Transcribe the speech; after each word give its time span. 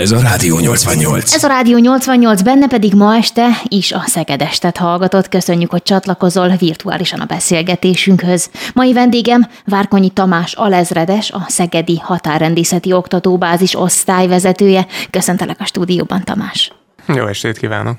Ez 0.00 0.12
a 0.12 0.20
Rádió 0.20 0.58
88. 0.58 1.34
Ez 1.34 1.44
a 1.44 1.48
Rádió 1.48 1.78
88, 1.78 2.42
benne 2.42 2.66
pedig 2.66 2.94
ma 2.94 3.16
este 3.16 3.48
is 3.68 3.92
a 3.92 4.02
Szegedestet 4.06 4.76
hallgatott. 4.76 5.28
Köszönjük, 5.28 5.70
hogy 5.70 5.82
csatlakozol 5.82 6.48
virtuálisan 6.48 7.20
a 7.20 7.24
beszélgetésünkhöz. 7.24 8.50
Mai 8.74 8.92
vendégem 8.92 9.48
Várkonyi 9.64 10.10
Tamás 10.10 10.52
alezredes, 10.52 11.30
a 11.30 11.44
Szegedi 11.48 11.98
Határrendészeti 11.98 12.92
Oktatóbázis 12.92 13.76
osztályvezetője. 13.76 14.86
Köszöntelek 15.10 15.60
a 15.60 15.64
stúdióban, 15.64 16.24
Tamás. 16.24 16.72
Jó 17.14 17.26
estét 17.26 17.58
kívánok! 17.58 17.96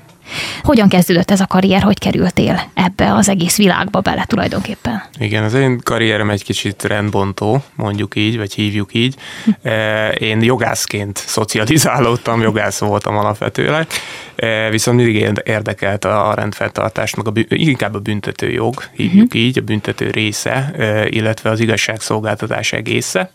Hogyan 0.62 0.88
kezdődött 0.88 1.30
ez 1.30 1.40
a 1.40 1.46
karrier, 1.46 1.82
hogy 1.82 1.98
kerültél 1.98 2.62
ebbe 2.74 3.14
az 3.14 3.28
egész 3.28 3.56
világba 3.56 4.00
bele 4.00 4.24
tulajdonképpen? 4.24 5.02
Igen, 5.18 5.44
az 5.44 5.54
én 5.54 5.80
karrierem 5.82 6.30
egy 6.30 6.44
kicsit 6.44 6.82
rendbontó, 6.82 7.62
mondjuk 7.74 8.16
így, 8.16 8.36
vagy 8.36 8.54
hívjuk 8.54 8.94
így. 8.94 9.14
Eh, 9.62 10.10
én 10.18 10.42
jogászként 10.42 11.16
szocializálódtam, 11.16 12.40
jogász 12.40 12.78
voltam 12.78 13.16
alapvetőleg, 13.16 13.86
eh, 14.34 14.70
viszont 14.70 14.96
mindig 14.96 15.34
érdekelt 15.44 16.04
a 16.04 16.32
rendfenntartást, 16.36 17.16
meg 17.16 17.26
a, 17.26 17.32
inkább 17.48 17.94
a 17.94 18.00
büntető 18.00 18.50
jog, 18.50 18.82
hívjuk 18.92 19.24
uh-huh. 19.24 19.42
így, 19.42 19.58
a 19.58 19.62
büntető 19.62 20.10
része, 20.10 20.72
eh, 20.76 21.06
illetve 21.08 21.50
az 21.50 21.60
igazságszolgáltatás 21.60 22.72
egésze 22.72 23.30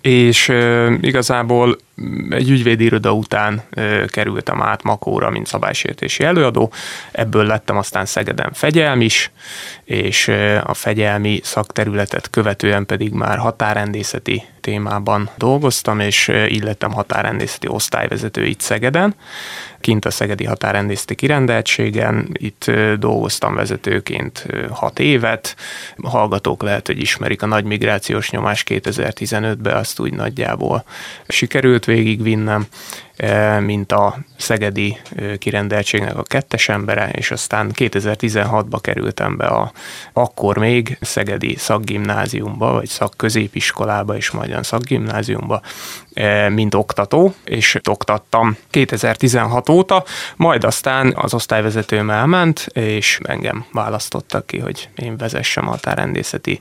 és 0.00 0.52
igazából 1.00 1.76
egy 2.30 2.50
ügyvédi 2.50 2.84
iroda 2.84 3.12
után 3.12 3.62
kerültem 4.06 4.62
át 4.62 4.82
Makóra, 4.82 5.30
mint 5.30 5.46
szabálysértési 5.46 6.24
előadó, 6.24 6.72
ebből 7.12 7.46
lettem 7.46 7.76
aztán 7.76 8.04
Szegeden 8.04 8.52
fegyelm 8.52 9.00
is, 9.00 9.30
és 9.90 10.28
a 10.62 10.74
fegyelmi 10.74 11.40
szakterületet 11.42 12.30
követően 12.30 12.86
pedig 12.86 13.12
már 13.12 13.38
határrendészeti 13.38 14.42
témában 14.60 15.30
dolgoztam, 15.36 16.00
és 16.00 16.32
így 16.48 16.62
lettem 16.62 16.92
határrendészeti 16.92 17.68
osztályvezető 17.68 18.44
itt 18.44 18.60
Szegeden, 18.60 19.14
kint 19.80 20.04
a 20.04 20.10
Szegedi 20.10 20.44
Határrendészeti 20.44 21.14
Kirendeltségen, 21.14 22.28
itt 22.32 22.70
dolgoztam 22.98 23.54
vezetőként 23.54 24.46
hat 24.70 24.98
évet, 24.98 25.56
hallgatók 26.02 26.62
lehet, 26.62 26.86
hogy 26.86 27.00
ismerik 27.00 27.42
a 27.42 27.46
nagy 27.46 27.64
migrációs 27.64 28.30
nyomás 28.30 28.64
2015-ben, 28.68 29.76
azt 29.76 30.00
úgy 30.00 30.12
nagyjából 30.12 30.84
sikerült 31.28 31.84
végigvinnem, 31.84 32.66
mint 33.60 33.92
a 33.92 34.18
szegedi 34.36 34.98
kirendeltségnek 35.38 36.16
a 36.16 36.22
kettes 36.22 36.68
embere, 36.68 37.08
és 37.08 37.30
aztán 37.30 37.70
2016-ba 37.74 38.78
kerültem 38.80 39.36
be 39.36 39.46
a 39.46 39.72
akkor 40.12 40.58
még 40.58 40.98
szegedi 41.00 41.56
szakgimnáziumba, 41.58 42.72
vagy 42.72 42.88
szakközépiskolába, 42.88 44.16
és 44.16 44.30
majd 44.30 44.52
a 44.52 44.62
szakgimnáziumba, 44.62 45.60
mint 46.48 46.74
oktató, 46.74 47.34
és 47.44 47.78
oktattam 47.88 48.56
2016 48.70 49.68
óta, 49.68 50.04
majd 50.36 50.64
aztán 50.64 51.12
az 51.16 51.34
osztályvezetőm 51.34 52.10
elment, 52.10 52.66
és 52.72 53.18
engem 53.22 53.64
választottak 53.72 54.46
ki, 54.46 54.58
hogy 54.58 54.88
én 54.96 55.16
vezessem 55.16 55.68
a 55.68 55.76
tárrendészeti 55.76 56.60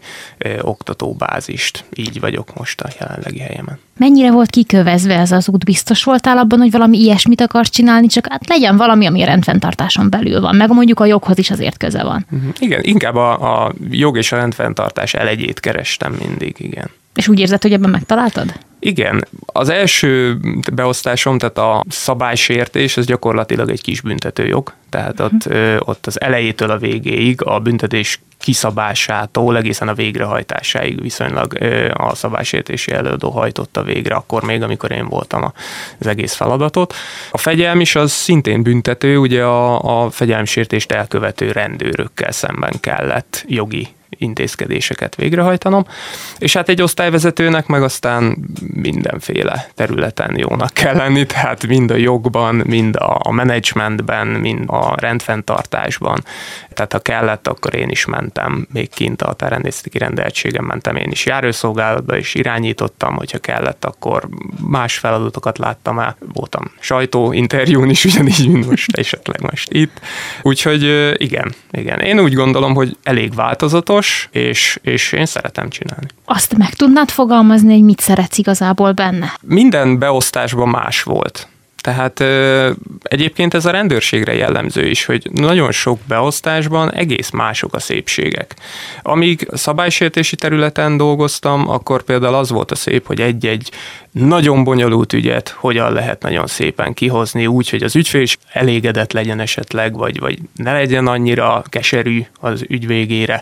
oktatóbázist. 0.62 1.86
Így 1.94 2.20
vagyok 2.20 2.56
most 2.56 2.82
a 2.82 2.90
jelenlegi 3.00 3.40
helyemen. 3.40 3.80
Mennyire 3.98 4.32
volt 4.32 4.50
kikövezve 4.50 5.18
ez 5.18 5.32
az 5.32 5.50
út? 5.50 5.66
Biztos 5.66 6.04
voltál 6.04 6.38
abban, 6.50 6.64
hogy 6.64 6.72
valami 6.72 6.98
ilyesmit 6.98 7.42
akarsz 7.42 7.70
csinálni, 7.70 8.08
csak 8.08 8.28
hát 8.30 8.48
legyen 8.48 8.78
valami, 8.78 9.06
ami 9.06 9.22
a 9.22 9.26
rendfenntartáson 9.26 10.10
belül 10.10 10.42
van, 10.42 10.56
meg 10.56 10.70
mondjuk 10.70 11.00
a 11.00 11.06
joghoz 11.06 11.38
is 11.38 11.52
azért 11.52 11.78
köze 11.78 12.04
van. 12.04 12.26
Mhm. 12.30 12.48
Igen, 12.60 12.80
inkább 12.84 13.16
a, 13.16 13.64
a 13.66 13.74
jog 13.90 14.18
és 14.18 14.32
a 14.32 14.36
rendfenntartás 14.36 15.14
elegyét 15.14 15.60
kerestem 15.60 16.18
mindig, 16.28 16.56
igen. 16.58 16.90
És 17.16 17.28
úgy 17.28 17.40
érzed, 17.40 17.62
hogy 17.62 17.74
ebben 17.74 17.90
megtaláltad? 17.90 18.54
Igen, 18.80 19.28
az 19.46 19.70
első 19.70 20.38
beosztásom, 20.74 21.38
tehát 21.38 21.58
a 21.58 21.84
szabálysértés, 21.90 22.98
ez 22.98 23.06
gyakorlatilag 23.06 23.70
egy 23.70 23.82
kis 23.82 24.02
büntetőjog, 24.02 24.74
tehát 24.90 25.20
ott, 25.20 25.46
uh-huh. 25.46 25.78
ott 25.80 26.08
az 26.08 26.22
elejétől 26.22 26.70
a 26.70 26.78
végéig 26.78 27.42
a 27.44 27.60
büntetés 27.60 28.20
kiszabásától 28.38 29.58
egészen 29.58 29.88
a 29.88 29.94
végrehajtásáig 29.94 31.02
viszonylag 31.02 31.58
a 31.94 32.16
szabálysértési 32.16 32.92
előadó 32.92 33.30
hajtotta 33.30 33.84
végre, 33.84 34.16
akkor 34.16 34.44
még, 34.44 34.62
amikor 34.62 34.92
én 34.92 35.08
voltam 35.08 35.54
az 36.00 36.08
egész 36.08 36.34
feladatot. 36.34 36.94
A 37.32 37.38
fegyelm 37.38 37.80
is 37.80 37.96
az 37.96 38.12
szintén 38.12 38.64
büntető, 38.64 39.18
ugye 39.18 39.44
a, 39.44 40.04
a 40.04 40.10
fegyelmsértést 40.10 40.92
elkövető 40.92 41.52
rendőrökkel 41.52 42.32
szemben 42.32 42.74
kellett 42.80 43.46
jogi 43.48 43.88
intézkedéseket 44.10 45.16
végrehajtanom, 45.16 45.86
és 46.38 46.54
hát 46.54 46.70
egy 46.70 46.82
osztályvezetőnek 46.82 47.68
meg 47.68 47.84
aztán 47.84 48.38
mindenféle 48.74 49.70
területen 49.76 50.38
jónak 50.38 50.74
kell 50.74 50.96
lenni, 50.96 51.26
tehát 51.26 51.68
mind 51.68 51.92
a 51.92 51.96
jogban, 51.96 52.56
mind 52.56 52.96
a 53.24 53.32
menedzsmentben, 53.32 54.28
mind 54.28 54.64
a 54.68 55.00
rendfenntartásban. 55.00 56.24
Tehát 56.74 56.94
ha 56.94 57.00
kellett, 57.00 57.48
akkor 57.48 57.76
én 57.76 57.90
is 57.90 58.06
mentem, 58.06 58.68
még 58.74 58.90
kint 58.90 59.22
a 59.22 59.34
terrendészeti 59.34 59.98
rendeltségem 59.98 60.66
mentem 60.66 60.96
én 60.96 61.12
is 61.12 61.26
járőszolgálatba, 61.26 62.18
és 62.18 62.36
irányítottam, 62.36 63.16
hogyha 63.16 63.38
kellett, 63.38 63.86
akkor 63.86 64.28
más 64.68 64.98
feladatokat 64.98 65.58
láttam 65.58 66.00
el. 66.00 66.18
Voltam 66.34 66.72
sajtóinterjún 66.80 67.90
is, 67.90 68.06
ugyanígy, 68.06 68.50
mint 68.50 68.70
most 68.70 68.98
esetleg 68.98 69.42
most 69.52 69.72
itt. 69.72 70.00
Úgyhogy 70.42 70.84
igen, 71.22 71.54
igen. 71.72 72.00
Én 72.00 72.20
úgy 72.20 72.34
gondolom, 72.34 72.74
hogy 72.74 72.98
elég 73.04 73.34
változatos, 73.34 73.99
fontos, 74.00 74.30
és, 74.32 74.80
és 74.82 75.12
én 75.12 75.26
szeretem 75.26 75.70
csinálni. 75.70 76.08
Azt 76.26 76.58
meg 76.58 76.74
tudnád 76.74 77.10
fogalmazni, 77.10 77.74
hogy 77.74 77.84
mit 77.84 78.00
szeretsz 78.00 78.38
igazából 78.38 78.92
benne? 78.92 79.34
Minden 79.42 80.00
beosztásban 80.00 80.70
más 80.70 81.04
volt. 81.04 81.48
Tehát 81.82 82.20
ö, 82.20 82.72
egyébként 83.02 83.54
ez 83.54 83.66
a 83.66 83.72
rendőrségre 83.72 84.36
jellemző 84.36 84.88
is, 84.88 85.06
hogy 85.06 85.30
nagyon 85.34 85.72
sok 85.72 86.00
beosztásban 86.08 86.94
egész 86.94 87.30
mások 87.30 87.74
a 87.74 87.80
szépségek. 87.80 88.56
Amíg 89.02 89.48
szabálysértési 89.54 90.36
területen 90.36 90.98
dolgoztam, 90.98 91.70
akkor 91.70 92.04
például 92.04 92.36
az 92.36 92.50
volt 92.50 92.72
a 92.72 92.76
szép, 92.76 93.06
hogy 93.06 93.22
egy-egy 93.22 93.72
nagyon 94.12 94.64
bonyolult 94.64 95.14
ügyet 95.14 95.50
hogyan 95.50 95.94
lehet 95.94 96.22
nagyon 96.22 96.48
szépen 96.48 96.94
kihozni, 96.94 97.48
úgy, 97.48 97.70
hogy 97.70 97.84
az 97.84 97.96
ügyfél 97.96 98.22
is 98.22 98.38
elégedett 98.52 99.12
legyen 99.12 99.40
esetleg, 99.40 99.98
vagy, 99.98 100.20
vagy 100.20 100.40
ne 100.56 100.74
legyen 100.74 101.08
annyira 101.08 101.64
keserű 101.70 102.26
az 102.40 102.64
ügy 102.68 102.88
végére. 102.88 103.42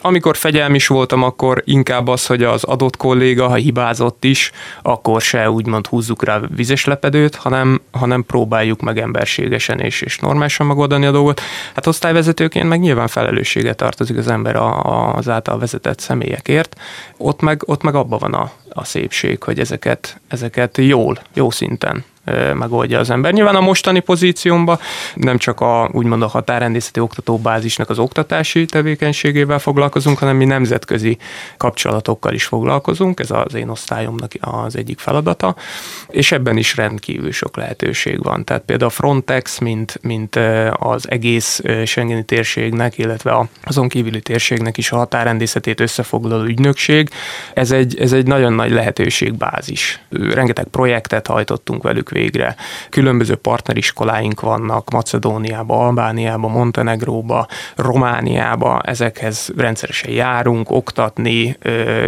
Amikor 0.00 0.36
fegyelm 0.36 0.74
is 0.74 0.86
voltam, 0.86 1.22
akkor 1.22 1.62
inkább 1.64 2.08
az, 2.08 2.26
hogy 2.26 2.42
az 2.42 2.64
adott 2.64 2.96
kolléga, 2.96 3.48
ha 3.48 3.54
hibázott 3.54 4.24
is, 4.24 4.50
akkor 4.82 5.20
se 5.20 5.50
úgymond 5.50 5.86
húzzuk 5.86 6.24
rá 6.24 6.40
vizes 6.54 6.84
lepedőt, 6.84 7.34
hanem, 7.34 7.80
hanem 7.90 8.24
próbáljuk 8.24 8.80
meg 8.80 8.98
emberségesen 8.98 9.80
és, 9.80 10.00
és 10.00 10.18
normálisan 10.18 10.66
megoldani 10.66 11.06
a 11.06 11.10
dolgot. 11.10 11.40
Hát 11.74 11.86
osztályvezetőként 11.86 12.68
meg 12.68 12.80
nyilván 12.80 13.08
felelősséget 13.08 13.76
tartozik 13.76 14.16
az 14.16 14.28
ember 14.28 14.56
az 14.56 15.28
által 15.28 15.58
vezetett 15.58 15.98
személyekért. 15.98 16.76
Ott 17.16 17.40
meg, 17.40 17.62
ott 17.66 17.82
meg 17.82 17.94
abban 17.94 18.18
van 18.18 18.34
a, 18.34 18.50
a 18.68 18.84
szépség, 18.84 19.42
hogy 19.42 19.58
ezeket, 19.58 19.97
ezeket 20.28 20.78
jól, 20.78 21.18
jó 21.34 21.50
szinten 21.50 22.04
megoldja 22.54 22.98
az 22.98 23.10
ember. 23.10 23.32
Nyilván 23.32 23.56
a 23.56 23.60
mostani 23.60 24.00
pozíciómban 24.00 24.78
nem 25.14 25.38
csak 25.38 25.60
a 25.60 25.90
úgymond 25.92 26.22
a 26.22 26.26
határrendészeti 26.26 27.00
oktatóbázisnak 27.00 27.90
az 27.90 27.98
oktatási 27.98 28.64
tevékenységével 28.64 29.58
foglalkozunk, 29.58 30.18
hanem 30.18 30.36
mi 30.36 30.44
nemzetközi 30.44 31.18
kapcsolatokkal 31.56 32.34
is 32.34 32.44
foglalkozunk, 32.44 33.20
ez 33.20 33.30
az 33.30 33.54
én 33.54 33.68
osztályomnak 33.68 34.32
az 34.40 34.76
egyik 34.76 34.98
feladata, 34.98 35.56
és 36.08 36.32
ebben 36.32 36.56
is 36.56 36.76
rendkívül 36.76 37.32
sok 37.32 37.56
lehetőség 37.56 38.22
van. 38.22 38.44
Tehát 38.44 38.62
például 38.62 38.90
a 38.90 38.94
Frontex, 38.94 39.58
mint, 39.58 39.98
mint 40.02 40.36
az 40.72 41.10
egész 41.10 41.60
Schengeni 41.84 42.24
térségnek, 42.24 42.98
illetve 42.98 43.48
azon 43.64 43.88
kívüli 43.88 44.20
térségnek 44.20 44.76
is 44.76 44.90
a 44.90 44.96
határrendészetét 44.96 45.80
összefoglaló 45.80 46.44
ügynökség, 46.44 47.08
ez 47.54 47.70
egy, 47.70 47.98
ez 48.00 48.12
egy 48.12 48.26
nagyon 48.26 48.52
nagy 48.52 48.70
lehetőségbázis. 48.70 50.00
Rengeteg 50.10 50.64
projektet 50.64 51.26
hajtottunk 51.26 51.82
velük 51.82 52.10
végre. 52.18 52.56
Különböző 52.88 53.34
partneriskoláink 53.34 54.40
vannak 54.40 54.90
Macedóniába, 54.90 55.86
Albániába, 55.86 56.48
Montenegróba, 56.48 57.46
Romániába, 57.76 58.80
ezekhez 58.80 59.50
rendszeresen 59.56 60.10
járunk, 60.10 60.70
oktatni, 60.70 61.56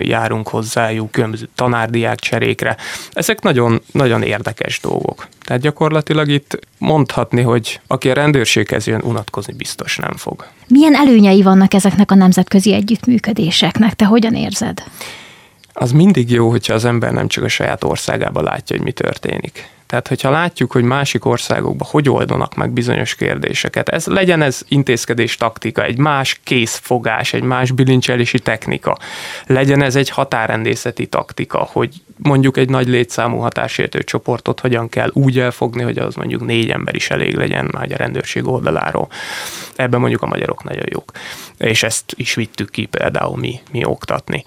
járunk 0.00 0.48
hozzájuk, 0.48 1.10
különböző 1.10 1.48
tanárdiák 1.54 2.18
cserékre. 2.18 2.76
Ezek 3.12 3.42
nagyon, 3.42 3.80
nagyon 3.92 4.22
érdekes 4.22 4.80
dolgok. 4.80 5.28
Tehát 5.44 5.62
gyakorlatilag 5.62 6.28
itt 6.28 6.58
mondhatni, 6.78 7.42
hogy 7.42 7.80
aki 7.86 8.10
a 8.10 8.14
rendőrséghez 8.14 8.86
jön, 8.86 9.00
unatkozni 9.04 9.52
biztos 9.52 9.96
nem 9.96 10.16
fog. 10.16 10.46
Milyen 10.68 10.94
előnyei 10.94 11.42
vannak 11.42 11.74
ezeknek 11.74 12.10
a 12.10 12.14
nemzetközi 12.14 12.74
együttműködéseknek? 12.74 13.94
Te 13.94 14.04
hogyan 14.04 14.34
érzed? 14.34 14.82
Az 15.72 15.92
mindig 15.92 16.30
jó, 16.30 16.50
hogyha 16.50 16.74
az 16.74 16.84
ember 16.84 17.12
nem 17.12 17.28
csak 17.28 17.44
a 17.44 17.48
saját 17.48 17.84
országában 17.84 18.44
látja, 18.44 18.76
hogy 18.76 18.84
mi 18.84 18.92
történik. 18.92 19.68
Tehát, 19.90 20.08
hogyha 20.08 20.30
látjuk, 20.30 20.72
hogy 20.72 20.82
másik 20.82 21.24
országokban 21.24 21.88
hogy 21.90 22.08
oldanak 22.08 22.54
meg 22.54 22.70
bizonyos 22.70 23.14
kérdéseket, 23.14 23.88
ez 23.88 24.06
legyen 24.06 24.42
ez 24.42 24.62
intézkedés 24.68 25.36
taktika, 25.36 25.84
egy 25.84 25.98
más 25.98 26.40
készfogás, 26.44 27.32
egy 27.32 27.42
más 27.42 27.70
bilincselési 27.70 28.38
technika, 28.38 28.98
legyen 29.46 29.82
ez 29.82 29.96
egy 29.96 30.10
határrendészeti 30.10 31.06
taktika, 31.06 31.68
hogy 31.72 31.94
mondjuk 32.16 32.56
egy 32.56 32.68
nagy 32.68 32.88
létszámú 32.88 33.38
hatásértő 33.38 34.02
csoportot 34.02 34.60
hogyan 34.60 34.88
kell 34.88 35.10
úgy 35.12 35.38
elfogni, 35.38 35.82
hogy 35.82 35.98
az 35.98 36.14
mondjuk 36.14 36.46
négy 36.46 36.70
ember 36.70 36.94
is 36.94 37.10
elég 37.10 37.34
legyen 37.34 37.68
már 37.72 37.92
a 37.92 37.96
rendőrség 37.96 38.46
oldaláról. 38.46 39.08
Ebben 39.76 40.00
mondjuk 40.00 40.22
a 40.22 40.26
magyarok 40.26 40.64
nagyon 40.64 40.86
jók. 40.90 41.12
És 41.58 41.82
ezt 41.82 42.12
is 42.16 42.34
vittük 42.34 42.70
ki 42.70 42.84
például 42.86 43.36
mi, 43.36 43.60
mi 43.72 43.84
oktatni 43.84 44.44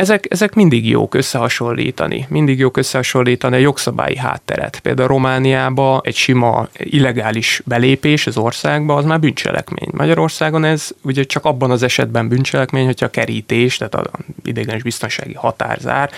ezek, 0.00 0.26
ezek 0.28 0.54
mindig 0.54 0.88
jók 0.88 1.14
összehasonlítani, 1.14 2.26
mindig 2.28 2.58
jók 2.58 2.76
összehasonlítani 2.76 3.56
a 3.56 3.58
jogszabályi 3.58 4.16
hátteret. 4.16 4.78
Például 4.80 5.08
Romániába 5.08 6.00
egy 6.04 6.14
sima 6.14 6.68
illegális 6.78 7.62
belépés 7.64 8.26
az 8.26 8.36
országba, 8.36 8.94
az 8.94 9.04
már 9.04 9.20
bűncselekmény. 9.20 9.88
Magyarországon 9.92 10.64
ez 10.64 10.90
ugye 11.02 11.24
csak 11.24 11.44
abban 11.44 11.70
az 11.70 11.82
esetben 11.82 12.28
bűncselekmény, 12.28 12.84
hogyha 12.84 13.06
a 13.06 13.10
kerítés, 13.10 13.76
tehát 13.76 13.94
a 13.94 14.10
idegenes 14.44 14.82
biztonsági 14.82 15.34
határzár 15.34 16.10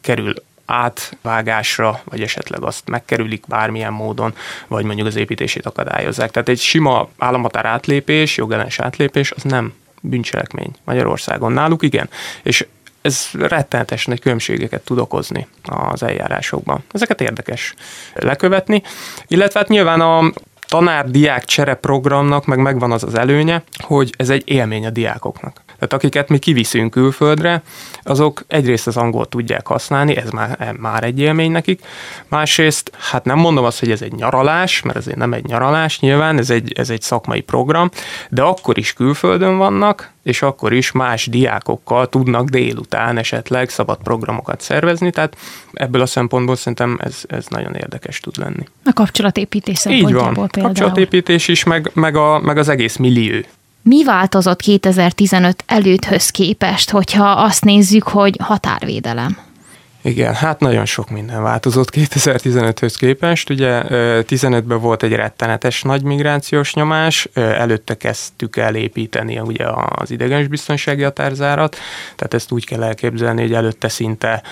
kerül 0.00 0.34
átvágásra, 0.66 2.00
vagy 2.04 2.22
esetleg 2.22 2.62
azt 2.62 2.88
megkerülik 2.88 3.44
bármilyen 3.48 3.92
módon, 3.92 4.34
vagy 4.66 4.84
mondjuk 4.84 5.06
az 5.06 5.16
építését 5.16 5.66
akadályozzák. 5.66 6.30
Tehát 6.30 6.48
egy 6.48 6.60
sima 6.60 7.08
államhatár 7.18 7.66
átlépés, 7.66 8.36
jogellenes 8.36 8.78
átlépés, 8.78 9.30
az 9.30 9.42
nem 9.42 9.72
bűncselekmény 10.00 10.70
Magyarországon. 10.84 11.52
Náluk 11.52 11.82
igen. 11.82 12.08
És 12.42 12.66
ez 13.02 13.28
rettenetes 13.32 14.06
nagy 14.06 14.20
különbségeket 14.20 14.84
tud 14.84 14.98
okozni 14.98 15.46
az 15.62 16.02
eljárásokban. 16.02 16.84
Ezeket 16.92 17.20
érdekes 17.20 17.74
lekövetni, 18.14 18.82
illetve 19.26 19.58
hát 19.58 19.68
nyilván 19.68 20.00
a 20.00 20.32
tanár-diák 20.68 21.44
csere 21.44 21.74
programnak 21.74 22.46
meg 22.46 22.58
megvan 22.58 22.92
az 22.92 23.02
az 23.02 23.14
előnye, 23.14 23.62
hogy 23.78 24.14
ez 24.16 24.30
egy 24.30 24.42
élmény 24.44 24.86
a 24.86 24.90
diákoknak. 24.90 25.62
Tehát 25.78 25.92
akiket 25.92 26.28
mi 26.28 26.38
kiviszünk 26.38 26.90
külföldre, 26.90 27.62
azok 28.02 28.44
egyrészt 28.46 28.86
az 28.86 28.96
angolt 28.96 29.28
tudják 29.28 29.66
használni, 29.66 30.16
ez 30.16 30.30
már, 30.30 30.74
már 30.78 31.04
egy 31.04 31.20
élmény 31.20 31.50
nekik. 31.50 31.80
Másrészt, 32.28 32.90
hát 32.98 33.24
nem 33.24 33.38
mondom 33.38 33.64
azt, 33.64 33.78
hogy 33.78 33.90
ez 33.90 34.02
egy 34.02 34.12
nyaralás, 34.12 34.82
mert 34.82 34.96
ez 34.96 35.06
nem 35.14 35.32
egy 35.32 35.44
nyaralás 35.44 36.00
nyilván, 36.00 36.38
ez 36.38 36.50
egy, 36.50 36.72
ez 36.76 36.90
egy 36.90 37.02
szakmai 37.02 37.40
program, 37.40 37.90
de 38.30 38.42
akkor 38.42 38.78
is 38.78 38.92
külföldön 38.92 39.56
vannak, 39.56 40.12
és 40.22 40.42
akkor 40.42 40.72
is 40.72 40.92
más 40.92 41.26
diákokkal 41.26 42.08
tudnak 42.08 42.48
délután 42.48 43.18
esetleg 43.18 43.68
szabad 43.68 43.98
programokat 44.02 44.60
szervezni, 44.60 45.10
tehát 45.10 45.36
ebből 45.72 46.00
a 46.00 46.06
szempontból 46.06 46.56
szerintem 46.56 46.98
ez, 47.00 47.22
ez 47.26 47.46
nagyon 47.48 47.74
érdekes 47.74 48.20
tud 48.20 48.38
lenni. 48.38 48.64
A 48.84 48.92
kapcsolatépítés 48.92 49.78
szempontjából 49.78 50.30
Így 50.30 50.36
van, 50.36 50.48
például. 50.48 50.74
kapcsolatépítés 50.74 51.48
is, 51.48 51.64
meg, 51.64 51.90
meg, 51.94 52.16
a, 52.16 52.38
meg 52.38 52.58
az 52.58 52.68
egész 52.68 52.96
millió 52.96 53.40
mi 53.82 54.04
változott 54.04 54.60
2015 54.60 55.64
előtthöz 55.66 56.30
képest, 56.30 56.90
hogyha 56.90 57.30
azt 57.30 57.64
nézzük, 57.64 58.02
hogy 58.02 58.36
határvédelem? 58.42 59.38
Igen, 60.02 60.34
hát 60.34 60.60
nagyon 60.60 60.84
sok 60.84 61.10
minden 61.10 61.42
változott 61.42 61.90
2015-höz 61.92 62.94
képest. 62.98 63.50
Ugye 63.50 63.82
15-ben 64.22 64.80
volt 64.80 65.02
egy 65.02 65.12
rettenetes 65.12 65.82
nagy 65.82 66.02
migrációs 66.02 66.74
nyomás, 66.74 67.28
előtte 67.34 67.96
kezdtük 67.96 68.56
el 68.56 68.74
építeni 68.74 69.38
ugye 69.38 69.64
az 69.88 70.10
idegenes 70.10 70.46
biztonsági 70.46 71.02
határzárat, 71.02 71.76
tehát 72.16 72.34
ezt 72.34 72.52
úgy 72.52 72.66
kell 72.66 72.82
elképzelni, 72.82 73.40
hogy 73.40 73.52
előtte 73.52 73.88
szinte 73.88 74.42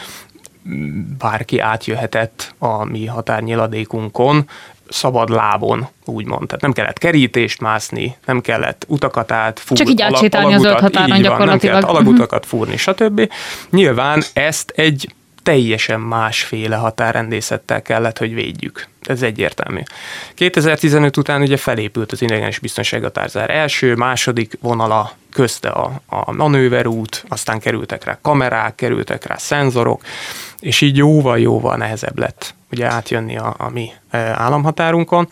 bárki 1.18 1.58
átjöhetett 1.58 2.54
a 2.58 2.84
mi 2.84 3.06
határnyiladékunkon, 3.06 4.48
szabad 4.88 5.30
lábon, 5.30 5.88
úgymond. 6.04 6.46
Tehát 6.46 6.62
nem 6.62 6.72
kellett 6.72 6.98
kerítést 6.98 7.60
mászni, 7.60 8.16
nem 8.26 8.40
kellett 8.40 8.84
utakat 8.88 9.32
átfúrni. 9.32 9.84
Csak 9.84 9.92
így 9.92 10.02
átsétálni 10.02 10.54
az 10.54 10.64
öt 10.64 10.80
határon 10.80 11.22
gyakorlatilag. 11.22 11.48
Nem 11.48 11.58
kellett 11.58 11.96
alagutakat 11.96 12.46
fúrni, 12.46 12.76
stb. 12.76 13.32
Nyilván 13.70 14.22
ezt 14.32 14.72
egy 14.76 15.14
teljesen 15.46 16.00
másféle 16.00 16.76
határrendészettel 16.76 17.82
kellett, 17.82 18.18
hogy 18.18 18.34
védjük. 18.34 18.88
Ez 19.02 19.22
egyértelmű. 19.22 19.80
2015 20.34 21.16
után 21.16 21.40
ugye 21.40 21.56
felépült 21.56 22.12
az 22.12 22.22
idegenes 22.22 22.58
biztonsághatárzár 22.58 23.50
első, 23.50 23.94
második 23.94 24.58
vonala 24.60 25.12
közte 25.32 25.68
a, 25.68 26.00
a 26.06 26.32
manőverút, 26.32 27.24
aztán 27.28 27.60
kerültek 27.60 28.04
rá 28.04 28.18
kamerák, 28.22 28.74
kerültek 28.74 29.26
rá 29.26 29.36
szenzorok, 29.36 30.02
és 30.58 30.80
így 30.80 30.96
jóval-jóval 30.96 31.76
nehezebb 31.76 32.18
lett 32.18 32.54
ugye 32.72 32.86
átjönni 32.86 33.36
a, 33.36 33.54
a 33.58 33.68
mi 33.68 33.90
e, 34.10 34.18
államhatárunkon. 34.18 35.28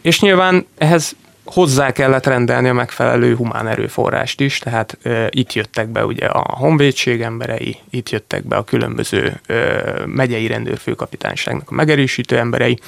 És 0.00 0.20
nyilván 0.20 0.66
ehhez 0.78 1.16
hozzá 1.44 1.92
kellett 1.92 2.26
rendelni 2.26 2.68
a 2.68 2.72
megfelelő 2.72 3.36
humán 3.36 3.68
erőforrást 3.68 4.40
is, 4.40 4.58
tehát 4.58 4.98
e, 5.02 5.26
itt 5.30 5.52
jöttek 5.52 5.88
be 5.88 6.04
ugye 6.04 6.26
a 6.26 6.56
honvédség 6.56 7.22
emberei, 7.22 7.76
itt 7.90 8.10
jöttek 8.10 8.44
be 8.44 8.56
a 8.56 8.64
különböző 8.64 9.40
e, 9.46 9.54
megyei 10.06 10.46
rendőrfőkapitányságnak 10.46 11.70
a 11.70 11.74
megerősítő 11.74 12.38
emberei, 12.38 12.80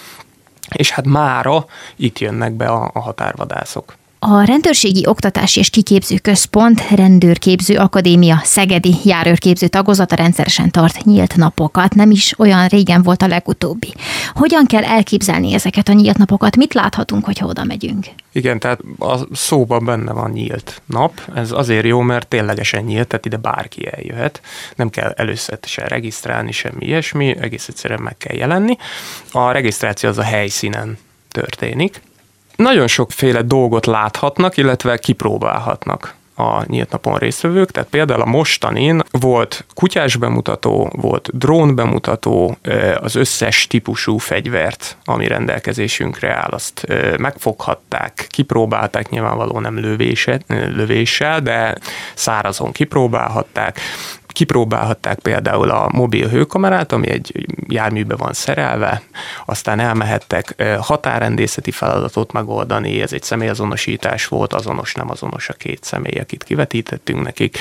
és 0.75 0.91
hát 0.91 1.07
mára 1.07 1.67
itt 1.97 2.19
jönnek 2.19 2.53
be 2.53 2.67
a, 2.67 2.91
a 2.93 3.01
határvadászok. 3.01 3.97
A 4.21 4.45
Rendőrségi 4.45 5.07
Oktatási 5.07 5.61
és 5.61 5.71
Kiképző 5.71 6.17
Központ 6.23 6.91
Rendőrképző 6.91 7.77
Akadémia 7.77 8.41
Szegedi 8.43 8.95
járőrképző 9.05 9.69
tagozata 9.69 10.15
rendszeresen 10.15 10.71
tart 10.71 11.05
nyílt 11.05 11.37
napokat, 11.37 11.95
nem 11.95 12.11
is 12.11 12.39
olyan 12.39 12.67
régen 12.67 13.03
volt 13.03 13.23
a 13.23 13.27
legutóbbi. 13.27 13.95
Hogyan 14.35 14.67
kell 14.67 14.85
elképzelni 14.85 15.55
ezeket 15.55 15.89
a 15.89 15.93
nyílt 15.93 16.19
napokat? 16.19 16.57
Mit 16.57 16.75
láthatunk, 16.75 17.25
hogyha 17.25 17.47
oda 17.47 17.65
megyünk? 17.65 18.07
Igen, 18.33 18.59
tehát 18.59 18.81
a 18.99 19.19
szóban 19.33 19.85
benne 19.85 20.13
van 20.13 20.31
nyílt 20.31 20.83
nap. 20.87 21.21
Ez 21.35 21.53
azért 21.53 21.87
jó, 21.87 22.01
mert 22.01 22.29
ténylegesen 22.29 22.85
nyílt, 22.85 23.09
tehát 23.09 23.27
ide 23.27 23.37
bárki 23.37 23.89
eljöhet. 23.91 24.41
Nem 24.77 24.91
kell 24.91 25.11
először 25.11 25.59
se 25.63 25.89
regisztrálni, 25.89 26.53
semmi 26.53 26.87
ilyesmi, 26.87 27.37
egész 27.41 27.69
egyszerűen 27.69 28.03
meg 28.03 28.17
kell 28.17 28.37
jelenni. 28.37 28.77
A 29.33 29.51
regisztráció 29.51 30.09
az 30.09 30.19
a 30.19 30.23
helyszínen 30.23 30.99
történik 31.29 32.01
nagyon 32.59 32.87
sokféle 32.87 33.43
dolgot 33.43 33.87
láthatnak, 33.87 34.57
illetve 34.57 34.97
kipróbálhatnak 34.97 36.15
a 36.35 36.65
nyílt 36.67 36.91
napon 36.91 37.19
résztvevők, 37.19 37.71
tehát 37.71 37.89
például 37.89 38.21
a 38.21 38.27
mostanin 38.27 39.03
volt 39.11 39.65
kutyás 39.75 40.17
bemutató, 40.17 40.91
volt 40.93 41.31
drón 41.33 41.75
bemutató, 41.75 42.57
az 43.01 43.15
összes 43.15 43.67
típusú 43.67 44.17
fegyvert, 44.17 44.97
ami 45.05 45.27
rendelkezésünkre 45.27 46.35
áll, 46.35 46.49
azt 46.51 46.87
megfoghatták, 47.19 48.27
kipróbálták, 48.29 49.11
nyilvánvalóan 49.11 49.63
nem 49.63 49.79
lövése, 49.79 50.41
lövéssel, 50.49 51.41
de 51.41 51.77
szárazon 52.15 52.73
kipróbálhatták 52.73 53.81
kipróbálhatták 54.39 55.19
például 55.19 55.71
a 55.71 55.89
mobil 55.93 56.29
hőkamerát, 56.29 56.93
ami 56.93 57.09
egy 57.09 57.47
járműbe 57.69 58.17
van 58.17 58.33
szerelve, 58.33 59.03
aztán 59.47 59.81
elmehettek 59.81 60.65
határrendészeti 60.81 61.71
feladatot 61.71 62.33
megoldani, 62.33 63.01
ez 63.03 63.13
egy 63.13 63.23
személyazonosítás 63.23 64.27
volt, 64.27 64.53
azonos, 64.53 64.95
nem 64.95 65.11
azonos 65.11 65.49
a 65.49 65.53
két 65.53 65.85
személy, 65.85 66.21
akit 66.21 66.45
kivetítettünk 66.45 67.25
nekik, 67.25 67.59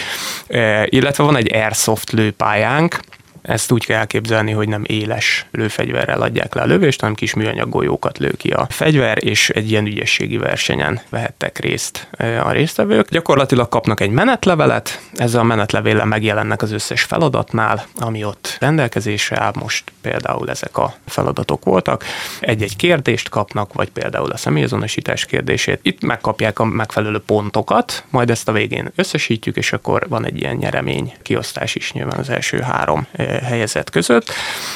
illetve 0.85 1.23
van 1.23 1.35
egy 1.35 1.53
airsoft 1.53 2.11
lőpályánk, 2.11 2.99
ezt 3.47 3.71
úgy 3.71 3.85
kell 3.85 3.97
elképzelni, 3.97 4.51
hogy 4.51 4.67
nem 4.67 4.83
éles 4.87 5.45
lőfegyverrel 5.51 6.21
adják 6.21 6.53
le 6.53 6.61
a 6.61 6.65
lövést, 6.65 6.99
hanem 6.99 7.15
kis 7.15 7.33
műanyag 7.33 7.69
golyókat 7.69 8.17
lő 8.17 8.31
ki 8.31 8.49
a 8.49 8.67
fegyver, 8.69 9.23
és 9.23 9.49
egy 9.49 9.71
ilyen 9.71 9.85
ügyességi 9.85 10.37
versenyen 10.37 11.01
vehettek 11.09 11.59
részt 11.59 12.07
a 12.43 12.51
résztvevők. 12.51 13.09
Gyakorlatilag 13.09 13.69
kapnak 13.69 13.99
egy 13.99 14.09
menetlevelet, 14.09 15.01
ezzel 15.13 15.39
a 15.39 15.43
menetlevéllel 15.43 16.05
megjelennek 16.05 16.61
az 16.61 16.71
összes 16.71 17.03
feladatnál, 17.03 17.85
ami 17.95 18.23
ott 18.23 18.57
rendelkezésre 18.59 19.39
áll, 19.39 19.51
most 19.59 19.91
például 20.01 20.49
ezek 20.49 20.77
a 20.77 20.95
feladatok 21.05 21.63
voltak. 21.63 22.03
Egy-egy 22.39 22.75
kérdést 22.75 23.29
kapnak, 23.29 23.73
vagy 23.73 23.89
például 23.89 24.31
a 24.31 24.37
személyazonosítás 24.37 25.25
kérdését. 25.25 25.79
Itt 25.81 26.01
megkapják 26.01 26.59
a 26.59 26.65
megfelelő 26.65 27.19
pontokat, 27.19 28.03
majd 28.09 28.29
ezt 28.29 28.47
a 28.47 28.51
végén 28.51 28.91
összesítjük, 28.95 29.55
és 29.55 29.73
akkor 29.73 30.05
van 30.09 30.25
egy 30.25 30.39
ilyen 30.39 30.55
nyeremény 30.55 31.13
kiosztás 31.21 31.75
is 31.75 31.91
nyilván 31.91 32.19
az 32.19 32.29
első 32.29 32.59
három 32.59 33.07
helyezett 33.43 33.89
között, 33.89 34.31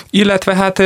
illetve 0.10 0.56
hát 0.56 0.80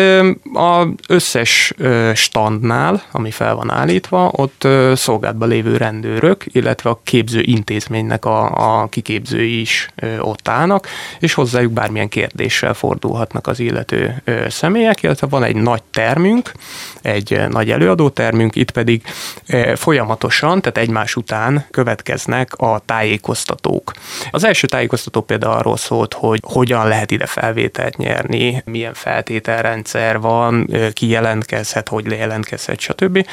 az 0.53 0.87
összes 1.07 1.73
standnál, 2.13 3.03
ami 3.11 3.31
fel 3.31 3.55
van 3.55 3.71
állítva, 3.71 4.31
ott 4.35 4.67
szolgálatban 4.93 5.47
lévő 5.47 5.77
rendőrök, 5.77 6.43
illetve 6.45 6.89
a 6.89 6.99
képző 7.03 7.41
intézménynek 7.41 8.25
a, 8.25 8.81
a 8.81 8.87
kiképzői 8.87 9.59
is 9.59 9.89
ott 10.19 10.47
állnak, 10.47 10.87
és 11.19 11.33
hozzájuk 11.33 11.71
bármilyen 11.71 12.09
kérdéssel 12.09 12.73
fordulhatnak 12.73 13.47
az 13.47 13.59
illető 13.59 14.23
személyek, 14.47 15.03
illetve 15.03 15.27
van 15.27 15.43
egy 15.43 15.55
nagy 15.55 15.83
termünk, 15.83 16.51
egy 17.01 17.39
nagy 17.49 17.71
előadótermünk, 17.71 18.55
itt 18.55 18.71
pedig 18.71 19.01
folyamatosan, 19.75 20.61
tehát 20.61 20.77
egymás 20.77 21.15
után 21.15 21.65
következnek 21.71 22.53
a 22.53 22.81
tájékoztatók. 22.85 23.91
Az 24.31 24.43
első 24.43 24.67
tájékoztató 24.67 25.21
például 25.21 25.53
arról 25.53 25.77
szólt, 25.77 26.13
hogy 26.13 26.39
hogyan 26.43 26.87
lehet 26.87 27.11
ide 27.11 27.25
felvételi 27.25 27.64
bevételt 27.65 27.97
nyerni, 27.97 28.61
milyen 28.65 28.93
feltételrendszer 28.93 30.19
van, 30.19 30.69
ki 30.93 31.07
jelentkezhet, 31.07 31.89
hogy 31.89 32.05
jelentkezhet, 32.05 32.79
stb. 32.79 33.27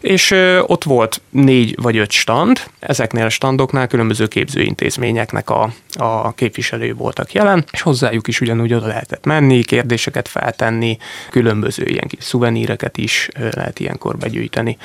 És 0.00 0.30
ott 0.60 0.84
volt 0.84 1.20
négy 1.30 1.76
vagy 1.82 1.96
öt 1.96 2.10
stand, 2.10 2.60
ezeknél 2.78 3.24
a 3.24 3.28
standoknál 3.28 3.86
különböző 3.86 4.26
képzőintézményeknek 4.26 5.50
a, 5.50 5.72
a 5.92 6.32
képviselői 6.34 6.92
voltak 6.92 7.32
jelen, 7.32 7.64
és 7.70 7.80
hozzájuk 7.80 8.28
is 8.28 8.40
ugyanúgy 8.40 8.74
oda 8.74 8.86
lehetett 8.86 9.24
menni, 9.24 9.62
kérdéseket 9.62 10.28
feltenni, 10.28 10.96
különböző 11.30 11.84
ilyen 11.86 12.08
kis 12.08 12.24
szuveníreket 12.24 12.96
is 12.96 13.28
lehet 13.54 13.80
ilyenkor 13.80 14.16
begyűjteni. 14.16 14.76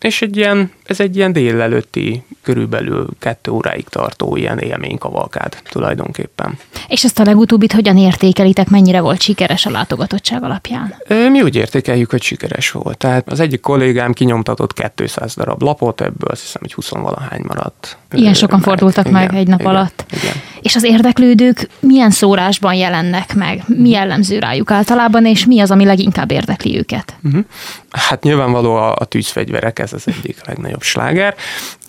És 0.00 0.22
egy 0.22 0.36
ilyen, 0.36 0.72
ez 0.84 1.00
egy 1.00 1.16
ilyen 1.16 1.32
délelőtti, 1.32 2.22
körülbelül 2.42 3.08
kettő 3.18 3.50
óráig 3.50 3.88
tartó 3.88 4.36
ilyen 4.36 4.58
élménykavalkád 4.58 5.56
tulajdonképpen. 5.70 6.58
És 6.88 7.04
ezt 7.04 7.18
a 7.18 7.24
legutóbbit 7.24 7.72
hogyan 7.72 7.96
értékelitek, 8.38 8.70
mennyire 8.70 9.00
volt 9.00 9.20
sikeres 9.20 9.66
a 9.66 9.70
látogatottság 9.70 10.42
alapján? 10.42 10.94
Mi 11.08 11.42
úgy 11.42 11.56
értékeljük, 11.56 12.10
hogy 12.10 12.22
sikeres 12.22 12.70
volt. 12.70 12.98
Tehát 12.98 13.28
az 13.28 13.40
egyik 13.40 13.60
kollégám 13.60 14.12
kinyomtatott 14.12 14.92
200 14.94 15.34
darab 15.34 15.62
lapot, 15.62 16.00
ebből 16.00 16.30
azt 16.30 16.40
hiszem, 16.40 16.60
hogy 16.60 16.74
20 16.74 16.88
valahány 16.90 17.42
maradt. 17.46 17.98
Ilyen 18.14 18.34
sokan 18.34 18.58
meg. 18.58 18.68
fordultak 18.68 19.06
igen, 19.08 19.20
meg 19.20 19.34
egy 19.34 19.46
nap 19.46 19.60
igen, 19.60 19.74
alatt. 19.74 20.04
Igen. 20.10 20.34
És 20.60 20.76
az 20.76 20.84
érdeklődők 20.84 21.68
milyen 21.80 22.10
szórásban 22.10 22.74
jelennek 22.74 23.34
meg? 23.34 23.62
Mi 23.66 23.88
jellemző 23.88 24.38
rájuk 24.38 24.70
általában, 24.70 25.26
és 25.26 25.46
mi 25.46 25.60
az, 25.60 25.70
ami 25.70 25.84
leginkább 25.84 26.30
érdekli 26.30 26.78
őket? 26.78 27.16
Uh-huh. 27.22 27.44
Hát 27.90 28.22
nyilvánvaló 28.22 28.74
a, 28.74 28.94
a 28.98 29.04
tűzfegyverek, 29.04 29.78
ez 29.78 29.92
az 29.92 30.04
egyik 30.06 30.36
legnagyobb 30.46 30.82
sláger, 30.82 31.34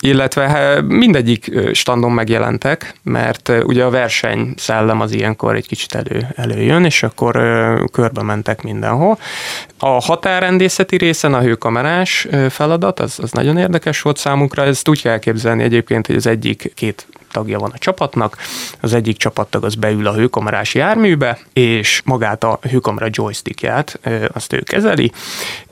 illetve 0.00 0.80
mindegyik 0.80 1.52
standon 1.72 2.12
megjelentek, 2.12 2.94
mert 3.02 3.52
ugye 3.64 3.84
a 3.84 3.90
verseny 3.90 4.54
szellem 4.56 5.00
az 5.00 5.12
ilyenkor 5.12 5.54
egy 5.54 5.66
kicsit 5.66 5.94
elő, 5.94 6.26
előjön, 6.36 6.84
és 6.84 7.02
akkor 7.02 7.32
körbe 7.92 8.22
mentek 8.22 8.62
mindenhol. 8.62 9.18
A 9.78 10.00
határrendészeti 10.00 10.96
részen 10.96 11.34
a 11.34 11.40
hőkamerás 11.40 12.26
feladat, 12.48 13.00
az, 13.00 13.18
az 13.22 13.30
nagyon 13.30 13.56
érdekes 13.56 14.00
volt 14.00 14.16
számunkra, 14.16 14.62
ezt 14.62 14.88
úgy 14.88 15.02
kell 15.02 15.12
elképzelni 15.12 15.62
egyébként, 15.62 16.08
hogy 16.10 16.18
az 16.18 16.26
egyik 16.26 16.72
két 16.74 17.06
tagja 17.32 17.58
van 17.58 17.70
a 17.74 17.78
csapatnak, 17.78 18.36
az 18.80 18.94
egyik 18.94 19.16
csapattag 19.16 19.64
az 19.64 19.74
beül 19.74 20.06
a 20.06 20.14
hőkamerás 20.14 20.74
járműbe, 20.74 21.38
és 21.52 22.02
magát 22.04 22.44
a 22.44 22.58
hőkamera 22.70 23.06
joystickját 23.10 24.00
azt 24.32 24.52
ő 24.52 24.60
kezeli, 24.60 25.12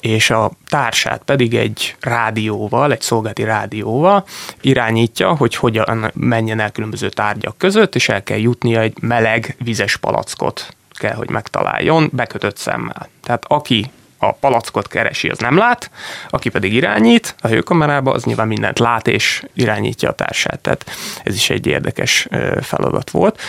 és 0.00 0.30
a 0.30 0.50
társát 0.68 1.22
pedig 1.24 1.54
egy 1.54 1.96
rádióval, 2.00 2.92
egy 2.92 3.00
szolgálati 3.00 3.44
rádióval 3.44 4.24
irányítja, 4.60 5.34
hogy 5.34 5.54
hogyan 5.54 6.10
menjen 6.14 6.60
el 6.60 6.70
különböző 6.70 7.08
tárgyak 7.08 7.58
között, 7.58 7.94
és 7.94 8.08
el 8.08 8.22
kell 8.22 8.38
jutnia 8.38 8.80
egy 8.80 8.96
meleg 9.00 9.56
vizes 9.64 9.96
palackot 9.96 10.76
kell, 10.90 11.14
hogy 11.14 11.30
megtaláljon 11.30 12.10
bekötött 12.12 12.56
szemmel. 12.56 13.08
Tehát 13.22 13.44
aki 13.46 13.90
a 14.18 14.32
palackot 14.32 14.88
keresi, 14.88 15.28
az 15.28 15.38
nem 15.38 15.56
lát, 15.56 15.90
aki 16.28 16.48
pedig 16.48 16.72
irányít 16.72 17.34
a 17.40 17.48
hőkamerába, 17.48 18.12
az 18.12 18.24
nyilván 18.24 18.46
mindent 18.46 18.78
lát 18.78 19.06
és 19.06 19.42
irányítja 19.54 20.08
a 20.08 20.12
társát. 20.12 20.58
Tehát 20.60 20.90
ez 21.24 21.34
is 21.34 21.50
egy 21.50 21.66
érdekes 21.66 22.28
feladat 22.62 23.10
volt. 23.10 23.40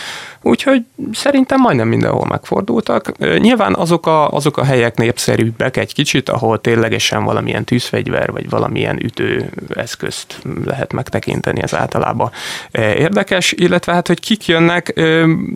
Úgyhogy 0.42 0.84
szerintem 1.12 1.60
majdnem 1.60 1.88
mindenhol 1.88 2.26
megfordultak. 2.28 3.18
Nyilván 3.38 3.74
azok 3.74 4.06
a, 4.06 4.28
azok 4.28 4.56
a 4.56 4.64
helyek 4.64 4.96
népszerűbbek 4.96 5.76
egy 5.76 5.94
kicsit, 5.94 6.28
ahol 6.28 6.60
ténylegesen 6.60 7.24
valamilyen 7.24 7.64
tűzfegyver, 7.64 8.32
vagy 8.32 8.50
valamilyen 8.50 9.02
ütőeszközt 9.02 10.42
lehet 10.64 10.92
megtekinteni, 10.92 11.62
ez 11.62 11.74
általában 11.74 12.30
érdekes, 12.72 13.52
illetve 13.52 13.92
hát, 13.92 14.06
hogy 14.06 14.20
kik 14.20 14.46
jönnek, 14.46 14.94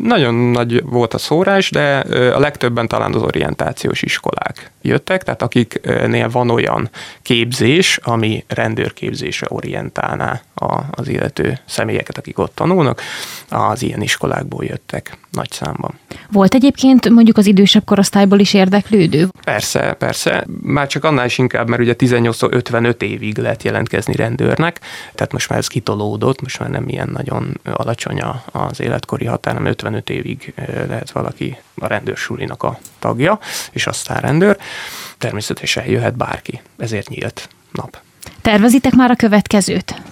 nagyon 0.02 0.34
nagy 0.34 0.82
volt 0.84 1.14
a 1.14 1.18
szórás, 1.18 1.70
de 1.70 1.98
a 2.34 2.38
legtöbben 2.38 2.88
talán 2.88 3.14
az 3.14 3.22
orientációs 3.22 4.02
iskolák 4.02 4.70
jöttek, 4.82 5.22
tehát 5.22 5.42
akiknél 5.42 6.28
van 6.28 6.50
olyan 6.50 6.90
képzés, 7.22 7.98
ami 8.02 8.44
rendőrképzésre 8.48 9.46
orientálná 9.50 10.40
az 10.90 11.08
illető 11.08 11.58
személyeket, 11.64 12.18
akik 12.18 12.38
ott 12.38 12.54
tanulnak, 12.54 13.02
az 13.48 13.82
ilyen 13.82 14.02
iskolákból 14.02 14.64
jöttek 14.74 15.16
nagy 15.30 15.50
számban. 15.50 15.98
Volt 16.30 16.54
egyébként 16.54 17.08
mondjuk 17.08 17.36
az 17.36 17.46
idősebb 17.46 17.84
korosztályból 17.84 18.38
is 18.38 18.54
érdeklődő? 18.54 19.28
Persze, 19.44 19.92
persze. 19.92 20.46
Már 20.62 20.86
csak 20.86 21.04
annál 21.04 21.26
is 21.26 21.38
inkább, 21.38 21.68
mert 21.68 21.82
ugye 21.82 21.94
18-55 21.98 23.02
évig 23.02 23.38
lehet 23.38 23.62
jelentkezni 23.62 24.14
rendőrnek, 24.14 24.80
tehát 25.14 25.32
most 25.32 25.48
már 25.48 25.58
ez 25.58 25.66
kitolódott, 25.66 26.42
most 26.42 26.58
már 26.58 26.70
nem 26.70 26.88
ilyen 26.88 27.08
nagyon 27.12 27.60
alacsony 27.64 28.22
az 28.52 28.80
életkori 28.80 29.24
határ, 29.24 29.54
hanem 29.54 29.70
55 29.70 30.10
évig 30.10 30.54
lehet 30.88 31.10
valaki 31.10 31.56
a 31.74 31.86
rendőrsulinak 31.86 32.62
a 32.62 32.78
tagja, 32.98 33.38
és 33.72 33.86
aztán 33.86 34.20
rendőr. 34.20 34.58
Természetesen 35.18 35.86
jöhet 35.86 36.16
bárki, 36.16 36.60
ezért 36.78 37.08
nyílt 37.08 37.48
nap. 37.72 37.98
Tervezitek 38.42 38.92
már 38.92 39.10
a 39.10 39.16
következőt? 39.16 40.02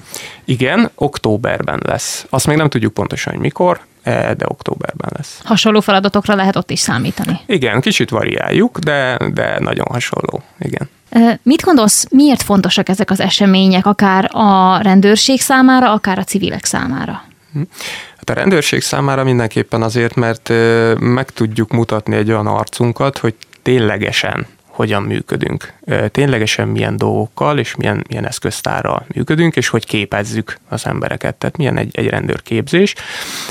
Igen, 0.44 0.90
októberben 0.94 1.80
lesz. 1.84 2.26
Azt 2.30 2.46
még 2.46 2.56
nem 2.56 2.68
tudjuk 2.68 2.94
pontosan, 2.94 3.32
hogy 3.32 3.42
mikor, 3.42 3.80
de 4.04 4.44
októberben 4.44 5.10
lesz. 5.16 5.40
Hasonló 5.44 5.80
feladatokra 5.80 6.34
lehet 6.34 6.56
ott 6.56 6.70
is 6.70 6.80
számítani. 6.80 7.40
Igen, 7.46 7.80
kicsit 7.80 8.10
variáljuk, 8.10 8.78
de, 8.78 9.16
de 9.32 9.58
nagyon 9.58 9.86
hasonló. 9.90 10.42
Igen. 10.58 10.88
E, 11.10 11.38
mit 11.42 11.62
gondolsz, 11.62 12.06
miért 12.10 12.42
fontosak 12.42 12.88
ezek 12.88 13.10
az 13.10 13.20
események, 13.20 13.86
akár 13.86 14.28
a 14.32 14.78
rendőrség 14.82 15.40
számára, 15.40 15.92
akár 15.92 16.18
a 16.18 16.24
civilek 16.24 16.64
számára? 16.64 17.22
Hm. 17.52 17.60
Hát 18.16 18.30
a 18.30 18.32
rendőrség 18.32 18.82
számára 18.82 19.24
mindenképpen 19.24 19.82
azért, 19.82 20.14
mert 20.14 20.50
e, 20.50 20.94
meg 20.98 21.30
tudjuk 21.30 21.70
mutatni 21.70 22.16
egy 22.16 22.30
olyan 22.30 22.46
arcunkat, 22.46 23.18
hogy 23.18 23.34
ténylegesen 23.62 24.46
hogyan 24.66 25.02
működünk. 25.02 25.72
Ténylegesen 26.10 26.68
milyen 26.68 26.96
dolgokkal 26.96 27.58
és 27.58 27.74
milyen, 27.74 28.04
milyen 28.08 28.26
eszköztárral 28.26 29.04
működünk, 29.14 29.56
és 29.56 29.68
hogy 29.68 29.86
képezzük 29.86 30.58
az 30.68 30.86
embereket. 30.86 31.34
Tehát 31.34 31.56
milyen 31.56 31.76
egy, 31.76 31.96
egy 31.96 32.08
rendőrképzés. 32.08 32.94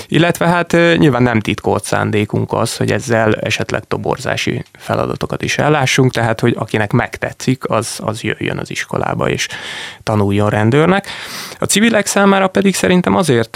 Illetve 0.08 0.48
hát 0.48 0.72
nyilván 0.72 1.24
nem 1.24 1.40
titkolt 1.40 1.84
szándékunk 1.84 2.54
az, 2.54 2.78
hogy 2.78 2.92
ezzel 2.92 3.34
esetleg 3.34 3.84
toborzási 3.84 4.64
feladatokat 4.78 5.42
is 5.44 5.58
ellássunk, 5.58 6.12
tehát 6.12 6.40
hogy 6.40 6.56
akinek 6.58 6.92
megtetszik, 6.92 7.70
az, 7.70 8.00
az 8.04 8.22
jöjjön 8.22 8.58
az 8.58 8.70
iskolába 8.70 9.30
és 9.30 9.48
tanuljon 10.04 10.50
rendőrnek. 10.50 11.08
A 11.60 11.66
civilek 11.66 12.06
számára 12.06 12.48
pedig 12.48 12.76
szerintem 12.76 13.16
azért, 13.16 13.56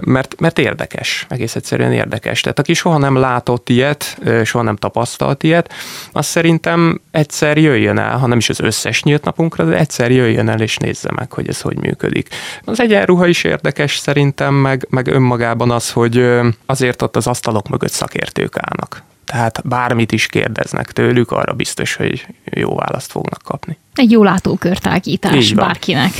mert, 0.00 0.40
mert 0.40 0.58
érdekes, 0.58 1.26
egész 1.28 1.54
egyszerűen 1.54 1.92
érdekes. 1.92 2.40
Tehát 2.40 2.58
aki 2.58 2.74
soha 2.74 2.98
nem 2.98 3.16
látott 3.16 3.68
ilyet, 3.68 4.18
soha 4.44 4.64
nem 4.64 4.76
tapasztalt 4.76 5.42
ilyet, 5.42 5.72
az 6.12 6.26
szerintem 6.26 7.00
egyszer 7.10 7.56
jöjjön 7.58 7.98
el, 7.98 8.11
ha 8.18 8.26
nem 8.26 8.38
is 8.38 8.48
az 8.48 8.60
összes 8.60 9.02
nyílt 9.02 9.24
napunkra, 9.24 9.64
de 9.64 9.78
egyszer 9.78 10.10
jöjjön 10.10 10.48
el 10.48 10.60
és 10.60 10.76
nézze 10.76 11.10
meg, 11.14 11.32
hogy 11.32 11.48
ez 11.48 11.60
hogy 11.60 11.76
működik. 11.76 12.28
Az 12.64 12.80
egyenruha 12.80 13.26
is 13.26 13.44
érdekes 13.44 13.96
szerintem, 13.96 14.54
meg, 14.54 14.86
meg 14.90 15.06
önmagában 15.06 15.70
az, 15.70 15.90
hogy 15.90 16.28
azért 16.66 17.02
ott 17.02 17.16
az 17.16 17.26
asztalok 17.26 17.68
mögött 17.68 17.92
szakértők 17.92 18.56
állnak. 18.56 19.02
Tehát 19.24 19.68
bármit 19.68 20.12
is 20.12 20.26
kérdeznek 20.26 20.92
tőlük, 20.92 21.30
arra 21.30 21.52
biztos, 21.52 21.94
hogy 21.94 22.26
jó 22.44 22.74
választ 22.74 23.10
fognak 23.10 23.42
kapni. 23.44 23.78
Egy 23.94 24.10
jó 24.10 24.22
látókörtágítás 24.22 25.52
bárkinek. 25.52 26.12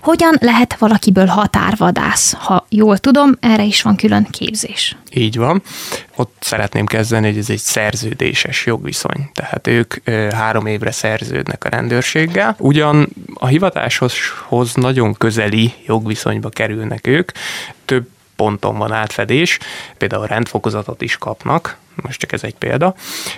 Hogyan 0.00 0.36
lehet 0.40 0.78
valakiből 0.78 1.26
határvadász? 1.26 2.32
Ha 2.32 2.66
jól 2.68 2.98
tudom, 2.98 3.36
erre 3.40 3.64
is 3.64 3.82
van 3.82 3.96
külön 3.96 4.26
képzés. 4.30 4.96
Így 5.10 5.36
van. 5.36 5.62
Ott 6.16 6.36
szeretném 6.40 6.86
kezdeni, 6.86 7.26
hogy 7.26 7.38
ez 7.38 7.50
egy 7.50 7.58
szerződéses 7.58 8.66
jogviszony. 8.66 9.30
Tehát 9.32 9.66
ők 9.66 10.08
három 10.32 10.66
évre 10.66 10.90
szerződnek 10.90 11.64
a 11.64 11.68
rendőrséggel. 11.68 12.56
Ugyan 12.58 13.08
a 13.34 13.46
hivatáshoz 13.46 14.14
nagyon 14.74 15.14
közeli 15.14 15.72
jogviszonyba 15.86 16.48
kerülnek 16.48 17.06
ők, 17.06 17.30
több 17.84 18.08
ponton 18.36 18.78
van 18.78 18.92
átfedés, 18.92 19.58
például 19.98 20.26
rendfokozatot 20.26 21.02
is 21.02 21.16
kapnak, 21.16 21.76
most 22.02 22.20
csak 22.20 22.32
ez 22.32 22.42
egy 22.42 22.54
példa, 22.54 22.94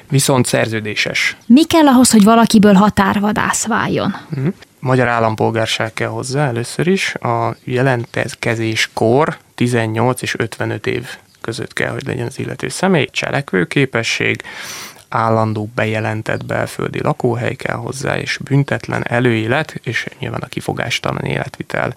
viszont 0.09 0.47
szerződéses. 0.47 1.37
Mi 1.47 1.65
kell 1.65 1.87
ahhoz, 1.87 2.11
hogy 2.11 2.25
valakiből 2.25 2.75
határvadász 2.75 3.67
váljon? 3.67 4.17
Magyar 4.79 5.09
állampolgárság 5.09 5.93
kell 5.93 6.09
hozzá 6.09 6.47
először 6.47 6.87
is. 6.87 7.15
A 7.15 7.57
jelentkezéskor 7.65 9.37
18 9.55 10.23
és 10.23 10.35
55 10.39 10.87
év 10.87 11.09
között 11.41 11.73
kell, 11.73 11.91
hogy 11.91 12.07
legyen 12.07 12.27
az 12.27 12.39
illető 12.39 12.69
személy, 12.69 13.07
cselekvőképesség, 13.11 14.43
állandó 15.09 15.71
bejelentett 15.75 16.47
belföldi 16.47 17.03
lakóhely 17.03 17.55
kell 17.55 17.77
hozzá, 17.77 18.19
és 18.19 18.39
büntetlen 18.45 19.05
előélet, 19.09 19.81
és 19.83 20.07
nyilván 20.19 20.41
a 20.41 20.47
kifogástalan 20.47 21.25
életvitel 21.25 21.95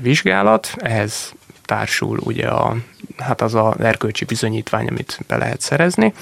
vizsgálat. 0.00 0.74
Ehhez 0.76 1.32
társul 1.64 2.18
ugye 2.18 2.48
a, 2.48 2.76
hát 3.18 3.40
az 3.40 3.54
a 3.54 3.74
erkölcsi 3.78 4.24
bizonyítvány, 4.24 4.86
amit 4.86 5.18
be 5.26 5.36
lehet 5.36 5.60
szerezni 5.60 6.12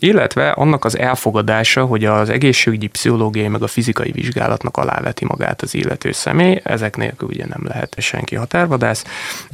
illetve 0.00 0.50
annak 0.50 0.84
az 0.84 0.98
elfogadása, 0.98 1.84
hogy 1.84 2.04
az 2.04 2.28
egészségügyi, 2.28 2.86
pszichológiai 2.86 3.48
meg 3.48 3.62
a 3.62 3.66
fizikai 3.66 4.10
vizsgálatnak 4.10 4.76
aláveti 4.76 5.24
magát 5.24 5.62
az 5.62 5.74
illető 5.74 6.12
személy, 6.12 6.60
ezek 6.64 6.96
nélkül 6.96 7.28
ugye 7.28 7.46
nem 7.46 7.62
lehet 7.64 7.94
senki 7.98 8.34
határvadász. 8.34 9.04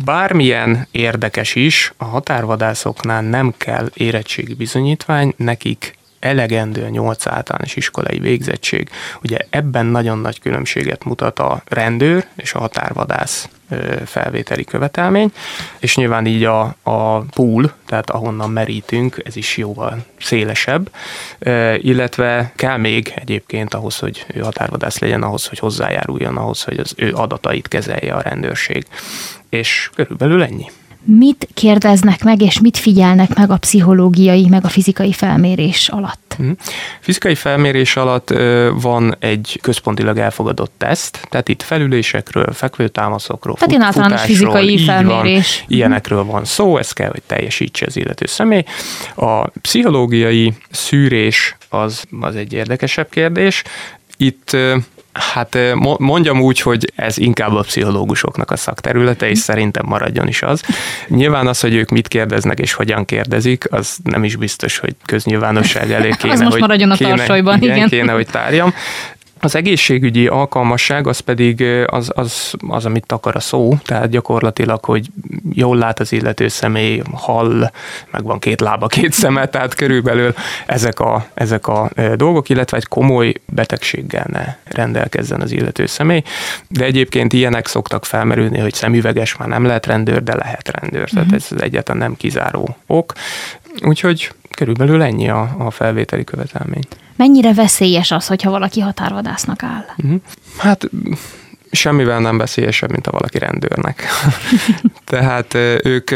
Bármilyen 0.04 0.86
érdekes 0.90 1.54
is, 1.54 1.92
a 1.96 2.04
határvadászoknál 2.04 3.22
nem 3.22 3.54
kell 3.56 3.90
érettségi 3.94 4.54
bizonyítvány, 4.54 5.34
nekik 5.36 5.94
elegendő 6.20 6.84
a 6.84 6.88
8 6.88 7.26
általános 7.26 7.76
iskolai 7.76 8.18
végzettség. 8.18 8.90
Ugye 9.22 9.38
ebben 9.50 9.86
nagyon 9.86 10.18
nagy 10.18 10.40
különbséget 10.40 11.04
mutat 11.04 11.38
a 11.38 11.62
rendőr 11.68 12.26
és 12.36 12.54
a 12.54 12.58
határvadász 12.58 13.48
felvételi 14.04 14.64
követelmény, 14.64 15.32
és 15.78 15.96
nyilván 15.96 16.26
így 16.26 16.44
a, 16.44 16.60
a 16.82 17.18
pool, 17.18 17.72
tehát 17.86 18.10
ahonnan 18.10 18.50
merítünk, 18.50 19.22
ez 19.24 19.36
is 19.36 19.56
jóval 19.56 20.04
szélesebb, 20.20 20.90
illetve 21.76 22.52
kell 22.56 22.76
még 22.76 23.12
egyébként 23.16 23.74
ahhoz, 23.74 23.98
hogy 23.98 24.26
ő 24.34 24.40
határvadász 24.40 24.98
legyen, 24.98 25.22
ahhoz, 25.22 25.46
hogy 25.46 25.58
hozzájáruljon 25.58 26.36
ahhoz, 26.36 26.62
hogy 26.62 26.78
az 26.78 26.92
ő 26.96 27.12
adatait 27.14 27.68
kezelje 27.68 28.14
a 28.14 28.20
rendőrség. 28.20 28.86
És 29.48 29.90
körülbelül 29.94 30.42
ennyi. 30.42 30.66
Mit 31.08 31.48
kérdeznek 31.54 32.24
meg, 32.24 32.42
és 32.42 32.60
mit 32.60 32.76
figyelnek 32.76 33.34
meg 33.34 33.50
a 33.50 33.56
pszichológiai, 33.56 34.48
meg 34.48 34.64
a 34.64 34.68
fizikai 34.68 35.12
felmérés 35.12 35.88
alatt? 35.88 36.34
Hmm. 36.36 36.56
Fizikai 37.00 37.34
felmérés 37.34 37.96
alatt 37.96 38.28
van 38.80 39.16
egy 39.18 39.58
központilag 39.62 40.18
elfogadott 40.18 40.72
teszt, 40.76 41.26
tehát 41.30 41.48
itt 41.48 41.62
felülésekről, 41.62 42.52
fekvőtámaszokról, 42.52 43.54
Tehát 43.54 43.74
fut, 43.74 43.82
általános 43.82 44.20
fizikai 44.20 44.78
felmérés. 44.78 45.58
Van, 45.58 45.76
ilyenekről 45.76 46.24
van 46.24 46.44
szó, 46.44 46.76
ez 46.76 46.92
kell, 46.92 47.10
hogy 47.10 47.22
teljesítse 47.26 47.86
az 47.86 47.96
illető 47.96 48.26
személy. 48.26 48.64
A 49.14 49.46
pszichológiai 49.48 50.52
szűrés 50.70 51.56
az, 51.68 52.04
az 52.20 52.36
egy 52.36 52.52
érdekesebb 52.52 53.08
kérdés. 53.08 53.62
Itt 54.16 54.56
Hát 55.18 55.58
mondjam 55.98 56.40
úgy, 56.40 56.60
hogy 56.60 56.92
ez 56.94 57.18
inkább 57.18 57.54
a 57.54 57.60
pszichológusoknak 57.60 58.50
a 58.50 58.56
szakterülete, 58.56 59.28
és 59.28 59.38
szerintem 59.38 59.84
maradjon 59.86 60.28
is 60.28 60.42
az. 60.42 60.62
Nyilván 61.08 61.46
az, 61.46 61.60
hogy 61.60 61.74
ők 61.74 61.90
mit 61.90 62.08
kérdeznek 62.08 62.58
és 62.58 62.72
hogyan 62.72 63.04
kérdezik, 63.04 63.72
az 63.72 63.96
nem 64.02 64.24
is 64.24 64.36
biztos, 64.36 64.78
hogy 64.78 64.94
köznyilvánosság 65.04 65.92
elé 65.92 66.10
kéne, 66.18 66.32
az 66.32 66.40
most 66.40 66.52
hogy 66.52 66.60
maradjon 66.60 66.90
a 66.90 66.94
kéne, 66.94 67.36
igen, 67.36 67.62
igen. 67.62 67.88
kéne, 67.88 68.12
hogy 68.12 68.26
tárjam. 68.26 68.74
Az 69.40 69.54
egészségügyi 69.54 70.26
alkalmasság 70.26 71.06
az 71.06 71.18
pedig 71.18 71.64
az, 71.86 72.10
az, 72.14 72.54
az, 72.68 72.84
amit 72.86 73.12
akar 73.12 73.36
a 73.36 73.40
szó, 73.40 73.78
tehát 73.84 74.08
gyakorlatilag, 74.08 74.84
hogy 74.84 75.06
jól 75.52 75.76
lát 75.76 76.00
az 76.00 76.12
illető 76.12 76.48
személy, 76.48 77.02
hall, 77.12 77.70
meg 78.10 78.22
van 78.22 78.38
két 78.38 78.60
lába, 78.60 78.86
két 78.86 79.12
szeme, 79.12 79.46
tehát 79.48 79.74
körülbelül 79.74 80.34
ezek 80.66 81.00
a, 81.00 81.26
ezek 81.34 81.66
a 81.66 81.90
dolgok, 82.14 82.48
illetve 82.48 82.76
egy 82.76 82.86
komoly 82.86 83.34
betegséggel 83.46 84.26
ne 84.28 84.44
rendelkezzen 84.64 85.40
az 85.40 85.52
illető 85.52 85.86
személy. 85.86 86.22
De 86.68 86.84
egyébként 86.84 87.32
ilyenek 87.32 87.66
szoktak 87.66 88.04
felmerülni, 88.04 88.58
hogy 88.58 88.74
szemüveges 88.74 89.36
már 89.36 89.48
nem 89.48 89.64
lehet 89.64 89.86
rendőr, 89.86 90.22
de 90.22 90.34
lehet 90.34 90.68
rendőr. 90.68 91.08
Tehát 91.08 91.26
mhm. 91.26 91.34
ez 91.34 91.48
egyáltalán 91.58 92.00
nem 92.00 92.16
kizáró 92.16 92.76
ok. 92.86 93.12
Úgyhogy 93.82 94.32
körülbelül 94.50 95.02
ennyi 95.02 95.28
a, 95.28 95.54
a 95.58 95.70
felvételi 95.70 96.24
követelmény. 96.24 96.82
Mennyire 97.16 97.54
veszélyes 97.54 98.10
az, 98.10 98.26
hogyha 98.26 98.50
valaki 98.50 98.80
határvadásznak 98.80 99.62
áll? 99.62 99.84
Uh-huh. 99.96 100.20
Hát 100.58 100.90
semmivel 101.70 102.20
nem 102.20 102.38
veszélyesebb, 102.38 102.90
mint 102.90 103.06
a 103.06 103.10
valaki 103.10 103.38
rendőrnek. 103.38 104.04
Tehát 105.04 105.54
ők, 105.84 106.10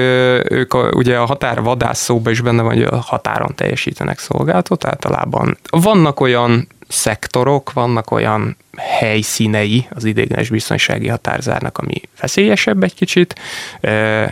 ők 0.50 0.74
a, 0.74 0.90
ugye 0.92 1.18
a 1.18 1.24
határvadász 1.24 2.02
szóban 2.02 2.32
is 2.32 2.40
benne 2.40 2.62
van, 2.62 2.74
hogy 2.74 2.82
a 2.82 2.96
határon 2.96 3.54
teljesítenek 3.54 4.18
szolgálatot, 4.18 4.84
általában 4.84 5.58
vannak 5.70 6.20
olyan 6.20 6.68
szektorok, 6.88 7.72
vannak 7.72 8.10
olyan 8.10 8.56
helyszínei 8.76 9.86
az 9.90 10.04
ideiglenes 10.04 10.48
biztonsági 10.48 11.08
határzárnak, 11.08 11.78
ami 11.78 12.00
veszélyesebb 12.20 12.82
egy 12.82 12.94
kicsit, 12.94 13.34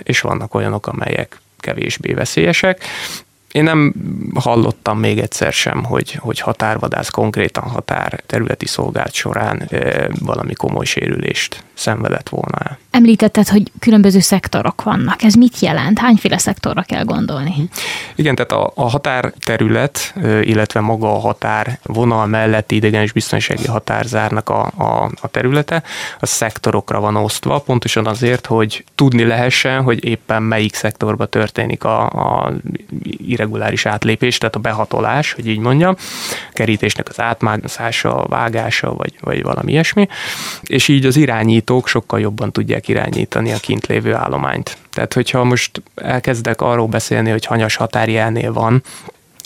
és 0.02 0.20
vannak 0.20 0.54
olyanok, 0.54 0.86
amelyek 0.86 1.40
kevésbé 1.60 2.12
veszélyesek. 2.12 2.84
Én 3.52 3.62
nem 3.62 3.94
hallottam 4.34 4.98
még 4.98 5.18
egyszer 5.18 5.52
sem, 5.52 5.84
hogy, 5.84 6.12
hogy 6.12 6.40
határvadász 6.40 7.08
konkrétan 7.08 7.64
határ 7.64 8.22
területi 8.26 8.66
szolgált 8.66 9.12
során 9.12 9.62
e, 9.70 10.08
valami 10.20 10.54
komoly 10.54 10.84
sérülést 10.84 11.64
szenvedett 11.74 12.28
volna 12.28 12.58
el. 12.58 12.78
Említetted, 12.90 13.48
hogy 13.48 13.72
különböző 13.78 14.20
szektorok 14.20 14.82
vannak. 14.82 15.22
Ez 15.22 15.34
mit 15.34 15.58
jelent? 15.58 15.98
Hányféle 15.98 16.38
szektorra 16.38 16.82
kell 16.82 17.04
gondolni? 17.04 17.50
Mhm. 17.50 17.62
Igen, 18.14 18.34
tehát 18.34 18.52
a, 18.52 18.72
a 18.74 18.88
határterület, 18.88 20.14
illetve 20.42 20.80
maga 20.80 21.14
a 21.14 21.18
határ 21.18 21.78
vonal 21.82 22.26
melletti 22.26 22.74
idegenes 22.74 23.12
biztonsági 23.12 23.66
határzárnak 23.66 24.48
a, 24.48 24.72
a, 24.76 25.10
a 25.20 25.28
területe, 25.28 25.82
a 26.20 26.26
szektorokra 26.26 27.00
van 27.00 27.16
osztva, 27.16 27.58
pontosan 27.58 28.06
azért, 28.06 28.46
hogy 28.46 28.84
tudni 28.94 29.24
lehessen, 29.24 29.82
hogy 29.82 30.04
éppen 30.04 30.42
melyik 30.42 30.74
szektorba 30.74 31.26
történik 31.26 31.84
a, 31.84 32.06
a 32.06 32.52
irreguláris 33.38 33.86
átlépés, 33.86 34.38
tehát 34.38 34.56
a 34.56 34.58
behatolás, 34.58 35.32
hogy 35.32 35.46
így 35.46 35.58
mondjam, 35.58 35.96
kerítésnek 36.52 37.08
az 37.08 37.20
átmászása, 37.20 38.26
vágása, 38.28 38.94
vagy, 38.94 39.14
vagy 39.20 39.42
valami 39.42 39.72
ilyesmi, 39.72 40.08
és 40.62 40.88
így 40.88 41.06
az 41.06 41.16
irányítók 41.16 41.88
sokkal 41.88 42.20
jobban 42.20 42.52
tudják 42.52 42.88
irányítani 42.88 43.52
a 43.52 43.58
kint 43.58 43.86
lévő 43.86 44.14
állományt. 44.14 44.76
Tehát, 44.92 45.12
hogyha 45.12 45.44
most 45.44 45.82
elkezdek 45.94 46.60
arról 46.60 46.86
beszélni, 46.86 47.30
hogy 47.30 47.44
hanyas 47.44 47.76
határjelnél 47.76 48.52
van, 48.52 48.82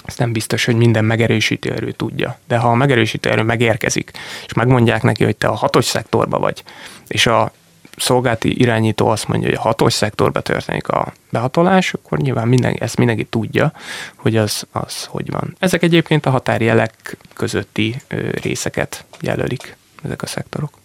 ez 0.04 0.16
nem 0.16 0.32
biztos, 0.32 0.64
hogy 0.64 0.76
minden 0.76 1.04
megerősítő 1.04 1.72
erő 1.72 1.92
tudja. 1.92 2.38
De 2.48 2.56
ha 2.56 2.68
a 2.68 2.74
megerősítő 2.74 3.30
erő 3.30 3.42
megérkezik, 3.42 4.10
és 4.46 4.52
megmondják 4.52 5.02
neki, 5.02 5.24
hogy 5.24 5.36
te 5.36 5.46
a 5.46 5.54
hatos 5.54 5.84
szektorba 5.84 6.38
vagy, 6.38 6.62
és 7.08 7.26
a 7.26 7.52
szolgálti 8.02 8.60
irányító 8.60 9.08
azt 9.08 9.28
mondja, 9.28 9.48
hogy 9.48 9.58
a 9.58 9.60
hatos 9.60 9.92
szektorba 9.92 10.40
történik 10.40 10.88
a 10.88 11.12
behatolás, 11.30 11.94
akkor 11.94 12.18
nyilván 12.18 12.48
minden, 12.48 12.76
ezt 12.78 12.96
mindenki 12.96 13.24
tudja, 13.24 13.72
hogy 14.16 14.36
az, 14.36 14.66
az 14.72 15.04
hogy 15.04 15.30
van. 15.30 15.56
Ezek 15.58 15.82
egyébként 15.82 16.26
a 16.26 16.30
határjelek 16.30 17.16
közötti 17.34 17.96
részeket 18.42 19.04
jelölik, 19.20 19.76
ezek 20.04 20.22
a 20.22 20.26
szektorok. 20.26 20.80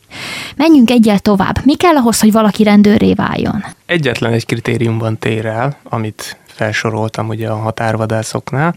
Menjünk 0.55 0.89
egyel 0.89 1.19
tovább. 1.19 1.65
Mi 1.65 1.75
kell 1.75 1.95
ahhoz, 1.95 2.19
hogy 2.19 2.31
valaki 2.31 2.63
rendőré 2.63 3.13
váljon? 3.13 3.63
Egyetlen 3.85 4.33
egy 4.33 4.45
kritériumban 4.45 5.17
tér 5.17 5.45
el, 5.45 5.77
amit 5.83 6.37
felsoroltam 6.45 7.27
ugye 7.27 7.49
a 7.49 7.55
határvadászoknál, 7.55 8.75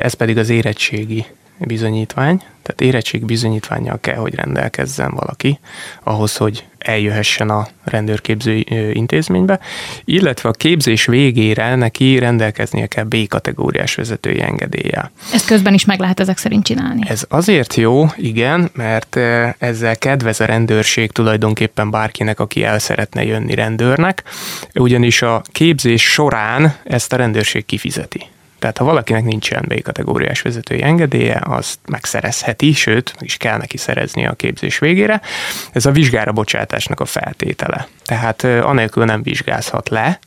ez 0.00 0.14
pedig 0.14 0.38
az 0.38 0.48
érettségi 0.48 1.26
bizonyítvány, 1.58 2.42
tehát 2.62 2.80
érettség 2.80 3.24
bizonyítványjal 3.24 3.98
kell, 4.00 4.16
hogy 4.16 4.34
rendelkezzen 4.34 5.10
valaki 5.14 5.58
ahhoz, 6.02 6.36
hogy 6.36 6.64
eljöhessen 6.78 7.50
a 7.50 7.66
rendőrképző 7.84 8.64
intézménybe, 8.92 9.60
illetve 10.04 10.48
a 10.48 10.52
képzés 10.52 11.06
végére 11.06 11.74
neki 11.74 12.18
rendelkeznie 12.18 12.86
kell 12.86 13.04
B-kategóriás 13.04 13.94
vezetői 13.94 14.42
engedéllyel. 14.42 15.10
Ezt 15.32 15.46
közben 15.46 15.74
is 15.74 15.84
meg 15.84 16.00
lehet 16.00 16.20
ezek 16.20 16.38
szerint 16.38 16.64
csinálni. 16.64 17.08
Ez 17.08 17.24
azért 17.28 17.74
jó, 17.74 18.06
igen, 18.16 18.70
mert 18.74 19.16
ezzel 19.58 19.96
kedvez 19.96 20.40
a 20.40 20.44
rendőrség 20.44 21.10
tulajdonképpen 21.10 21.90
bárkinek, 21.90 22.40
aki 22.40 22.64
el 22.64 22.78
szeretne 22.78 23.24
jönni 23.24 23.54
rendőrnek, 23.54 24.22
ugyanis 24.74 25.22
a 25.22 25.42
képzés 25.52 26.02
során 26.02 26.74
ezt 26.84 27.12
a 27.12 27.16
rendőrség 27.16 27.66
kifizeti. 27.66 28.26
Tehát 28.58 28.78
ha 28.78 28.84
valakinek 28.84 29.24
nincsen 29.24 29.64
B-kategóriás 29.68 30.42
vezetői 30.42 30.82
engedélye, 30.82 31.40
azt 31.44 31.78
megszerezheti, 31.86 32.72
sőt, 32.72 33.12
meg 33.14 33.24
is 33.24 33.36
kell 33.36 33.56
neki 33.56 33.76
szerezni 33.76 34.26
a 34.26 34.32
képzés 34.32 34.78
végére. 34.78 35.20
Ez 35.72 35.86
a 35.86 35.90
vizsgára 35.90 36.32
bocsátásnak 36.32 37.00
a 37.00 37.04
feltétele. 37.04 37.88
Tehát 38.04 38.44
anélkül 38.44 39.04
nem 39.04 39.22
vizsgázhat 39.22 39.88
le, 39.88 40.18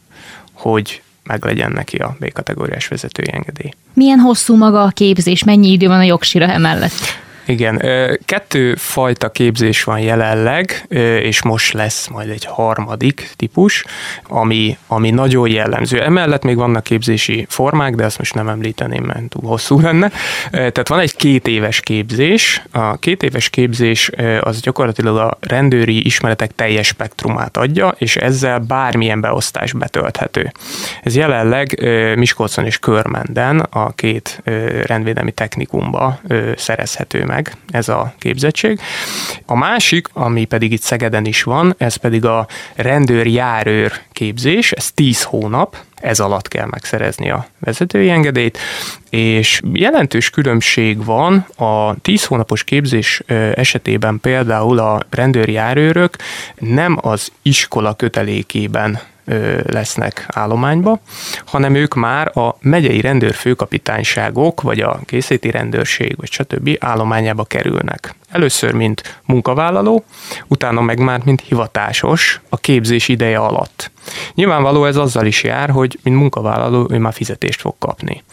hogy 0.53 1.01
meglegyen 1.23 1.71
neki 1.71 1.97
a 1.97 2.15
B-kategóriás 2.19 2.87
vezetői 2.87 3.27
engedély. 3.31 3.71
Milyen 3.93 4.19
hosszú 4.19 4.55
maga 4.55 4.83
a 4.83 4.89
képzés, 4.89 5.43
mennyi 5.43 5.71
idő 5.71 5.87
van 5.87 5.99
a 5.99 6.03
jogsira 6.03 6.45
emellett? 6.45 7.19
Igen, 7.51 7.81
kettő 8.25 8.75
fajta 8.75 9.29
képzés 9.29 9.83
van 9.83 9.99
jelenleg, 9.99 10.85
és 11.21 11.43
most 11.43 11.73
lesz 11.73 12.07
majd 12.07 12.29
egy 12.29 12.45
harmadik 12.45 13.31
típus, 13.35 13.85
ami, 14.27 14.77
ami 14.87 15.09
nagyon 15.09 15.49
jellemző. 15.49 16.01
Emellett 16.01 16.43
még 16.43 16.55
vannak 16.55 16.83
képzési 16.83 17.45
formák, 17.49 17.95
de 17.95 18.05
azt 18.05 18.17
most 18.17 18.33
nem 18.33 18.47
említeném, 18.47 19.03
mert 19.03 19.29
túl 19.29 19.49
hosszú 19.49 19.79
lenne. 19.79 20.11
Tehát 20.51 20.87
van 20.87 20.99
egy 20.99 21.15
két 21.15 21.47
éves 21.47 21.79
képzés. 21.79 22.63
A 22.71 22.97
két 22.97 23.23
éves 23.23 23.49
képzés 23.49 24.09
az 24.41 24.59
gyakorlatilag 24.59 25.17
a 25.17 25.37
rendőri 25.39 26.05
ismeretek 26.05 26.55
teljes 26.55 26.87
spektrumát 26.87 27.57
adja, 27.57 27.95
és 27.97 28.15
ezzel 28.15 28.59
bármilyen 28.59 29.21
beosztás 29.21 29.73
betölthető. 29.73 30.51
Ez 31.03 31.15
jelenleg 31.15 31.83
Miskolcon 32.15 32.65
és 32.65 32.77
Körmenden 32.79 33.59
a 33.59 33.91
két 33.91 34.41
rendvédelmi 34.85 35.31
technikumba 35.31 36.19
szerezhető 36.55 37.25
meg 37.25 37.40
meg 37.41 37.57
ez 37.71 37.89
a 37.89 38.13
képzettség. 38.17 38.79
A 39.45 39.55
másik, 39.55 40.07
ami 40.13 40.45
pedig 40.45 40.71
itt 40.71 40.81
Szegeden 40.81 41.25
is 41.25 41.43
van, 41.43 41.75
ez 41.77 41.95
pedig 41.95 42.25
a 42.25 42.47
rendőr-járőr 42.75 43.91
képzés, 44.11 44.71
ez 44.71 44.91
10 44.91 45.23
hónap, 45.23 45.77
ez 45.95 46.19
alatt 46.19 46.47
kell 46.47 46.65
megszerezni 46.65 47.29
a 47.29 47.47
vezetői 47.59 48.09
engedélyt, 48.09 48.57
és 49.09 49.61
jelentős 49.73 50.29
különbség 50.29 51.05
van 51.05 51.45
a 51.55 51.95
10 52.01 52.25
hónapos 52.25 52.63
képzés 52.63 53.21
esetében 53.55 54.19
például 54.19 54.79
a 54.79 54.99
rendőrjárőrök 55.09 56.15
nem 56.59 56.97
az 57.01 57.31
iskola 57.41 57.93
kötelékében 57.93 58.99
lesznek 59.63 60.25
állományba, 60.27 60.99
hanem 61.45 61.75
ők 61.75 61.93
már 61.93 62.37
a 62.37 62.57
megyei 62.59 63.01
rendőrfőkapitányságok, 63.01 64.61
vagy 64.61 64.79
a 64.79 64.99
készíti 65.05 65.51
rendőrség, 65.51 66.15
vagy 66.17 66.31
stb. 66.31 66.69
állományába 66.79 67.43
kerülnek. 67.43 68.15
Először, 68.31 68.73
mint 68.73 69.19
munkavállaló, 69.25 70.03
utána 70.47 70.81
meg 70.81 70.99
már, 70.99 71.21
mint 71.23 71.41
hivatásos 71.41 72.41
a 72.49 72.57
képzés 72.57 73.07
ideje 73.07 73.37
alatt. 73.37 73.91
Nyilvánvaló 74.33 74.85
ez 74.85 74.95
azzal 74.95 75.25
is 75.25 75.43
jár, 75.43 75.69
hogy 75.69 75.99
mint 76.03 76.17
munkavállaló 76.17 76.87
ő 76.89 76.97
már 76.97 77.13
fizetést 77.13 77.61
fog 77.61 77.75
kapni. 77.79 78.23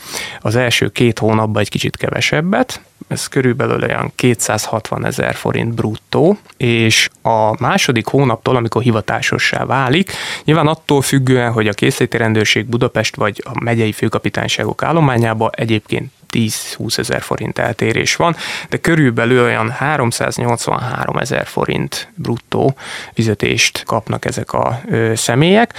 Az 0.40 0.56
első 0.56 0.88
két 0.88 1.18
hónapban 1.18 1.62
egy 1.62 1.68
kicsit 1.68 1.96
kevesebbet, 1.96 2.80
ez 3.08 3.26
körülbelül 3.26 3.82
olyan 3.82 4.12
260 4.14 5.06
ezer 5.06 5.34
forint 5.34 5.74
bruttó, 5.74 6.38
és 6.56 7.08
a 7.22 7.62
második 7.62 8.06
hónaptól, 8.06 8.56
amikor 8.56 8.82
hivatásossá 8.82 9.64
válik, 9.64 10.12
nyilván 10.44 10.66
attól 10.66 11.02
függően, 11.02 11.52
hogy 11.52 11.68
a 11.68 11.72
készléti 11.72 12.16
rendőrség 12.16 12.66
Budapest 12.66 13.16
vagy 13.16 13.42
a 13.44 13.60
megyei 13.62 13.92
főkapitányságok 13.92 14.82
állományába 14.82 15.50
egyébként 15.50 16.12
10-20 16.32 16.98
ezer 16.98 17.22
forint 17.22 17.58
eltérés 17.58 18.16
van, 18.16 18.36
de 18.68 18.76
körülbelül 18.76 19.44
olyan 19.44 19.70
383 19.70 21.16
ezer 21.16 21.46
forint 21.46 22.08
bruttó 22.14 22.74
fizetést 23.14 23.82
kapnak 23.86 24.24
ezek 24.24 24.52
a 24.52 24.80
személyek. 25.14 25.74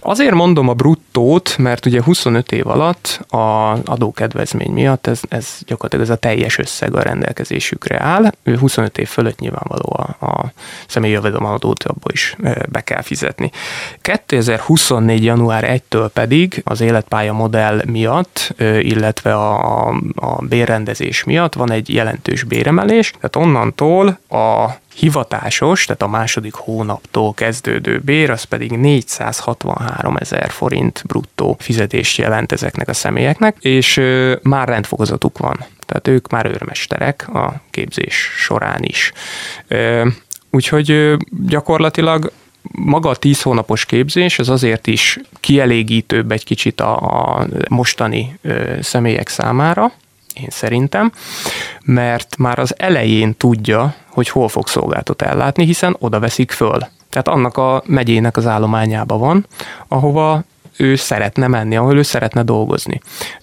Azért 0.00 0.34
mondom 0.34 0.68
a 0.68 0.74
bruttót, 1.12 1.58
mert 1.58 1.86
ugye 1.86 2.02
25 2.02 2.52
év 2.52 2.66
alatt 2.66 3.20
a 3.28 3.76
adókedvezmény 3.84 4.70
miatt 4.72 5.06
ez, 5.06 5.20
ez 5.28 5.58
gyakorlatilag 5.66 6.04
ez 6.04 6.10
a 6.10 6.16
teljes 6.16 6.58
összeg 6.58 6.94
a 6.94 7.02
rendelkezésükre 7.02 8.02
áll. 8.02 8.32
25 8.58 8.98
év 8.98 9.08
fölött 9.08 9.38
nyilvánvaló 9.38 9.96
a, 10.18 10.26
a 10.26 10.52
személyi 10.86 11.12
jövedelemadót 11.12 11.82
abból 11.82 12.12
is 12.12 12.36
be 12.68 12.80
kell 12.80 13.02
fizetni. 13.02 13.50
2024. 14.00 15.24
január 15.24 15.80
1-től 15.90 16.08
pedig 16.12 16.62
az 16.64 16.80
életpálya 16.80 17.32
modell 17.32 17.82
miatt, 17.86 18.54
illetve 18.80 19.34
a 19.34 19.88
a 20.14 20.42
bérrendezés 20.42 21.24
miatt 21.24 21.54
van 21.54 21.70
egy 21.70 21.94
jelentős 21.94 22.42
béremelés, 22.42 23.10
tehát 23.10 23.36
onnantól 23.36 24.18
a 24.28 24.70
hivatásos, 24.94 25.84
tehát 25.84 26.02
a 26.02 26.08
második 26.08 26.54
hónaptól 26.54 27.34
kezdődő 27.34 28.00
bér, 28.04 28.30
az 28.30 28.42
pedig 28.42 28.70
463 28.70 30.16
ezer 30.16 30.50
forint 30.50 31.02
bruttó 31.06 31.56
fizetést 31.58 32.18
jelent 32.18 32.52
ezeknek 32.52 32.88
a 32.88 32.92
személyeknek, 32.92 33.56
és 33.60 33.96
ö, 33.96 34.36
már 34.42 34.68
rendfogazatuk 34.68 35.38
van. 35.38 35.64
Tehát 35.86 36.08
ők 36.08 36.30
már 36.30 36.46
őrmesterek 36.46 37.28
a 37.34 37.60
képzés 37.70 38.30
során 38.36 38.82
is. 38.82 39.12
Ö, 39.68 40.08
úgyhogy 40.50 40.90
ö, 40.90 41.16
gyakorlatilag 41.46 42.32
maga 42.62 43.08
a 43.08 43.16
tíz 43.16 43.42
hónapos 43.42 43.84
képzés, 43.84 44.38
az 44.38 44.48
azért 44.48 44.86
is 44.86 45.18
kielégítőbb 45.40 46.32
egy 46.32 46.44
kicsit 46.44 46.80
a, 46.80 46.96
a 46.96 47.46
mostani 47.68 48.38
ö, 48.42 48.78
személyek 48.80 49.28
számára, 49.28 49.92
én 50.34 50.48
szerintem, 50.50 51.12
mert 51.82 52.36
már 52.36 52.58
az 52.58 52.74
elején 52.78 53.36
tudja, 53.36 53.94
hogy 54.06 54.28
hol 54.28 54.48
fog 54.48 54.68
szolgáltat 54.68 55.22
ellátni, 55.22 55.64
hiszen 55.64 55.96
oda 55.98 56.18
veszik 56.20 56.50
föl. 56.50 56.78
Tehát 57.08 57.28
annak 57.28 57.56
a 57.56 57.82
megyének 57.86 58.36
az 58.36 58.46
állományába 58.46 59.18
van, 59.18 59.46
ahova 59.88 60.42
ő 60.76 60.96
szeretne 60.96 61.46
menni, 61.46 61.76
ahol 61.76 61.96
ő 61.96 62.02
szeretne 62.02 62.42
dolgozni. 62.42 63.00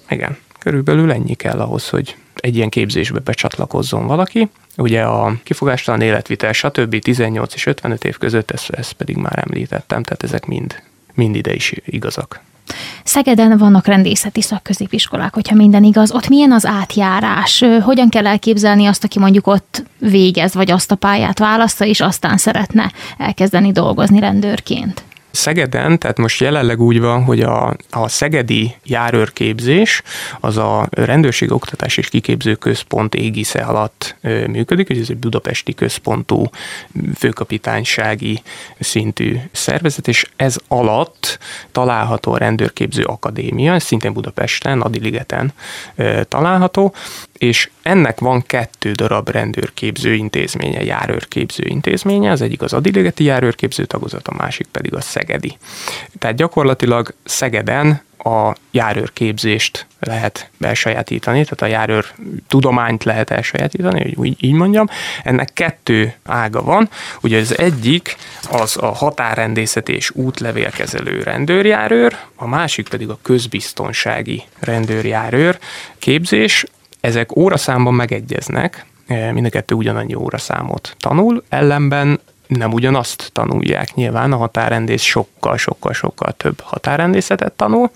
Igen, 0.09 0.37
körülbelül 0.59 1.11
ennyi 1.11 1.33
kell 1.33 1.59
ahhoz, 1.59 1.89
hogy 1.89 2.15
egy 2.35 2.55
ilyen 2.55 2.69
képzésbe 2.69 3.19
becsatlakozzon 3.19 4.07
valaki. 4.07 4.49
Ugye 4.77 5.03
a 5.03 5.35
kifogástalan 5.43 6.01
életvitel, 6.01 6.53
stb. 6.53 6.99
18 6.99 7.53
és 7.53 7.65
55 7.65 8.03
év 8.03 8.17
között, 8.17 8.51
ezt, 8.51 8.69
ezt 8.69 8.93
pedig 8.93 9.15
már 9.15 9.43
említettem, 9.45 10.03
tehát 10.03 10.23
ezek 10.23 10.45
mind, 10.45 10.81
mind 11.13 11.35
ide 11.35 11.53
is 11.53 11.73
igazak. 11.85 12.41
Szegeden 13.03 13.57
vannak 13.57 13.85
rendészeti 13.85 14.41
szakközépiskolák, 14.41 15.33
hogyha 15.33 15.55
minden 15.55 15.83
igaz. 15.83 16.11
Ott 16.11 16.27
milyen 16.27 16.51
az 16.51 16.65
átjárás? 16.65 17.63
Hogyan 17.81 18.09
kell 18.09 18.27
elképzelni 18.27 18.85
azt, 18.85 19.03
aki 19.03 19.19
mondjuk 19.19 19.47
ott 19.47 19.83
végez, 19.99 20.53
vagy 20.53 20.71
azt 20.71 20.91
a 20.91 20.95
pályát 20.95 21.39
választa, 21.39 21.85
és 21.85 22.01
aztán 22.01 22.37
szeretne 22.37 22.91
elkezdeni 23.17 23.71
dolgozni 23.71 24.19
rendőrként? 24.19 25.03
Szegeden, 25.31 25.99
tehát 25.99 26.17
most 26.17 26.41
jelenleg 26.41 26.81
úgy 26.81 26.99
van, 26.99 27.23
hogy 27.23 27.41
a, 27.41 27.75
a 27.89 28.07
szegedi 28.07 28.75
járőrképzés 28.83 30.01
az 30.39 30.57
a 30.57 30.87
rendőrség 30.91 31.51
oktatás 31.51 31.97
és 31.97 32.09
kiképző 32.09 32.55
központ 32.55 33.15
égisze 33.15 33.59
alatt 33.59 34.15
működik, 34.47 34.87
hogy 34.87 34.99
ez 34.99 35.09
egy 35.09 35.17
budapesti 35.17 35.73
központú 35.73 36.49
főkapitánysági 37.15 38.41
szintű 38.79 39.37
szervezet, 39.51 40.07
és 40.07 40.29
ez 40.35 40.57
alatt 40.67 41.39
található 41.71 42.31
a 42.31 42.37
rendőrképző 42.37 43.03
akadémia, 43.03 43.73
ez 43.73 43.83
szintén 43.83 44.13
Budapesten, 44.13 44.81
Adiligeten 44.81 45.53
található, 46.27 46.93
és 47.37 47.69
ennek 47.81 48.19
van 48.19 48.41
kettő 48.45 48.91
darab 48.91 49.29
rendőrképző 49.29 50.13
intézménye, 50.13 50.83
járőrképző 50.83 51.63
intézménye, 51.65 52.31
az 52.31 52.41
egyik 52.41 52.61
az 52.61 52.73
Adiligeti 52.73 53.23
járőrképző 53.23 53.85
tagozat, 53.85 54.27
a 54.27 54.33
másik 54.37 54.67
pedig 54.71 54.93
a 54.93 55.01
Szegedi. 55.17 55.57
Tehát 56.19 56.35
gyakorlatilag 56.35 57.13
Szegeden 57.23 58.01
a 58.17 58.55
járőrképzést 58.71 59.85
lehet 59.99 60.49
elsajátítani, 60.59 61.43
tehát 61.43 61.61
a 61.61 61.65
járőr 61.65 62.05
tudományt 62.47 63.03
lehet 63.03 63.29
elsajátítani, 63.29 64.01
hogy 64.01 64.15
úgy 64.15 64.35
így 64.39 64.53
mondjam. 64.53 64.87
Ennek 65.23 65.53
kettő 65.53 66.13
ága 66.25 66.63
van. 66.63 66.89
Ugye 67.21 67.39
az 67.39 67.57
egyik 67.57 68.15
az 68.51 68.77
a 68.77 68.85
határrendészet 68.85 69.89
és 69.89 70.09
útlevélkezelő 70.09 71.23
rendőrjárőr, 71.23 72.17
a 72.35 72.47
másik 72.47 72.89
pedig 72.89 73.09
a 73.09 73.19
közbiztonsági 73.21 74.43
rendőrjárőr 74.59 75.59
képzés 75.99 76.65
ezek 77.01 77.35
óraszámban 77.35 77.93
megegyeznek, 77.93 78.85
e, 79.07 79.31
mind 79.31 79.45
a 79.45 79.49
kettő 79.49 79.75
ugyanannyi 79.75 80.15
óraszámot 80.15 80.95
tanul, 80.99 81.43
ellenben 81.49 82.19
nem 82.47 82.73
ugyanazt 82.73 83.29
tanulják. 83.33 83.93
Nyilván 83.93 84.31
a 84.31 84.37
határrendész 84.37 85.01
sokkal, 85.01 85.57
sokkal, 85.57 85.93
sokkal 85.93 86.33
több 86.37 86.59
határrendészetet 86.61 87.51
tanul, 87.53 87.89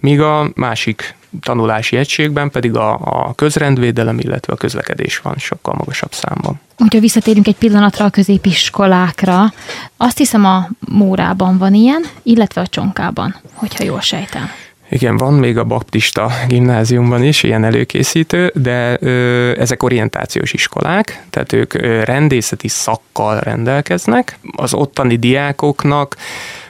míg 0.00 0.20
a 0.20 0.50
másik 0.54 1.14
tanulási 1.40 1.96
egységben 1.96 2.50
pedig 2.50 2.76
a, 2.76 2.92
a 2.92 3.32
közrendvédelem, 3.34 4.18
illetve 4.18 4.52
a 4.52 4.56
közlekedés 4.56 5.18
van 5.18 5.34
sokkal 5.38 5.74
magasabb 5.78 6.12
számban. 6.12 6.60
Hogyha 6.76 7.00
visszatérünk 7.00 7.46
egy 7.46 7.56
pillanatra 7.56 8.04
a 8.04 8.10
középiskolákra, 8.10 9.52
azt 9.96 10.18
hiszem 10.18 10.44
a 10.44 10.68
Mórában 10.78 11.58
van 11.58 11.74
ilyen, 11.74 12.04
illetve 12.22 12.60
a 12.60 12.66
Csonkában, 12.66 13.36
hogyha 13.54 13.84
jól 13.84 14.00
sejtem. 14.00 14.50
Igen, 14.94 15.16
van 15.16 15.32
még 15.32 15.58
a 15.58 15.64
baptista 15.64 16.30
gimnáziumban 16.48 17.22
is 17.22 17.42
ilyen 17.42 17.64
előkészítő, 17.64 18.52
de 18.54 18.96
ö, 19.00 19.60
ezek 19.60 19.82
orientációs 19.82 20.52
iskolák, 20.52 21.22
tehát 21.30 21.52
ők 21.52 21.74
ö, 21.74 22.02
rendészeti 22.04 22.68
szakkal 22.68 23.40
rendelkeznek. 23.40 24.38
Az 24.56 24.74
ottani 24.74 25.16
diákoknak 25.16 26.16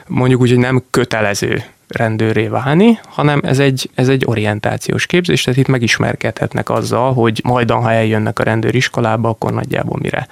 mondjuk 0.07 0.41
úgy, 0.41 0.49
hogy 0.49 0.57
nem 0.57 0.83
kötelező 0.89 1.63
rendőré 1.87 2.47
válni, 2.47 2.99
hanem 3.09 3.39
ez 3.43 3.59
egy, 3.59 3.89
ez 3.95 4.07
egy 4.07 4.23
orientációs 4.25 5.05
képzés, 5.05 5.43
tehát 5.43 5.59
itt 5.59 5.67
megismerkedhetnek 5.67 6.69
azzal, 6.69 7.13
hogy 7.13 7.41
majdan, 7.43 7.81
ha 7.81 7.91
eljönnek 7.91 8.39
a 8.39 8.43
rendőriskolába, 8.43 9.29
akkor 9.29 9.53
nagyjából 9.53 9.99
mire 10.01 10.27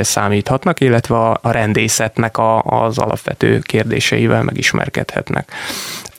számíthatnak, 0.00 0.80
illetve 0.80 1.16
a, 1.16 1.38
a 1.42 1.50
rendészetnek 1.50 2.38
a, 2.38 2.62
az 2.62 2.98
alapvető 2.98 3.58
kérdéseivel 3.58 4.42
megismerkedhetnek 4.42 5.52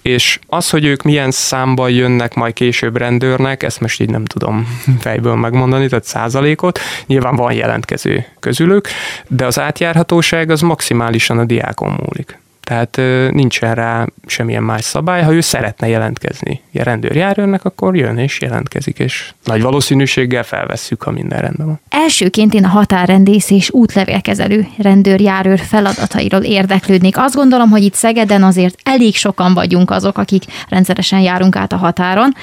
és 0.01 0.39
az, 0.47 0.69
hogy 0.69 0.85
ők 0.85 1.03
milyen 1.03 1.31
számban 1.31 1.89
jönnek 1.89 2.33
majd 2.33 2.53
később 2.53 2.97
rendőrnek, 2.97 3.63
ezt 3.63 3.79
most 3.79 4.01
így 4.01 4.09
nem 4.09 4.25
tudom 4.25 4.79
fejből 4.99 5.35
megmondani, 5.35 5.87
tehát 5.87 6.03
százalékot, 6.03 6.79
nyilván 7.05 7.35
van 7.35 7.53
jelentkező 7.53 8.25
közülük, 8.39 8.87
de 9.27 9.45
az 9.45 9.59
átjárhatóság 9.59 10.49
az 10.49 10.61
maximálisan 10.61 11.39
a 11.39 11.45
diákon 11.45 11.89
múlik. 11.89 12.37
Tehát 12.69 12.99
nincsen 13.33 13.75
rá 13.75 14.05
semmilyen 14.25 14.63
más 14.63 14.83
szabály. 14.83 15.23
Ha 15.23 15.33
ő 15.33 15.41
szeretne 15.41 15.87
jelentkezni 15.87 16.61
a 16.73 16.83
rendőrjárőrnek, 16.83 17.65
akkor 17.65 17.95
jön 17.95 18.17
és 18.17 18.41
jelentkezik, 18.41 18.99
és 18.99 19.33
nagy 19.43 19.61
valószínűséggel 19.61 20.43
felvesszük, 20.43 21.03
ha 21.03 21.11
minden 21.11 21.41
rendben 21.41 21.65
van. 21.65 21.79
Elsőként 21.89 22.53
én 22.53 22.63
a 22.63 22.67
határrendész 22.67 23.49
és 23.49 23.71
útlevélkezelő 23.71 24.67
rendőrjárőr 24.77 25.59
feladatairól 25.59 26.41
érdeklődnék. 26.41 27.17
Azt 27.17 27.35
gondolom, 27.35 27.69
hogy 27.69 27.83
itt 27.83 27.93
Szegeden 27.93 28.43
azért 28.43 28.75
elég 28.83 29.15
sokan 29.15 29.53
vagyunk 29.53 29.91
azok, 29.91 30.17
akik 30.17 30.43
rendszeresen 30.67 31.19
járunk 31.19 31.55
át 31.55 31.73
a 31.73 31.77
határon. 31.77 32.33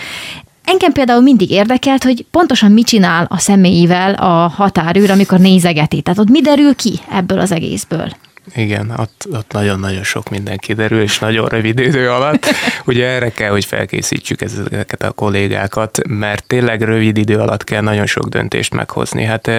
Engem 0.64 0.92
például 0.92 1.22
mindig 1.22 1.50
érdekelt, 1.50 2.04
hogy 2.04 2.26
pontosan 2.30 2.72
mit 2.72 2.86
csinál 2.86 3.26
a 3.28 3.38
személyével 3.38 4.14
a 4.14 4.48
határőr, 4.48 5.10
amikor 5.10 5.38
nézegeti. 5.38 6.00
Tehát 6.00 6.18
ott 6.18 6.30
mi 6.30 6.40
derül 6.40 6.74
ki 6.74 6.92
ebből 7.10 7.38
az 7.38 7.52
egészből? 7.52 8.08
Igen, 8.54 8.94
ott, 8.98 9.26
ott 9.32 9.52
nagyon-nagyon 9.52 10.02
sok 10.02 10.28
minden 10.28 10.56
kiderül, 10.56 11.00
és 11.00 11.18
nagyon 11.18 11.48
rövid 11.48 11.78
idő 11.78 12.10
alatt. 12.10 12.46
Ugye 12.86 13.06
erre 13.06 13.30
kell, 13.30 13.50
hogy 13.50 13.64
felkészítsük 13.64 14.40
ezeket 14.40 15.02
a 15.02 15.12
kollégákat, 15.12 15.98
mert 16.08 16.44
tényleg 16.46 16.82
rövid 16.82 17.16
idő 17.16 17.38
alatt 17.38 17.64
kell 17.64 17.82
nagyon 17.82 18.06
sok 18.06 18.28
döntést 18.28 18.74
meghozni. 18.74 19.24
Hát 19.24 19.50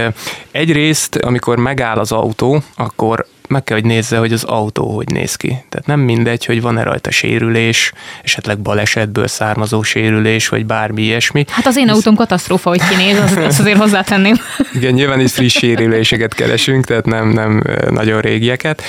egyrészt, 0.51 1.15
amikor 1.15 1.57
megáll 1.57 1.97
az 1.97 2.11
autó, 2.11 2.63
akkor 2.75 3.25
meg 3.47 3.63
kell, 3.63 3.77
hogy 3.77 3.85
nézze, 3.85 4.17
hogy 4.17 4.33
az 4.33 4.43
autó 4.43 4.95
hogy 4.95 5.07
néz 5.11 5.35
ki. 5.35 5.47
Tehát 5.47 5.85
nem 5.85 5.99
mindegy, 5.99 6.45
hogy 6.45 6.61
van-e 6.61 6.83
rajta 6.83 7.11
sérülés, 7.11 7.93
esetleg 8.23 8.59
balesetből 8.59 9.27
származó 9.27 9.81
sérülés, 9.81 10.47
vagy 10.47 10.65
bármi 10.65 11.01
ilyesmi. 11.01 11.45
Hát 11.49 11.65
az 11.65 11.77
én 11.77 11.89
autóm 11.89 12.15
katasztrófa, 12.15 12.69
hogy 12.69 12.81
kinéz, 12.89 13.19
azt, 13.19 13.37
azt 13.37 13.59
azért 13.59 13.77
hozzátenném. 13.77 14.35
Igen, 14.73 14.93
nyilván 14.93 15.19
is 15.19 15.31
friss 15.31 15.57
sérüléseket 15.57 16.33
keresünk, 16.33 16.85
tehát 16.85 17.05
nem, 17.05 17.29
nem 17.29 17.63
nagyon 17.89 18.21
régieket, 18.21 18.81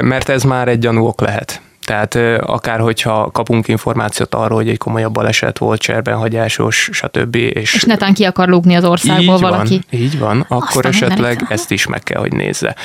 mert 0.00 0.28
ez 0.28 0.42
már 0.42 0.68
egy 0.68 0.78
gyanúok 0.78 1.20
lehet. 1.20 1.60
Tehát 1.86 2.14
akár 2.40 2.80
hogyha 2.80 3.30
kapunk 3.30 3.68
információt 3.68 4.34
arról, 4.34 4.58
hogy 4.58 4.68
egy 4.68 4.78
komolyabb 4.78 5.12
baleset 5.12 5.58
volt, 5.58 5.80
cserbenhagyásos, 5.80 6.88
stb. 6.92 7.34
És, 7.34 7.74
és 7.74 7.82
netán 7.82 8.14
ki 8.14 8.24
akar 8.24 8.48
lúgni 8.48 8.74
az 8.74 8.84
országból 8.84 9.34
így 9.34 9.40
valaki. 9.40 9.80
Van, 9.90 10.00
így 10.00 10.18
van, 10.18 10.44
akkor 10.48 10.86
Aztán 10.86 10.92
esetleg 10.92 11.46
ezt 11.48 11.70
is 11.70 11.86
meg 11.86 12.02
kell, 12.02 12.20
hogy 12.20 12.32
nézze. 12.32 12.76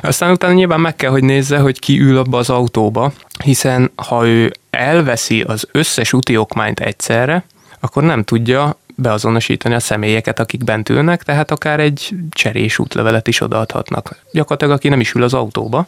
Aztán 0.00 0.30
utána 0.30 0.52
nyilván 0.52 0.80
meg 0.80 0.96
kell, 0.96 1.10
hogy 1.10 1.24
nézze, 1.24 1.58
hogy 1.58 1.78
ki 1.78 2.00
ül 2.00 2.18
abba 2.18 2.38
az 2.38 2.50
autóba, 2.50 3.12
hiszen 3.44 3.90
ha 3.94 4.26
ő 4.26 4.52
elveszi 4.70 5.40
az 5.40 5.68
összes 5.72 6.12
úti 6.12 6.36
okmányt 6.36 6.80
egyszerre, 6.80 7.44
akkor 7.80 8.02
nem 8.02 8.22
tudja 8.22 8.79
beazonosítani 9.00 9.74
a 9.74 9.80
személyeket, 9.80 10.40
akik 10.40 10.64
bent 10.64 10.88
ülnek, 10.88 11.22
tehát 11.22 11.50
akár 11.50 11.80
egy 11.80 12.14
cserés 12.30 12.78
útlevelet 12.78 13.28
is 13.28 13.40
odaadhatnak. 13.40 14.16
Gyakorlatilag, 14.32 14.74
aki 14.74 14.88
nem 14.88 15.00
is 15.00 15.14
ül 15.14 15.22
az 15.22 15.34
autóba, 15.34 15.86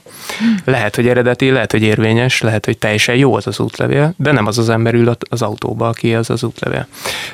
lehet, 0.65 0.97
hogy 0.97 1.09
eredeti, 1.09 1.51
lehet, 1.51 1.71
hogy 1.71 1.83
érvényes, 1.83 2.41
lehet, 2.41 2.65
hogy 2.65 2.79
teljesen 2.79 3.17
jó 3.17 3.35
az 3.35 3.47
az 3.47 3.61
útlevél, 3.61 4.15
de 4.17 4.33
nem 4.33 4.47
az 4.47 4.59
az 4.59 4.69
ember 4.69 4.95
ül 4.95 5.17
az 5.31 5.43
autóba, 5.43 5.89
aki 5.89 6.15
az 6.15 6.31
az 6.31 6.43
útlevél. 6.43 6.87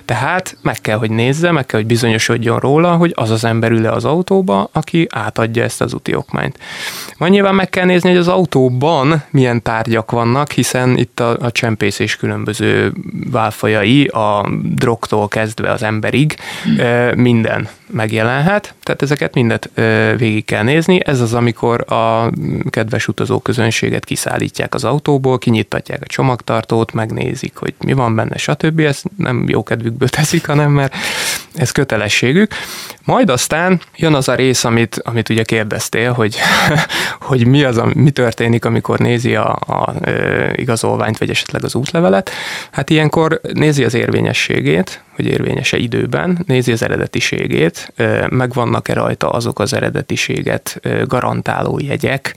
Tehát 0.04 0.56
meg 0.62 0.80
kell, 0.80 0.96
hogy 0.96 1.10
nézze, 1.10 1.50
meg 1.50 1.66
kell, 1.66 1.80
hogy 1.80 1.88
bizonyosodjon 1.88 2.58
róla, 2.58 2.96
hogy 2.96 3.12
az 3.14 3.30
az 3.30 3.44
ember 3.44 3.70
ül 3.70 3.86
az 3.86 4.04
autóba, 4.04 4.68
aki 4.72 5.06
átadja 5.10 5.62
ezt 5.62 5.80
az 5.80 5.94
úti 5.94 6.14
okmányt. 6.14 6.58
Majd 7.18 7.32
nyilván 7.32 7.54
meg 7.54 7.68
kell 7.68 7.84
nézni, 7.84 8.08
hogy 8.08 8.18
az 8.18 8.28
autóban 8.28 9.22
milyen 9.30 9.62
tárgyak 9.62 10.10
vannak, 10.10 10.52
hiszen 10.52 10.96
itt 10.96 11.20
a, 11.20 11.36
a 11.40 11.50
csempészés 11.50 12.16
különböző 12.16 12.92
válfajai, 13.30 14.06
a 14.06 14.48
drogtól 14.74 15.28
kezdve 15.28 15.67
az 15.70 15.82
emberig 15.82 16.36
minden 17.14 17.68
megjelenhet, 17.90 18.74
tehát 18.82 19.02
ezeket 19.02 19.34
mindet 19.34 19.70
végig 20.16 20.44
kell 20.44 20.62
nézni. 20.62 21.00
Ez 21.04 21.20
az, 21.20 21.34
amikor 21.34 21.92
a 21.92 22.30
kedves 22.70 23.08
utazó 23.08 23.38
közönséget 23.38 24.04
kiszállítják 24.04 24.74
az 24.74 24.84
autóból, 24.84 25.38
kinyitatják 25.38 26.02
a 26.02 26.06
csomagtartót, 26.06 26.92
megnézik, 26.92 27.56
hogy 27.56 27.74
mi 27.84 27.92
van 27.92 28.14
benne, 28.14 28.36
stb. 28.36 28.78
Ezt 28.80 29.04
nem 29.16 29.44
jó 29.48 29.62
kedvükből 29.62 30.08
teszik, 30.18 30.46
hanem 30.46 30.70
mert 30.70 30.94
ez 31.54 31.70
kötelességük. 31.70 32.52
Majd 33.04 33.30
aztán 33.30 33.80
jön 33.96 34.14
az 34.14 34.28
a 34.28 34.34
rész, 34.34 34.64
amit, 34.64 35.00
amit 35.04 35.28
ugye 35.28 35.42
kérdeztél, 35.42 36.12
hogy, 36.12 36.36
hogy 37.28 37.46
mi, 37.46 37.64
az, 37.64 37.80
mi 37.94 38.10
történik, 38.10 38.64
amikor 38.64 38.98
nézi 38.98 39.34
a, 39.34 39.50
a 39.50 39.94
igazolványt, 40.52 41.18
vagy 41.18 41.30
esetleg 41.30 41.64
az 41.64 41.74
útlevelet. 41.74 42.30
Hát 42.70 42.90
ilyenkor 42.90 43.40
nézi 43.52 43.84
az 43.84 43.94
érvényességét, 43.94 45.02
hogy 45.14 45.26
érvényese 45.26 45.76
időben, 45.76 46.44
nézi 46.46 46.72
az 46.72 46.82
eredetiségét, 46.82 47.77
megvannak-e 48.28 48.92
rajta 48.92 49.28
azok 49.28 49.58
az 49.58 49.72
eredetiséget 49.72 50.80
garantáló 51.06 51.78
jegyek, 51.82 52.34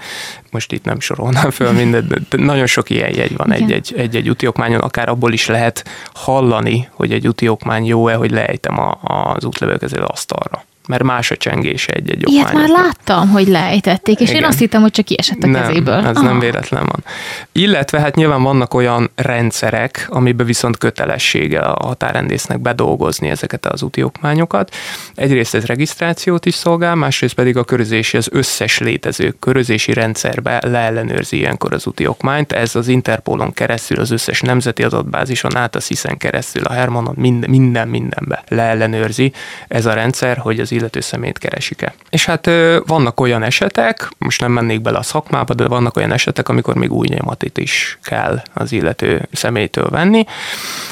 most 0.51 0.71
itt 0.71 0.85
nem 0.85 0.99
sorolnám 0.99 1.49
föl 1.49 1.71
mindent, 1.71 2.07
de 2.07 2.43
nagyon 2.43 2.65
sok 2.65 2.89
ilyen 2.89 3.15
jegy 3.15 3.35
van 3.37 3.51
egy-egy, 3.51 3.93
egy-egy 3.97 4.29
úti 4.29 4.47
okmányon, 4.47 4.79
akár 4.79 5.09
abból 5.09 5.33
is 5.33 5.47
lehet 5.47 5.85
hallani, 6.13 6.89
hogy 6.91 7.11
egy 7.11 7.27
úti 7.27 7.47
okmány 7.47 7.85
jó-e, 7.85 8.13
hogy 8.13 8.31
lejtem 8.31 8.79
a, 8.79 8.99
az 9.01 9.45
útlevőkező 9.45 9.97
asztalra 9.97 10.63
mert 10.91 11.03
más 11.03 11.31
a 11.31 11.37
csengése 11.37 11.93
egy-egy 11.93 12.29
Ilyet 12.29 12.53
már 12.53 12.69
láttam, 12.69 13.29
hogy 13.29 13.47
lejtették, 13.47 14.19
és 14.19 14.29
Igen. 14.29 14.41
én 14.41 14.47
azt 14.47 14.59
hittem, 14.59 14.81
hogy 14.81 14.91
csak 14.91 15.05
kiesett 15.05 15.43
a 15.43 15.47
nem, 15.47 15.61
kezéből. 15.61 15.93
ez 15.93 16.15
Aha. 16.15 16.25
nem 16.25 16.39
véletlen 16.39 16.85
van. 16.85 17.03
Illetve 17.51 17.99
hát 17.99 18.15
nyilván 18.15 18.43
vannak 18.43 18.73
olyan 18.73 19.11
rendszerek, 19.15 20.07
amiben 20.09 20.45
viszont 20.45 20.77
kötelessége 20.77 21.59
a 21.59 21.85
határrendésznek 21.85 22.59
bedolgozni 22.59 23.29
ezeket 23.29 23.65
az 23.65 23.83
úti 23.83 24.03
okmányokat. 24.03 24.75
Egyrészt 25.15 25.55
ez 25.55 25.65
regisztrációt 25.65 26.45
is 26.45 26.53
szolgál, 26.53 26.95
másrészt 26.95 27.33
pedig 27.33 27.57
a 27.57 27.63
körözési, 27.63 28.17
az 28.17 28.29
összes 28.31 28.79
létező 28.79 29.35
körözési 29.39 29.93
rendszerbe 29.93 30.61
leellenőrzi 30.65 31.37
ilyenkor 31.37 31.73
az 31.73 31.87
úti 31.87 32.07
okmányt. 32.07 32.51
Ez 32.51 32.75
az 32.75 32.87
Interpolon 32.87 33.53
keresztül, 33.53 33.99
az 33.99 34.11
összes 34.11 34.41
nemzeti 34.41 34.83
adatbázison 34.83 35.55
át, 35.55 35.75
a 35.75 35.79
SZISZEN 35.79 36.17
keresztül, 36.17 36.63
a 36.63 36.73
Hermanon, 36.73 37.15
minden, 37.17 37.49
minden 37.49 37.87
mindenbe 37.87 38.43
leellenőrzi 38.47 39.33
ez 39.67 39.85
a 39.85 39.93
rendszer, 39.93 40.37
hogy 40.37 40.59
az 40.59 40.71
illető 40.81 40.99
szemét 40.99 41.37
keresik-e. 41.37 41.93
És 42.09 42.25
hát 42.25 42.49
vannak 42.85 43.19
olyan 43.19 43.43
esetek, 43.43 44.11
most 44.17 44.41
nem 44.41 44.51
mennék 44.51 44.81
bele 44.81 44.97
a 44.97 45.01
szakmába, 45.01 45.53
de 45.53 45.67
vannak 45.67 45.97
olyan 45.97 46.11
esetek, 46.11 46.49
amikor 46.49 46.75
még 46.75 46.91
új 46.91 47.07
nyomatit 47.09 47.57
is 47.57 47.99
kell 48.03 48.41
az 48.53 48.71
illető 48.71 49.27
személytől 49.31 49.89
venni, 49.89 50.25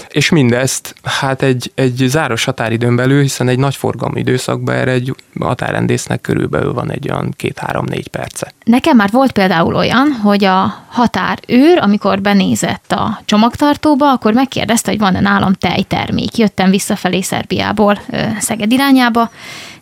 és 0.09 0.29
mindezt 0.29 0.95
hát 1.03 1.41
egy, 1.41 1.71
egy 1.75 2.03
záros 2.07 2.43
határidőn 2.43 2.95
belül, 2.95 3.21
hiszen 3.21 3.47
egy 3.47 3.59
nagy 3.59 3.75
forgalmi 3.75 4.19
időszakban 4.19 4.75
erre 4.75 4.91
egy 4.91 5.15
határrendésznek 5.39 6.21
körülbelül 6.21 6.73
van 6.73 6.91
egy 6.91 7.11
olyan 7.11 7.33
két-három-négy 7.37 8.07
perce. 8.07 8.51
Nekem 8.63 8.95
már 8.95 9.09
volt 9.11 9.31
például 9.31 9.75
olyan, 9.75 10.11
hogy 10.11 10.43
a 10.43 10.83
határőr, 10.87 11.77
amikor 11.79 12.21
benézett 12.21 12.91
a 12.91 13.21
csomagtartóba, 13.25 14.11
akkor 14.11 14.33
megkérdezte, 14.33 14.89
hogy 14.89 14.99
van-e 14.99 15.19
nálam 15.19 15.53
tejtermék. 15.53 16.37
Jöttem 16.37 16.69
visszafelé 16.69 17.21
Szerbiából 17.21 18.01
Szeged 18.39 18.71
irányába, 18.71 19.31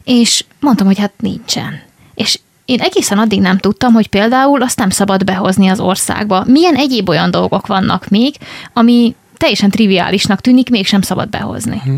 és 0.08 0.46
mondtam, 0.60 0.88
hogy 0.88 1.00
hát 1.00 1.13
nincsen. 1.20 1.82
És 2.15 2.39
én 2.65 2.80
egészen 2.80 3.17
addig 3.17 3.39
nem 3.39 3.58
tudtam, 3.58 3.93
hogy 3.93 4.08
például 4.08 4.62
azt 4.62 4.78
nem 4.78 4.89
szabad 4.89 5.24
behozni 5.24 5.67
az 5.67 5.80
országba. 5.80 6.43
Milyen 6.46 6.76
egyéb 6.76 7.10
olyan 7.10 7.32
dolgok 7.32 7.67
vannak 7.67 8.08
még, 8.10 8.36
ami 8.74 9.15
teljesen 9.38 9.69
triviálisnak 9.69 10.41
tűnik, 10.41 10.69
mégsem 10.69 11.02
szabad 11.02 11.30
behozni. 11.30 11.82
Mhm. 11.86 11.95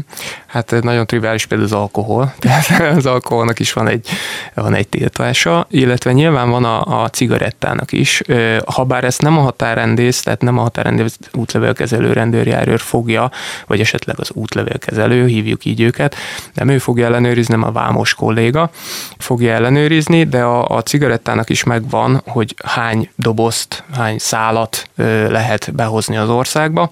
Hát 0.47 0.75
nagyon 0.82 1.08
triviális 1.08 1.45
például 1.45 1.69
az 1.69 1.75
alkohol, 1.80 2.34
tehát 2.39 2.95
az 2.97 3.06
alkoholnak 3.06 3.60
is 3.60 3.73
van 3.73 3.88
egy, 3.88 4.08
van 4.54 4.73
egy 4.73 4.88
tiltása, 4.88 5.67
illetve 5.69 6.12
nyilván 6.12 6.49
van 6.49 6.65
a, 6.65 7.04
a 7.04 7.10
cigarettának 7.10 7.91
is, 7.91 8.21
ha 8.65 8.84
bár 8.84 9.04
ezt 9.04 9.21
nem 9.21 9.38
a 9.38 9.41
határrendész, 9.41 10.21
tehát 10.21 10.41
nem 10.41 10.58
a 10.58 10.62
határrendész 10.62 11.19
útlevélkezelő 11.34 12.13
rendőrjárőr 12.13 12.80
fogja, 12.80 13.32
vagy 13.67 13.80
esetleg 13.80 14.19
az 14.19 14.32
útlevélkezelő, 14.34 15.25
hívjuk 15.25 15.65
így 15.65 15.82
őket, 15.82 16.15
nem 16.54 16.69
ő 16.69 16.78
fogja 16.78 17.06
ellenőrizni, 17.06 17.54
nem 17.54 17.63
a 17.63 17.71
vámos 17.71 18.13
kolléga 18.13 18.69
fogja 19.17 19.54
ellenőrizni, 19.54 20.23
de 20.23 20.41
a, 20.43 20.67
a 20.67 20.82
cigarettának 20.82 21.49
is 21.49 21.63
megvan, 21.63 22.21
hogy 22.28 22.56
hány 22.65 23.10
dobozt, 23.15 23.84
hány 23.95 24.17
szálat 24.17 24.89
lehet 25.30 25.75
behozni 25.75 26.17
az 26.17 26.30
országba, 26.30 26.89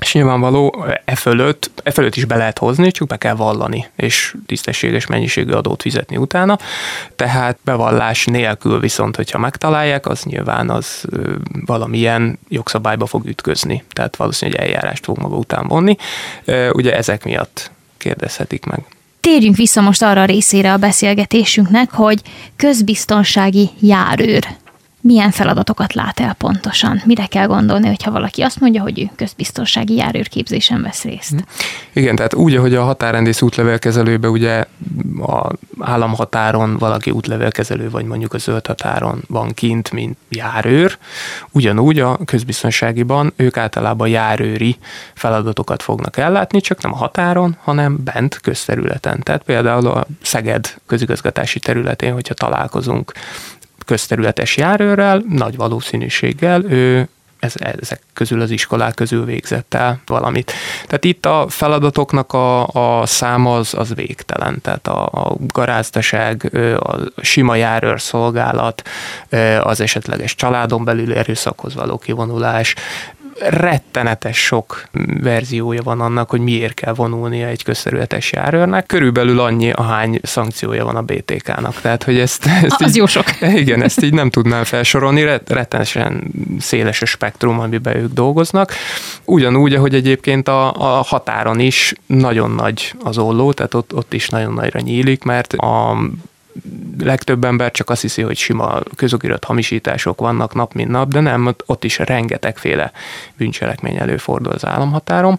és 0.00 0.12
nyilvánvaló, 0.12 0.86
e 1.04 1.16
fölött, 1.16 1.70
e 1.82 1.90
fölött 1.90 2.16
is 2.16 2.24
be 2.24 2.36
lehet 2.36 2.58
hozni, 2.58 2.90
csak 2.90 3.08
be 3.08 3.16
kell 3.16 3.34
vallani, 3.34 3.86
és 3.96 4.34
tisztességes 4.46 5.06
mennyiségű 5.06 5.52
adót 5.52 5.82
fizetni 5.82 6.16
utána. 6.16 6.58
Tehát 7.16 7.58
bevallás 7.64 8.24
nélkül 8.24 8.80
viszont, 8.80 9.16
hogyha 9.16 9.38
megtalálják, 9.38 10.06
az 10.06 10.22
nyilván 10.22 10.70
az 10.70 11.04
valamilyen 11.66 12.38
jogszabályba 12.48 13.06
fog 13.06 13.26
ütközni. 13.26 13.84
Tehát 13.92 14.16
valószínűleg 14.16 14.60
eljárást 14.60 15.04
fog 15.04 15.18
maga 15.18 15.36
után 15.36 15.66
vonni. 15.66 15.96
Ugye 16.72 16.96
ezek 16.96 17.24
miatt 17.24 17.70
kérdezhetik 17.96 18.64
meg. 18.64 18.84
Térjünk 19.20 19.56
vissza 19.56 19.80
most 19.80 20.02
arra 20.02 20.20
a 20.20 20.24
részére 20.24 20.72
a 20.72 20.76
beszélgetésünknek, 20.76 21.90
hogy 21.90 22.22
közbiztonsági 22.56 23.70
járőr 23.80 24.46
milyen 25.00 25.30
feladatokat 25.30 25.92
lát 25.92 26.20
el 26.20 26.34
pontosan? 26.34 27.02
Mire 27.04 27.26
kell 27.26 27.46
gondolni, 27.46 27.86
hogyha 27.86 28.10
valaki 28.10 28.42
azt 28.42 28.60
mondja, 28.60 28.82
hogy 28.82 29.00
ő 29.00 29.10
közbiztonsági 29.16 29.94
járőrképzésen 29.94 30.82
vesz 30.82 31.02
részt? 31.02 31.30
Hm. 31.30 31.38
Igen, 31.92 32.16
tehát 32.16 32.34
úgy, 32.34 32.56
hogy 32.56 32.74
a 32.74 32.84
határrendész 32.84 33.42
útlevélkezelőbe 33.42 34.28
ugye 34.28 34.64
a 35.20 35.52
államhatáron 35.80 36.76
valaki 36.78 37.10
útlevélkezelő, 37.10 37.90
vagy 37.90 38.04
mondjuk 38.04 38.34
a 38.34 38.38
zöld 38.38 38.66
határon 38.66 39.22
van 39.26 39.52
kint, 39.54 39.90
mint 39.90 40.16
járőr, 40.28 40.98
ugyanúgy 41.50 42.00
a 42.00 42.18
közbiztonságiban 42.24 43.32
ők 43.36 43.56
általában 43.56 44.08
járőri 44.08 44.76
feladatokat 45.14 45.82
fognak 45.82 46.16
ellátni, 46.16 46.60
csak 46.60 46.82
nem 46.82 46.92
a 46.92 46.96
határon, 46.96 47.56
hanem 47.62 47.98
bent 48.04 48.38
közterületen. 48.40 49.20
Tehát 49.22 49.42
például 49.42 49.86
a 49.86 50.06
Szeged 50.22 50.74
közigazgatási 50.86 51.58
területén, 51.58 52.12
hogyha 52.12 52.34
találkozunk 52.34 53.12
közterületes 53.88 54.56
járőrrel, 54.56 55.22
nagy 55.28 55.56
valószínűséggel 55.56 56.64
ő 56.64 57.08
ez, 57.38 57.54
ezek 57.80 58.00
közül 58.12 58.40
az 58.40 58.50
iskolák 58.50 58.94
közül 58.94 59.24
végzett 59.24 59.74
el 59.74 60.00
valamit. 60.06 60.52
Tehát 60.86 61.04
itt 61.04 61.26
a 61.26 61.46
feladatoknak 61.48 62.32
a, 62.32 62.66
a 63.00 63.06
száma 63.06 63.56
az, 63.56 63.74
az 63.74 63.94
végtelen, 63.94 64.60
tehát 64.60 64.88
a, 64.88 65.06
a 65.06 65.36
garázdaság, 65.46 66.50
a 66.78 66.96
sima 67.22 67.54
járőrszolgálat, 67.54 68.82
az 69.60 69.80
esetleges 69.80 70.34
családon 70.34 70.84
belül 70.84 71.14
erőszakhoz 71.14 71.74
való 71.74 71.98
kivonulás, 71.98 72.74
rettenetes 73.40 74.38
sok 74.38 74.88
verziója 75.20 75.82
van 75.82 76.00
annak, 76.00 76.30
hogy 76.30 76.40
miért 76.40 76.74
kell 76.74 76.94
vonulnia 76.94 77.46
egy 77.46 77.62
közterületes 77.62 78.32
járőrnek. 78.32 78.86
Körülbelül 78.86 79.40
annyi, 79.40 79.70
ahány 79.70 80.20
szankciója 80.22 80.84
van 80.84 80.96
a 80.96 81.02
BTK-nak. 81.02 81.80
Tehát, 81.80 82.02
hogy 82.02 82.18
ezt, 82.18 82.46
ezt 82.46 82.80
Az 82.82 82.88
így, 82.88 82.96
jó 82.96 83.06
sok. 83.06 83.24
Igen, 83.62 83.82
ezt 83.82 84.02
így 84.02 84.12
nem 84.14 84.30
tudnám 84.30 84.64
felsorolni, 84.64 85.22
rettenesen 85.46 86.32
széles 86.58 87.02
a 87.02 87.06
spektrum, 87.06 87.60
amiben 87.60 87.96
ők 87.96 88.12
dolgoznak. 88.12 88.72
Ugyanúgy, 89.24 89.74
ahogy 89.74 89.94
egyébként 89.94 90.48
a, 90.48 90.72
a 90.72 91.02
határon 91.02 91.60
is 91.60 91.94
nagyon 92.06 92.50
nagy 92.50 92.94
az 93.02 93.18
olló, 93.18 93.52
tehát 93.52 93.74
ott, 93.74 93.94
ott 93.94 94.12
is 94.12 94.28
nagyon 94.28 94.52
nagyra 94.52 94.80
nyílik, 94.80 95.22
mert 95.22 95.52
a 95.52 95.98
legtöbb 96.98 97.44
ember 97.44 97.70
csak 97.70 97.90
azt 97.90 98.00
hiszi, 98.00 98.22
hogy 98.22 98.36
sima 98.36 98.80
közokirat 98.96 99.44
hamisítások 99.44 100.20
vannak 100.20 100.54
nap 100.54 100.72
mint 100.74 100.90
nap, 100.90 101.12
de 101.12 101.20
nem, 101.20 101.54
ott 101.66 101.84
is 101.84 101.98
rengetegféle 101.98 102.92
bűncselekmény 103.36 103.96
előfordul 103.96 104.52
az 104.52 104.66
államhatáron, 104.66 105.38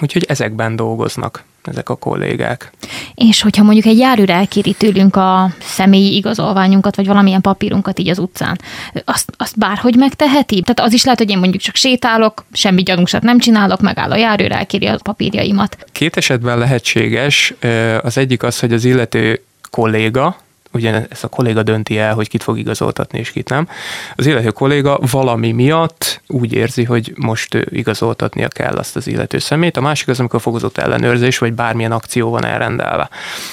úgyhogy 0.00 0.24
ezekben 0.28 0.76
dolgoznak 0.76 1.44
ezek 1.68 1.88
a 1.88 1.94
kollégák. 1.94 2.72
És 3.14 3.42
hogyha 3.42 3.62
mondjuk 3.62 3.86
egy 3.86 3.98
járőr 3.98 4.30
elkéri 4.30 4.72
tőlünk 4.72 5.16
a 5.16 5.50
személyi 5.60 6.16
igazolványunkat, 6.16 6.96
vagy 6.96 7.06
valamilyen 7.06 7.40
papírunkat 7.40 7.98
így 7.98 8.08
az 8.08 8.18
utcán, 8.18 8.58
azt, 9.04 9.32
azt 9.36 9.58
bárhogy 9.58 9.94
megteheti? 9.96 10.62
Tehát 10.62 10.80
az 10.80 10.92
is 10.92 11.04
lehet, 11.04 11.18
hogy 11.18 11.30
én 11.30 11.38
mondjuk 11.38 11.62
csak 11.62 11.74
sétálok, 11.74 12.44
semmi 12.52 12.82
gyanúsat 12.82 13.22
nem 13.22 13.38
csinálok, 13.38 13.80
megáll 13.80 14.10
a 14.10 14.16
járőr, 14.16 14.52
elkéri 14.52 14.86
a 14.86 14.98
papírjaimat. 15.02 15.76
Két 15.92 16.16
esetben 16.16 16.58
lehetséges. 16.58 17.54
Az 18.02 18.18
egyik 18.18 18.42
az, 18.42 18.60
hogy 18.60 18.72
az 18.72 18.84
illető 18.84 19.40
kolléga, 19.76 20.36
ugye 20.72 21.06
ez 21.08 21.24
a 21.24 21.28
kolléga 21.28 21.62
dönti 21.62 21.98
el, 21.98 22.14
hogy 22.14 22.28
kit 22.28 22.42
fog 22.42 22.58
igazoltatni 22.58 23.18
és 23.18 23.30
kit 23.30 23.48
nem. 23.48 23.68
Az 24.14 24.26
illető 24.26 24.50
kolléga 24.50 24.98
valami 25.10 25.52
miatt 25.52 26.20
úgy 26.26 26.52
érzi, 26.52 26.84
hogy 26.84 27.12
most 27.16 27.54
igazoltatnia 27.54 28.48
kell 28.48 28.76
azt 28.76 28.96
az 28.96 29.06
illető 29.06 29.38
szemét. 29.38 29.76
A 29.76 29.80
másik 29.80 30.08
az, 30.08 30.18
amikor 30.18 30.40
fokozott 30.40 30.78
ellenőrzés, 30.78 31.38
vagy 31.38 31.52
bármilyen 31.52 31.92
akció 31.92 32.30
van 32.30 32.44
elrendelve. 32.44 33.08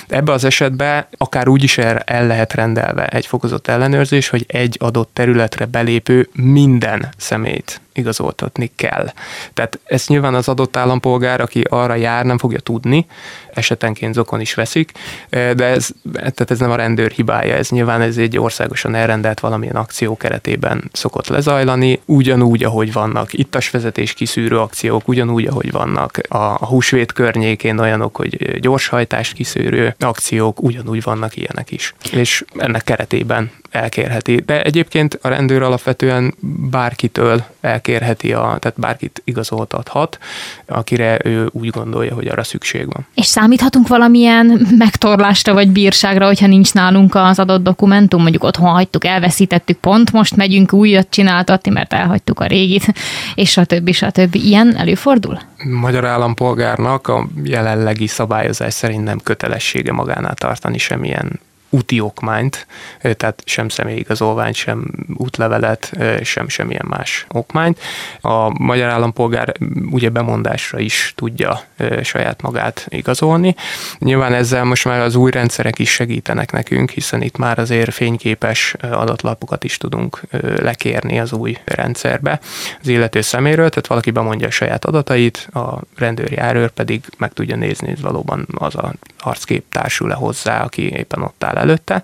Ebbe 0.07 0.31
az 0.31 0.43
esetben 0.43 1.05
akár 1.17 1.47
úgy 1.47 1.63
is 1.63 1.77
el, 1.77 1.97
el 1.97 2.27
lehet 2.27 2.53
rendelve 2.53 3.05
egy 3.07 3.25
fokozott 3.25 3.67
ellenőrzés, 3.67 4.29
hogy 4.29 4.45
egy 4.47 4.77
adott 4.79 5.09
területre 5.13 5.65
belépő 5.65 6.29
minden 6.33 7.09
szemét 7.17 7.81
igazoltatni 7.93 8.71
kell. 8.75 9.11
Tehát 9.53 9.79
ezt 9.83 10.09
nyilván 10.09 10.33
az 10.33 10.47
adott 10.47 10.77
állampolgár, 10.77 11.41
aki 11.41 11.61
arra 11.69 11.95
jár, 11.95 12.25
nem 12.25 12.37
fogja 12.37 12.59
tudni, 12.59 13.05
esetenként 13.53 14.13
zokon 14.13 14.39
is 14.39 14.53
veszik, 14.53 14.91
de 15.29 15.65
ez, 15.65 15.89
tehát 16.13 16.51
ez 16.51 16.59
nem 16.59 16.71
a 16.71 16.75
rendőr 16.75 17.11
hibája, 17.11 17.55
ez 17.55 17.69
nyilván 17.69 18.01
ez 18.01 18.17
egy 18.17 18.37
országosan 18.37 18.95
elrendelt 18.95 19.39
valamilyen 19.39 19.75
akció 19.75 20.17
keretében 20.17 20.89
szokott 20.93 21.27
lezajlani, 21.27 22.01
ugyanúgy, 22.05 22.63
ahogy 22.63 22.93
vannak 22.93 23.33
ittas 23.33 23.69
vezetés 23.69 24.13
kiszűrő 24.13 24.59
akciók, 24.59 25.07
ugyanúgy, 25.07 25.45
ahogy 25.45 25.71
vannak 25.71 26.19
a 26.27 26.65
húsvét 26.65 27.11
környékén 27.11 27.79
olyanok, 27.79 28.15
hogy 28.15 28.59
gyorshajtást 28.59 29.33
kiszűrő 29.33 29.95
akciók, 29.99 30.63
ugyanúgy 30.63 31.03
vannak 31.03 31.35
ilyenek 31.35 31.71
is. 31.71 31.93
És 32.11 32.45
ennek 32.55 32.83
keretében 32.83 33.51
elkérheti. 33.73 34.35
De 34.45 34.61
egyébként 34.63 35.19
a 35.21 35.27
rendőr 35.27 35.61
alapvetően 35.61 36.33
bárkitől 36.69 37.43
elkérheti, 37.61 38.33
a, 38.33 38.57
tehát 38.59 38.73
bárkit 38.75 39.21
igazoltathat, 39.23 40.17
akire 40.65 41.19
ő 41.23 41.49
úgy 41.51 41.69
gondolja, 41.69 42.13
hogy 42.13 42.27
arra 42.27 42.43
szükség 42.43 42.85
van. 42.93 43.05
És 43.15 43.25
számíthatunk 43.25 43.87
valamilyen 43.87 44.67
megtorlásra 44.77 45.53
vagy 45.53 45.69
bírságra, 45.69 46.25
hogyha 46.25 46.47
nincs 46.47 46.73
nálunk 46.73 47.15
az 47.15 47.39
adott 47.39 47.63
dokumentum, 47.63 48.21
mondjuk 48.21 48.43
otthon 48.43 48.69
hagytuk, 48.69 49.05
elveszítettük 49.05 49.77
pont, 49.77 50.11
most 50.11 50.35
megyünk 50.35 50.73
újat 50.73 51.07
csináltatni, 51.09 51.71
mert 51.71 51.93
elhagytuk 51.93 52.39
a 52.39 52.45
régit, 52.45 52.93
és 53.35 53.49
stb. 53.51 53.91
stb. 53.91 54.35
Ilyen 54.35 54.75
előfordul? 54.77 55.39
Magyar 55.63 56.05
állampolgárnak 56.05 57.07
a 57.07 57.27
jelenlegi 57.43 58.07
szabályozás 58.07 58.73
szerint 58.73 59.03
nem 59.03 59.19
kötelessége 59.23 59.91
magánál 59.91 60.33
tartani 60.33 60.77
semmilyen 60.77 61.39
úti 61.73 61.99
okmányt, 61.99 62.67
tehát 63.01 63.41
sem 63.45 63.69
személyigazolványt, 63.69 64.55
sem 64.55 64.85
útlevelet, 65.15 65.91
sem 66.21 66.47
semmilyen 66.47 66.85
más 66.87 67.25
okmányt. 67.29 67.79
A 68.21 68.63
magyar 68.63 68.89
állampolgár 68.89 69.53
ugye 69.91 70.09
bemondásra 70.09 70.79
is 70.79 71.13
tudja 71.15 71.61
saját 72.03 72.41
magát 72.41 72.85
igazolni. 72.89 73.55
Nyilván 73.99 74.33
ezzel 74.33 74.63
most 74.63 74.85
már 74.85 74.99
az 74.99 75.15
új 75.15 75.31
rendszerek 75.31 75.79
is 75.79 75.91
segítenek 75.91 76.51
nekünk, 76.51 76.89
hiszen 76.89 77.21
itt 77.21 77.37
már 77.37 77.59
azért 77.59 77.93
fényképes 77.93 78.75
adatlapokat 78.81 79.63
is 79.63 79.77
tudunk 79.77 80.21
lekérni 80.61 81.19
az 81.19 81.33
új 81.33 81.57
rendszerbe 81.63 82.39
az 82.81 82.87
illető 82.87 83.21
szeméről, 83.21 83.69
tehát 83.69 83.87
valaki 83.87 84.11
bemondja 84.11 84.47
a 84.47 84.51
saját 84.51 84.85
adatait, 84.85 85.47
a 85.53 85.79
rendőri 85.95 86.35
járőr 86.35 86.69
pedig 86.69 87.03
meg 87.17 87.33
tudja 87.33 87.55
nézni, 87.55 87.87
hogy 87.87 88.01
valóban 88.01 88.47
az 88.53 88.75
a 88.75 88.93
arckép 89.19 89.63
társul-e 89.69 90.13
hozzá, 90.13 90.63
aki 90.63 90.91
éppen 90.91 91.21
ott 91.21 91.43
áll 91.43 91.57
előtte. 91.63 92.03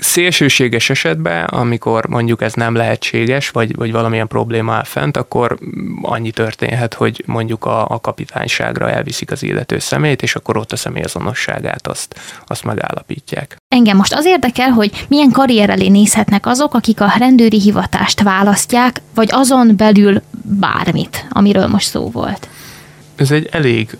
Szélsőséges 0.00 0.90
esetben, 0.90 1.44
amikor 1.44 2.06
mondjuk 2.06 2.42
ez 2.42 2.52
nem 2.52 2.74
lehetséges, 2.74 3.48
vagy, 3.48 3.76
vagy 3.76 3.92
valamilyen 3.92 4.26
probléma 4.26 4.72
áll 4.72 4.84
fent, 4.84 5.16
akkor 5.16 5.58
annyi 6.02 6.30
történhet, 6.30 6.94
hogy 6.94 7.22
mondjuk 7.26 7.64
a, 7.64 7.88
a 7.88 8.00
kapitányságra 8.00 8.90
elviszik 8.90 9.30
az 9.30 9.42
illető 9.42 9.78
szemét, 9.78 10.22
és 10.22 10.34
akkor 10.34 10.56
ott 10.56 10.72
a 10.72 10.76
személyazonosságát 10.76 11.86
azt, 11.86 12.20
azt 12.46 12.64
megállapítják. 12.64 13.56
Engem 13.68 13.96
most 13.96 14.14
az 14.14 14.24
érdekel, 14.24 14.70
hogy 14.70 15.06
milyen 15.08 15.30
karrier 15.30 15.70
elé 15.70 15.88
nézhetnek 15.88 16.46
azok, 16.46 16.74
akik 16.74 17.00
a 17.00 17.12
rendőri 17.18 17.60
hivatást 17.60 18.22
választják, 18.22 19.00
vagy 19.14 19.28
azon 19.32 19.76
belül 19.76 20.22
bármit, 20.42 21.26
amiről 21.30 21.66
most 21.66 21.86
szó 21.86 22.10
volt. 22.10 22.48
Ez 23.16 23.30
egy 23.30 23.48
elég 23.50 23.96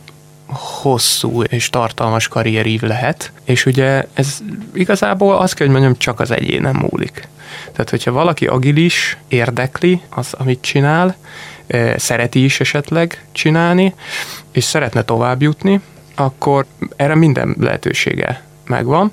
hosszú 0.48 1.42
és 1.42 1.70
tartalmas 1.70 2.28
karrierív 2.28 2.80
lehet, 2.80 3.32
és 3.44 3.66
ugye 3.66 4.04
ez 4.12 4.38
igazából 4.74 5.37
azt 5.37 5.54
kell, 5.54 5.66
hogy 5.66 5.76
mondjam, 5.76 5.98
csak 5.98 6.20
az 6.20 6.30
egyénen 6.30 6.74
múlik. 6.74 7.28
Tehát, 7.72 7.90
hogyha 7.90 8.12
valaki 8.12 8.46
agilis, 8.46 9.16
érdekli 9.28 10.00
az, 10.08 10.34
amit 10.38 10.61
csinál, 10.61 11.16
szereti 11.96 12.44
is 12.44 12.61
esetleg 12.61 13.24
csinálni, 13.32 13.94
és 14.52 14.64
szeretne 14.64 15.02
tovább 15.02 15.42
jutni, 15.42 15.80
akkor 16.14 16.66
erre 16.96 17.14
minden 17.14 17.56
lehetősége 17.61 18.42
megvan. 18.66 19.12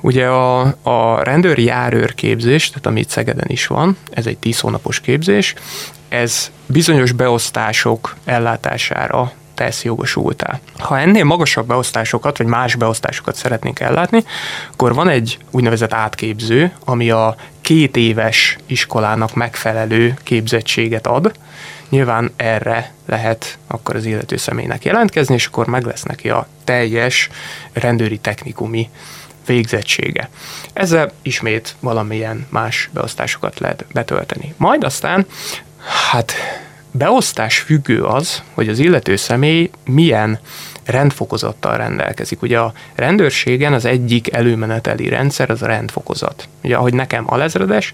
Ugye 0.00 0.26
a, 0.26 0.60
a 0.82 1.22
rendőri 1.22 1.64
járőr 1.64 2.14
képzés, 2.14 2.68
tehát 2.68 2.86
amit 2.86 3.10
Szegeden 3.10 3.48
is 3.48 3.66
van, 3.66 3.96
ez 4.10 4.26
egy 4.26 4.38
10 4.38 4.60
hónapos 4.60 5.00
képzés, 5.00 5.54
ez 6.08 6.50
bizonyos 6.66 7.12
beosztások 7.12 8.16
ellátására 8.24 9.32
tesz 9.56 9.84
jogosultá. 9.84 10.60
Ha 10.78 10.98
ennél 10.98 11.24
magasabb 11.24 11.66
beosztásokat, 11.66 12.38
vagy 12.38 12.46
más 12.46 12.74
beosztásokat 12.74 13.36
szeretnénk 13.36 13.80
ellátni, 13.80 14.24
akkor 14.72 14.94
van 14.94 15.08
egy 15.08 15.38
úgynevezett 15.50 15.92
átképző, 15.92 16.72
ami 16.84 17.10
a 17.10 17.36
két 17.60 17.96
éves 17.96 18.58
iskolának 18.66 19.34
megfelelő 19.34 20.14
képzettséget 20.22 21.06
ad. 21.06 21.32
Nyilván 21.88 22.32
erre 22.36 22.92
lehet 23.06 23.58
akkor 23.66 23.96
az 23.96 24.04
illető 24.04 24.36
személynek 24.36 24.84
jelentkezni, 24.84 25.34
és 25.34 25.46
akkor 25.46 25.66
meg 25.66 25.84
lesz 25.84 26.02
neki 26.02 26.30
a 26.30 26.46
teljes 26.64 27.28
rendőri 27.72 28.18
technikumi 28.18 28.90
végzettsége. 29.46 30.28
Ezzel 30.72 31.12
ismét 31.22 31.74
valamilyen 31.80 32.46
más 32.48 32.90
beosztásokat 32.92 33.58
lehet 33.58 33.84
betölteni. 33.92 34.54
Majd 34.56 34.84
aztán, 34.84 35.26
hát 36.10 36.32
beosztás 36.96 37.58
függő 37.58 38.02
az, 38.02 38.42
hogy 38.54 38.68
az 38.68 38.78
illető 38.78 39.16
személy 39.16 39.70
milyen 39.84 40.38
rendfokozattal 40.84 41.76
rendelkezik. 41.76 42.42
Ugye 42.42 42.58
a 42.58 42.72
rendőrségen 42.94 43.72
az 43.72 43.84
egyik 43.84 44.32
előmeneteli 44.32 45.08
rendszer 45.08 45.50
az 45.50 45.62
a 45.62 45.66
rendfokozat. 45.66 46.48
Ugye 46.62 46.76
ahogy 46.76 46.94
nekem 46.94 47.24
alezredes, 47.26 47.92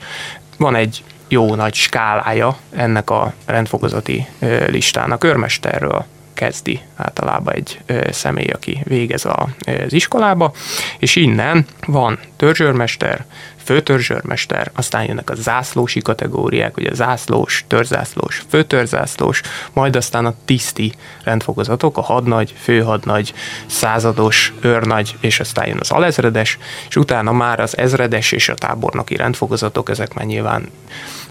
van 0.56 0.74
egy 0.74 1.04
jó 1.28 1.54
nagy 1.54 1.74
skálája 1.74 2.56
ennek 2.70 3.10
a 3.10 3.32
rendfokozati 3.44 4.26
listának. 4.66 5.24
Örmesterről 5.24 6.04
kezdi 6.34 6.80
általában 6.96 7.54
egy 7.54 7.80
személy, 8.10 8.46
aki 8.46 8.80
végez 8.84 9.24
az 9.24 9.92
iskolába, 9.92 10.52
és 10.98 11.16
innen 11.16 11.66
van 11.86 12.18
törzsőrmester, 12.36 13.24
főtörzsőrmester, 13.64 14.70
aztán 14.74 15.04
jönnek 15.04 15.30
a 15.30 15.34
zászlósi 15.34 16.00
kategóriák, 16.00 16.76
ugye 16.76 16.94
zászlós, 16.94 17.64
törzászlós, 17.66 18.42
főtörzászlós, 18.48 19.40
majd 19.72 19.96
aztán 19.96 20.26
a 20.26 20.34
tiszti 20.44 20.92
rendfokozatok, 21.24 21.96
a 21.96 22.02
hadnagy, 22.02 22.54
főhadnagy, 22.62 23.32
százados, 23.66 24.52
őrnagy, 24.60 25.16
és 25.20 25.40
aztán 25.40 25.66
jön 25.66 25.78
az 25.80 25.90
alezredes, 25.90 26.58
és 26.88 26.96
utána 26.96 27.32
már 27.32 27.60
az 27.60 27.76
ezredes 27.78 28.32
és 28.32 28.48
a 28.48 28.54
tábornoki 28.54 29.16
rendfokozatok, 29.16 29.88
ezek 29.88 30.14
már 30.14 30.26
nyilván 30.26 30.70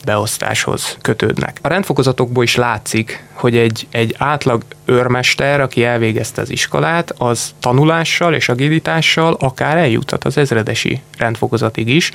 beosztáshoz 0.05 0.97
kötődnek. 1.01 1.57
A 1.61 1.67
rendfokozatokból 1.67 2.43
is 2.43 2.55
látszik, 2.55 3.23
hogy 3.33 3.57
egy, 3.57 3.87
egy 3.91 4.15
átlag 4.17 4.63
őrmester, 4.85 5.61
aki 5.61 5.83
elvégezte 5.83 6.41
az 6.41 6.49
iskolát, 6.49 7.13
az 7.17 7.53
tanulással 7.59 8.33
és 8.33 8.49
agilitással 8.49 9.37
akár 9.39 9.77
eljuthat 9.77 10.25
az 10.25 10.37
ezredesi 10.37 11.01
rendfokozatig 11.17 11.87
is, 11.87 12.11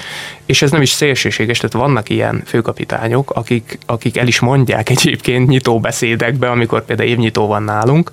és 0.47 0.63
ez 0.63 0.71
nem 0.71 0.83
is 0.83 0.91
szélsőséges, 0.91 1.59
tehát 1.59 1.87
vannak 1.87 2.09
ilyen 2.09 2.43
főkapitányok, 2.47 3.31
akik, 3.31 3.79
akik 3.87 4.17
el 4.17 4.27
is 4.27 4.41
mondják 4.41 4.89
egyébként 4.91 5.49
nyitó 5.49 5.81
beszédekbe, 5.81 6.51
amikor 6.51 6.85
például 6.85 7.09
évnyitó 7.09 7.47
van 7.47 7.63
nálunk, 7.63 8.11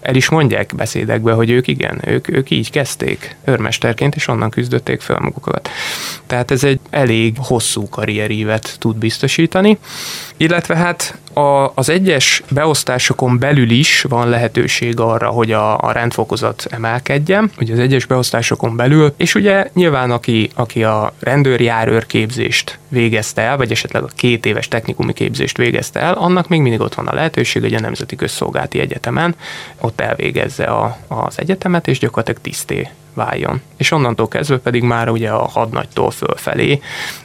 el 0.00 0.14
is 0.14 0.28
mondják 0.28 0.72
beszédekbe, 0.76 1.32
hogy 1.32 1.50
ők 1.50 1.68
igen, 1.68 2.00
ők, 2.06 2.28
ők 2.28 2.50
így 2.50 2.70
kezdték 2.70 3.36
őrmesterként, 3.44 4.14
és 4.14 4.28
onnan 4.28 4.50
küzdötték 4.50 5.00
fel 5.00 5.18
magukat. 5.20 5.70
Tehát 6.26 6.50
ez 6.50 6.64
egy 6.64 6.80
elég 6.90 7.36
hosszú 7.38 7.88
karrierívet 7.88 8.76
tud 8.78 8.96
biztosítani, 8.96 9.78
illetve 10.36 10.76
hát 10.76 11.18
a, 11.34 11.72
az 11.74 11.88
egyes 11.88 12.42
beosztásokon 12.48 13.38
belül 13.38 13.70
is 13.70 14.02
van 14.02 14.28
lehetőség 14.28 15.00
arra, 15.00 15.28
hogy 15.28 15.52
a, 15.52 15.78
a 15.78 15.92
rendfokozat 15.92 16.66
emelkedjen, 16.70 17.50
hogy 17.56 17.70
az 17.70 17.78
egyes 17.78 18.04
beosztásokon 18.04 18.76
belül, 18.76 19.14
és 19.16 19.34
ugye 19.34 19.70
nyilván 19.74 20.10
aki, 20.10 20.50
aki 20.54 20.84
a 20.84 21.12
rendőrjárőr 21.18 21.33
képzést 22.06 22.78
végezte 22.88 23.42
el, 23.42 23.56
vagy 23.56 23.70
esetleg 23.70 24.02
a 24.02 24.08
két 24.16 24.46
éves 24.46 24.68
technikumi 24.68 25.12
képzést 25.12 25.56
végezte 25.56 26.00
el, 26.00 26.14
annak 26.14 26.48
még 26.48 26.60
mindig 26.60 26.80
ott 26.80 26.94
van 26.94 27.06
a 27.06 27.14
lehetőség, 27.14 27.62
hogy 27.62 27.74
a 27.74 27.80
Nemzeti 27.80 28.16
Közszolgálati 28.16 28.80
Egyetemen 28.80 29.34
ott 29.80 30.00
elvégezze 30.00 30.64
a, 30.64 30.98
az 31.08 31.38
egyetemet, 31.38 31.88
és 31.88 31.98
gyakorlatilag 31.98 32.40
tiszté 32.40 32.88
váljon. 33.14 33.60
És 33.76 33.90
onnantól 33.90 34.28
kezdve 34.28 34.58
pedig 34.58 34.82
már 34.82 35.08
ugye 35.08 35.30
a 35.30 35.48
hadnagytól 35.48 36.10
fölfelé 36.10 36.80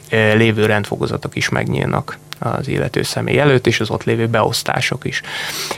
eh, 0.08 0.34
lévő 0.34 0.66
rendfokozatok 0.66 1.36
is 1.36 1.48
megnyílnak 1.48 2.18
az 2.40 2.68
illető 2.68 3.02
személy 3.02 3.38
előtt, 3.38 3.66
és 3.66 3.80
az 3.80 3.90
ott 3.90 4.04
lévő 4.04 4.26
beosztások 4.26 5.04
is. 5.04 5.22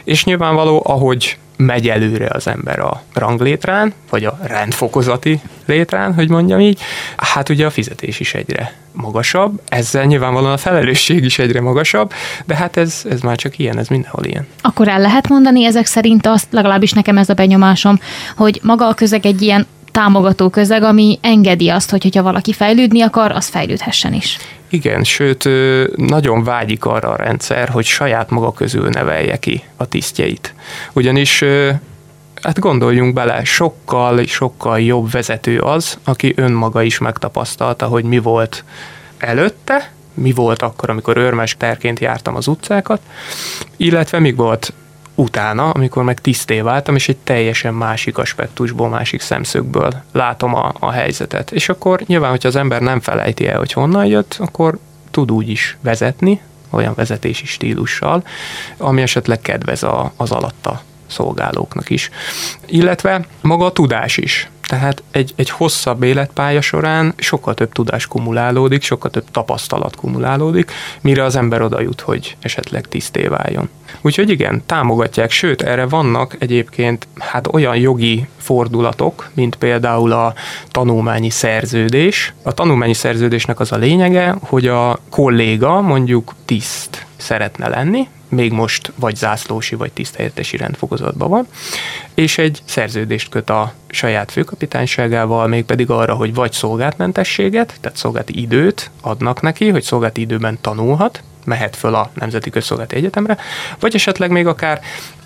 És 0.04 0.24
nyilvánvaló, 0.24 0.82
ahogy 0.86 1.38
megy 1.56 1.88
előre 1.88 2.28
az 2.32 2.46
ember 2.46 2.78
a 2.78 3.02
ranglétrán, 3.14 3.92
vagy 4.10 4.24
a 4.24 4.38
rendfokozati 4.42 5.40
létrán, 5.66 6.14
hogy 6.14 6.28
mondjam 6.28 6.60
így, 6.60 6.80
hát 7.16 7.48
ugye 7.48 7.66
a 7.66 7.70
fizetés 7.70 8.20
is 8.20 8.34
egyre 8.34 8.74
magasabb, 8.92 9.60
ezzel 9.68 10.04
nyilvánvalóan 10.04 10.52
a 10.52 10.56
felelősség 10.56 11.24
is 11.24 11.38
egyre 11.38 11.60
magasabb, 11.60 12.12
de 12.44 12.54
hát 12.54 12.76
ez, 12.76 13.02
ez 13.10 13.20
már 13.20 13.36
csak 13.36 13.58
ilyen, 13.58 13.78
ez 13.78 13.88
mindenhol 13.88 14.24
ilyen. 14.24 14.46
Akkor 14.60 14.88
el 14.88 15.00
lehet 15.00 15.28
mondani 15.28 15.64
ezek 15.64 15.86
szerint 15.86 16.26
azt, 16.26 16.46
legalábbis 16.50 16.92
nekem 16.92 17.18
ez 17.18 17.28
a 17.28 17.34
benyomásom, 17.34 17.98
hogy 18.36 18.60
maga 18.62 18.88
a 18.88 18.94
közeg 18.94 19.26
egy 19.26 19.42
ilyen 19.42 19.66
támogató 19.92 20.48
közeg, 20.48 20.82
ami 20.82 21.18
engedi 21.22 21.68
azt, 21.68 21.90
hogy 21.90 22.02
hogyha 22.02 22.22
valaki 22.22 22.52
fejlődni 22.52 23.02
akar, 23.02 23.30
az 23.30 23.46
fejlődhessen 23.46 24.12
is. 24.12 24.36
Igen, 24.68 25.04
sőt, 25.04 25.48
nagyon 25.96 26.44
vágyik 26.44 26.84
arra 26.84 27.08
a 27.08 27.16
rendszer, 27.16 27.68
hogy 27.68 27.84
saját 27.84 28.30
maga 28.30 28.52
közül 28.52 28.88
nevelje 28.88 29.38
ki 29.38 29.62
a 29.76 29.86
tisztjeit. 29.86 30.54
Ugyanis 30.92 31.44
Hát 32.42 32.58
gondoljunk 32.58 33.14
bele, 33.14 33.44
sokkal, 33.44 34.24
sokkal 34.24 34.80
jobb 34.80 35.10
vezető 35.10 35.58
az, 35.58 35.98
aki 36.04 36.32
önmaga 36.36 36.82
is 36.82 36.98
megtapasztalta, 36.98 37.86
hogy 37.86 38.04
mi 38.04 38.18
volt 38.18 38.64
előtte, 39.18 39.92
mi 40.14 40.32
volt 40.32 40.62
akkor, 40.62 40.90
amikor 40.90 41.16
őrmesterként 41.16 41.98
jártam 41.98 42.36
az 42.36 42.46
utcákat, 42.46 43.00
illetve 43.76 44.18
mi 44.18 44.32
volt 44.32 44.72
utána, 45.14 45.70
amikor 45.70 46.02
meg 46.02 46.20
tiszté 46.20 46.60
váltam, 46.60 46.94
és 46.94 47.08
egy 47.08 47.16
teljesen 47.16 47.74
másik 47.74 48.18
aspektusból, 48.18 48.88
másik 48.88 49.20
szemszögből 49.20 49.92
látom 50.12 50.54
a, 50.54 50.72
a 50.78 50.90
helyzetet. 50.90 51.50
És 51.50 51.68
akkor 51.68 52.00
nyilván, 52.06 52.30
hogyha 52.30 52.48
az 52.48 52.56
ember 52.56 52.80
nem 52.80 53.00
felejti 53.00 53.48
el, 53.48 53.58
hogy 53.58 53.72
honnan 53.72 54.06
jött, 54.06 54.36
akkor 54.38 54.78
tud 55.10 55.32
úgy 55.32 55.48
is 55.48 55.76
vezetni, 55.80 56.40
olyan 56.70 56.94
vezetési 56.96 57.46
stílussal, 57.46 58.24
ami 58.76 59.02
esetleg 59.02 59.40
kedvez 59.40 59.82
a, 59.82 60.12
az 60.16 60.30
alatta 60.30 60.82
szolgálóknak 61.06 61.90
is. 61.90 62.10
Illetve 62.66 63.26
maga 63.40 63.64
a 63.64 63.72
tudás 63.72 64.16
is. 64.16 64.50
Tehát 64.72 65.02
egy, 65.10 65.32
egy 65.36 65.50
hosszabb 65.50 66.02
életpálya 66.02 66.60
során 66.60 67.14
sokkal 67.16 67.54
több 67.54 67.72
tudás 67.72 68.06
kumulálódik, 68.06 68.82
sokkal 68.82 69.10
több 69.10 69.24
tapasztalat 69.30 69.96
kumulálódik, 69.96 70.72
mire 71.00 71.24
az 71.24 71.36
ember 71.36 71.62
oda 71.62 71.80
jut, 71.80 72.00
hogy 72.00 72.36
esetleg 72.40 72.88
tiszté 72.88 73.26
váljon. 73.26 73.68
Úgyhogy 74.00 74.30
igen, 74.30 74.62
támogatják, 74.66 75.30
sőt, 75.30 75.62
erre 75.62 75.86
vannak 75.86 76.36
egyébként 76.38 77.06
hát 77.18 77.46
olyan 77.52 77.76
jogi 77.76 78.26
fordulatok, 78.36 79.30
mint 79.34 79.56
például 79.56 80.12
a 80.12 80.34
tanulmányi 80.70 81.30
szerződés. 81.30 82.32
A 82.42 82.52
tanulmányi 82.52 82.94
szerződésnek 82.94 83.60
az 83.60 83.72
a 83.72 83.76
lényege, 83.76 84.36
hogy 84.40 84.66
a 84.66 84.98
kolléga 85.10 85.80
mondjuk 85.80 86.34
tiszt 86.44 87.06
szeretne 87.22 87.68
lenni, 87.68 88.08
még 88.28 88.52
most 88.52 88.92
vagy 88.94 89.16
zászlósi, 89.16 89.74
vagy 89.74 89.92
tiszthelyettesi 89.92 90.56
rendfokozatban 90.56 91.28
van, 91.28 91.46
és 92.14 92.38
egy 92.38 92.62
szerződést 92.64 93.28
köt 93.28 93.50
a 93.50 93.72
saját 93.88 94.32
főkapitányságával, 94.32 95.46
mégpedig 95.46 95.90
arra, 95.90 96.14
hogy 96.14 96.34
vagy 96.34 96.52
szolgáltmentességet, 96.52 97.74
tehát 97.80 97.98
szolgálti 97.98 98.40
időt 98.40 98.90
adnak 99.00 99.40
neki, 99.40 99.68
hogy 99.68 99.82
szolgálti 99.82 100.20
időben 100.20 100.58
tanulhat, 100.60 101.22
mehet 101.44 101.76
föl 101.76 101.94
a 101.94 102.10
Nemzeti 102.14 102.50
Közszolgálati 102.50 102.96
Egyetemre, 102.96 103.36
vagy 103.80 103.94
esetleg 103.94 104.30
még 104.30 104.46
akár 104.46 104.80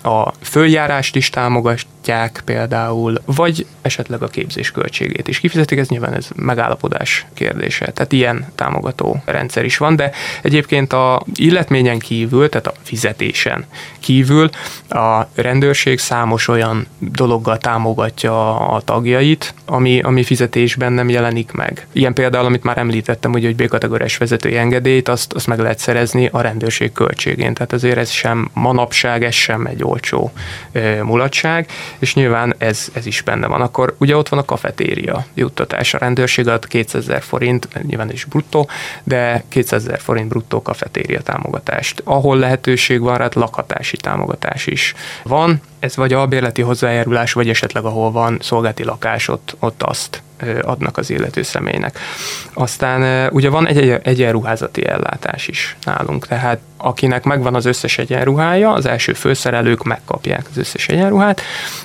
a 0.07 0.33
följárást 0.41 1.15
is 1.15 1.29
támogatják 1.29 2.41
például, 2.45 3.21
vagy 3.25 3.65
esetleg 3.81 4.21
a 4.21 4.27
képzés 4.27 4.71
költségét 4.71 5.27
is 5.27 5.39
kifizetik, 5.39 5.77
ez 5.77 5.87
nyilván 5.87 6.13
ez 6.13 6.27
megállapodás 6.35 7.25
kérdése. 7.33 7.91
Tehát 7.91 8.11
ilyen 8.11 8.51
támogató 8.55 9.21
rendszer 9.25 9.65
is 9.65 9.77
van, 9.77 9.95
de 9.95 10.11
egyébként 10.41 10.93
a 10.93 11.23
illetményen 11.35 11.99
kívül, 11.99 12.49
tehát 12.49 12.67
a 12.67 12.73
fizetésen 12.81 13.65
kívül 13.99 14.49
a 14.89 15.21
rendőrség 15.35 15.99
számos 15.99 16.47
olyan 16.47 16.87
dologgal 16.99 17.57
támogatja 17.57 18.59
a 18.59 18.81
tagjait, 18.81 19.53
ami, 19.65 19.99
ami 19.99 20.23
fizetésben 20.23 20.93
nem 20.93 21.09
jelenik 21.09 21.51
meg. 21.51 21.87
Ilyen 21.91 22.13
például, 22.13 22.45
amit 22.45 22.63
már 22.63 22.77
említettem, 22.77 23.31
hogy, 23.31 23.43
hogy 23.43 23.55
B-kategóriás 23.55 24.17
vezetői 24.17 24.57
engedélyt, 24.57 25.07
azt, 25.09 25.33
azt 25.33 25.47
meg 25.47 25.59
lehet 25.59 25.79
szerezni 25.79 26.29
a 26.31 26.41
rendőrség 26.41 26.91
költségén. 26.91 27.53
Tehát 27.53 27.73
azért 27.73 27.97
ez 27.97 28.09
sem 28.09 28.49
manapság, 28.53 29.23
ez 29.23 29.33
sem 29.33 29.65
egy 29.65 29.83
olcsó 29.83 29.96
mulatság, 31.01 31.69
és 31.99 32.13
nyilván 32.13 32.55
ez, 32.57 32.87
ez 32.93 33.05
is 33.05 33.21
benne 33.21 33.47
van. 33.47 33.61
Akkor 33.61 33.95
ugye 33.97 34.17
ott 34.17 34.29
van 34.29 34.39
a 34.39 34.45
kafetéria 34.45 35.25
juttatás. 35.33 35.93
A 35.93 35.97
rendőrség 35.97 36.47
ad 36.47 36.67
200 36.67 37.01
ezer 37.01 37.21
forint, 37.21 37.67
nyilván 37.81 38.11
is 38.11 38.25
bruttó, 38.25 38.69
de 39.03 39.43
200 39.47 39.85
ezer 39.85 39.99
forint 39.99 40.27
bruttó 40.27 40.61
kafetéria 40.61 41.21
támogatást. 41.21 42.01
Ahol 42.03 42.37
lehetőség 42.37 42.99
van, 42.99 43.19
hát 43.19 43.35
lakhatási 43.35 43.97
támogatás 43.97 44.67
is 44.67 44.93
van. 45.23 45.61
Ez 45.79 45.95
vagy 45.95 46.13
a 46.13 46.27
bérleti 46.27 46.61
hozzájárulás, 46.61 47.33
vagy 47.33 47.49
esetleg 47.49 47.83
ahol 47.83 48.11
van 48.11 48.37
szolgálati 48.41 48.83
lakás, 48.83 49.27
ott, 49.27 49.55
ott 49.59 49.83
azt 49.83 50.21
adnak 50.61 50.97
az 50.97 51.09
illető 51.09 51.41
személynek. 51.41 51.99
Aztán 52.53 53.29
ugye 53.31 53.49
van 53.49 53.67
egy 53.67 53.89
egyenruházati 54.03 54.85
ellátás 54.85 55.47
is 55.47 55.77
nálunk, 55.83 56.27
tehát 56.27 56.59
akinek 56.77 57.23
megvan 57.23 57.55
az 57.55 57.65
összes 57.65 57.97
egyenruhája, 57.97 58.71
az 58.71 58.85
első 58.85 59.13
főszerelők 59.13 59.83
megkapják 59.83 60.45
az 60.49 60.57
összes 60.57 60.87
egyenruhát, 60.87 61.41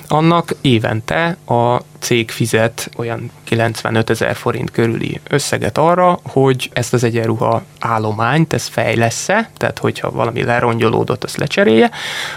annak 0.07 0.55
évente 0.61 1.37
a 1.45 1.81
cég 2.03 2.31
fizet 2.31 2.89
olyan 2.97 3.31
95 3.43 4.09
ezer 4.09 4.35
forint 4.35 4.71
körüli 4.71 5.19
összeget 5.29 5.77
arra, 5.77 6.19
hogy 6.23 6.69
ezt 6.73 6.93
az 6.93 7.03
egyenruha 7.03 7.63
állományt, 7.79 8.53
ez 8.53 8.67
fejlesz-e, 8.67 9.49
tehát 9.57 9.79
hogyha 9.79 10.11
valami 10.11 10.43
lerongyolódott, 10.43 11.23
azt 11.23 11.37
lecserélje, 11.37 11.91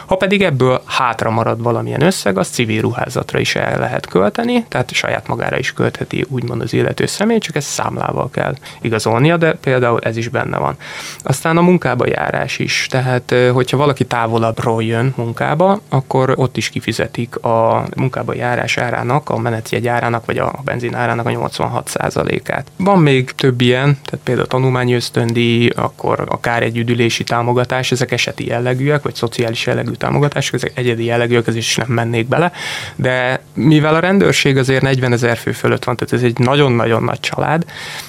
ha 0.07 0.17
pedig 0.17 0.43
ebből 0.43 0.83
hátra 0.85 1.31
marad 1.31 1.63
valamilyen 1.63 2.03
összeg, 2.03 2.39
az 2.39 2.49
civil 2.49 2.81
ruházatra 2.81 3.39
is 3.39 3.55
el 3.55 3.79
lehet 3.79 4.07
költeni, 4.07 4.65
tehát 4.69 4.93
saját 4.93 5.27
magára 5.27 5.59
is 5.59 5.73
költheti 5.73 6.25
úgymond 6.29 6.61
az 6.61 6.73
illető 6.73 7.07
személy, 7.07 7.39
csak 7.39 7.57
ezt 7.57 7.69
számlával 7.69 8.31
kell 8.31 8.55
igazolnia, 8.81 9.37
de 9.37 9.53
például 9.53 10.01
ez 10.01 10.17
is 10.17 10.29
benne 10.29 10.59
van. 10.59 10.77
Aztán 11.23 11.57
a 11.57 11.63
munkába 11.63 12.07
járás 12.07 12.46
futás 12.47 12.59
is. 12.59 12.87
Tehát, 12.91 13.35
hogyha 13.53 13.77
valaki 13.77 14.05
távolabbról 14.05 14.83
jön 14.83 15.13
munkába, 15.17 15.81
akkor 15.89 16.33
ott 16.37 16.57
is 16.57 16.69
kifizetik 16.69 17.37
a 17.37 17.87
munkába 17.97 18.35
járás 18.35 18.79
árának, 18.79 19.31
a 19.31 19.39
menetjegy 19.39 19.87
árának, 19.87 20.27
vagy 20.27 20.39
a 20.39 20.61
benzin 20.65 20.95
árának 20.95 21.27
a 21.27 21.31
86%-át. 21.31 22.67
Van 22.77 22.99
még 22.99 23.31
több 23.31 23.61
ilyen, 23.61 23.99
tehát 24.05 24.25
például 24.25 24.47
tanulmányi 24.47 24.95
ösztöndi, 24.95 25.69
akkor 25.69 26.25
akár 26.29 26.63
egy 26.63 26.77
üdülési 26.77 27.25
támogatás, 27.25 27.93
ezek 27.93 28.13
eseti 28.13 28.47
jellegűek, 28.47 29.03
vagy 29.03 29.15
szociális 29.15 29.67
jellegű 29.67 29.93
támogatások, 29.93 30.55
ezek 30.55 30.73
egyedi 30.75 31.05
jellegűek, 31.05 31.47
ez 31.47 31.57
is 31.57 31.77
nem 31.77 31.89
mennék 31.89 32.29
bele, 32.29 32.53
de 32.97 33.43
mivel 33.55 33.95
a 33.95 33.99
rendőrség 33.99 34.57
azért 34.57 34.83
40 34.83 35.13
ezer 35.13 35.37
fő 35.37 35.53
fölött 35.53 35.85
van, 35.85 35.97
tehát 35.97 36.15
ez 36.15 36.23
egy 36.23 36.39
nagyon-nagyon 36.39 37.03
nagy 37.03 37.21
család, 37.21 37.65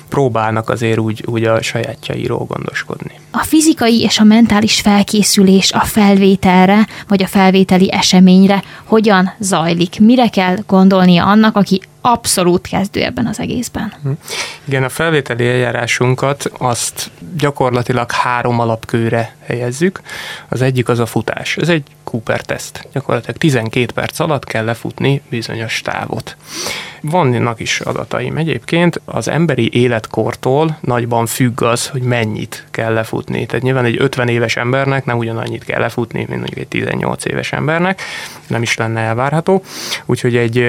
próbálnak 0.09 0.69
azért 0.69 0.99
úgy, 0.99 1.23
úgy 1.25 1.43
a 1.43 1.61
sajátjairól 1.61 2.45
gondoskodni. 2.45 3.11
A 3.31 3.43
fizikai 3.43 4.01
és 4.01 4.19
a 4.19 4.23
mentális 4.27 4.81
felkészülés 4.81 5.71
a 5.71 5.79
felvételre, 5.79 6.87
vagy 7.07 7.23
a 7.23 7.27
felvételi 7.27 7.91
eseményre 7.91 8.63
hogyan 8.83 9.33
zajlik? 9.39 9.99
Mire 9.99 10.27
kell 10.29 10.57
gondolnia 10.67 11.25
annak, 11.25 11.55
aki 11.55 11.81
abszolút 12.01 12.67
kezdő 12.67 13.03
ebben 13.03 13.27
az 13.27 13.39
egészben. 13.39 13.93
Hm. 14.03 14.11
Igen, 14.65 14.83
a 14.83 14.89
felvételi 14.89 15.47
eljárásunkat 15.47 16.51
azt 16.57 17.11
gyakorlatilag 17.37 18.11
három 18.11 18.59
alapkőre 18.59 19.35
helyezzük. 19.45 20.01
Az 20.49 20.61
egyik 20.61 20.89
az 20.89 20.99
a 20.99 21.05
futás. 21.05 21.57
Ez 21.57 21.69
egy 21.69 21.83
Cooper 22.03 22.41
teszt. 22.41 22.87
Gyakorlatilag 22.93 23.37
12 23.37 23.91
perc 23.93 24.19
alatt 24.19 24.43
kell 24.43 24.65
lefutni 24.65 25.21
bizonyos 25.29 25.81
távot. 25.81 26.35
Vannak 27.01 27.59
is 27.59 27.79
adataim 27.79 28.37
egyébként, 28.37 29.01
az 29.05 29.27
emberi 29.27 29.69
életkortól 29.73 30.77
nagyban 30.81 31.25
függ 31.25 31.61
az, 31.61 31.87
hogy 31.87 32.01
mennyit 32.01 32.65
kell 32.71 32.93
lefutni. 32.93 33.45
Tehát 33.45 33.63
nyilván 33.63 33.85
egy 33.85 33.95
50 33.99 34.27
éves 34.27 34.57
embernek 34.57 35.05
nem 35.05 35.17
ugyanannyit 35.17 35.63
kell 35.63 35.79
lefutni, 35.79 36.17
mint 36.17 36.39
mondjuk 36.39 36.57
egy 36.57 36.67
18 36.67 37.25
éves 37.25 37.51
embernek, 37.51 38.01
nem 38.47 38.61
is 38.61 38.77
lenne 38.77 38.99
elvárható. 38.99 39.63
Úgyhogy 40.05 40.35
egy 40.35 40.65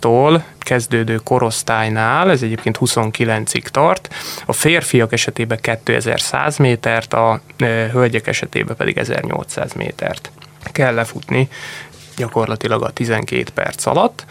18-tól 0.00 0.42
kezdődő 0.58 1.16
korosztálynál, 1.16 2.30
ez 2.30 2.42
egyébként 2.42 2.78
29-ig 2.80 3.62
tart, 3.62 4.14
a 4.46 4.52
férfiak 4.52 5.12
esetében 5.12 5.58
2100 5.60 6.56
métert, 6.56 7.14
a 7.14 7.40
hölgyek 7.92 8.26
esetében 8.26 8.76
pedig 8.76 8.98
1800 8.98 9.72
métert 9.72 10.30
kell 10.72 10.94
lefutni 10.94 11.48
gyakorlatilag 12.16 12.82
a 12.82 12.90
12 12.90 13.44
perc 13.54 13.86
alatt, 13.86 14.24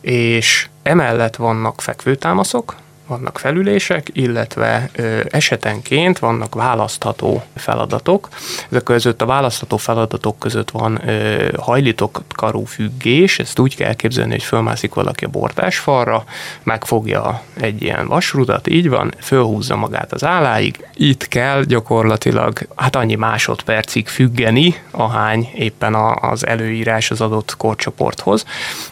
és 0.00 0.68
emellett 0.82 1.36
vannak 1.36 1.80
fekvőtámaszok, 1.80 2.76
vannak 3.06 3.38
felülések, 3.38 4.08
illetve 4.12 4.90
ö, 4.92 5.20
esetenként 5.28 6.18
vannak 6.18 6.54
választható 6.54 7.42
feladatok. 7.54 8.28
Ezek 8.70 8.82
között 8.82 9.22
a 9.22 9.26
választható 9.26 9.76
feladatok 9.76 10.38
között 10.38 10.70
van 10.70 11.08
ö, 11.08 11.48
hajlítok 11.60 12.22
karú 12.28 12.64
függés, 12.64 13.38
ezt 13.38 13.58
úgy 13.58 13.76
kell 13.76 13.94
képzelni, 13.94 14.30
hogy 14.30 14.42
fölmászik 14.42 14.94
valaki 14.94 15.24
a 15.24 15.28
bortásfalra, 15.28 16.24
megfogja 16.62 17.42
egy 17.60 17.82
ilyen 17.82 18.06
vasrudat, 18.06 18.66
így 18.68 18.88
van, 18.88 19.14
fölhúzza 19.20 19.76
magát 19.76 20.12
az 20.12 20.24
álláig. 20.24 20.86
Itt 20.94 21.28
kell 21.28 21.62
gyakorlatilag 21.62 22.58
hát 22.76 22.96
annyi 22.96 23.14
másodpercig 23.14 24.08
függeni, 24.08 24.74
ahány 24.90 25.50
éppen 25.54 25.94
a, 25.94 26.14
az 26.14 26.46
előírás 26.46 27.10
az 27.10 27.20
adott 27.20 27.54
korcsoporthoz. 27.56 28.44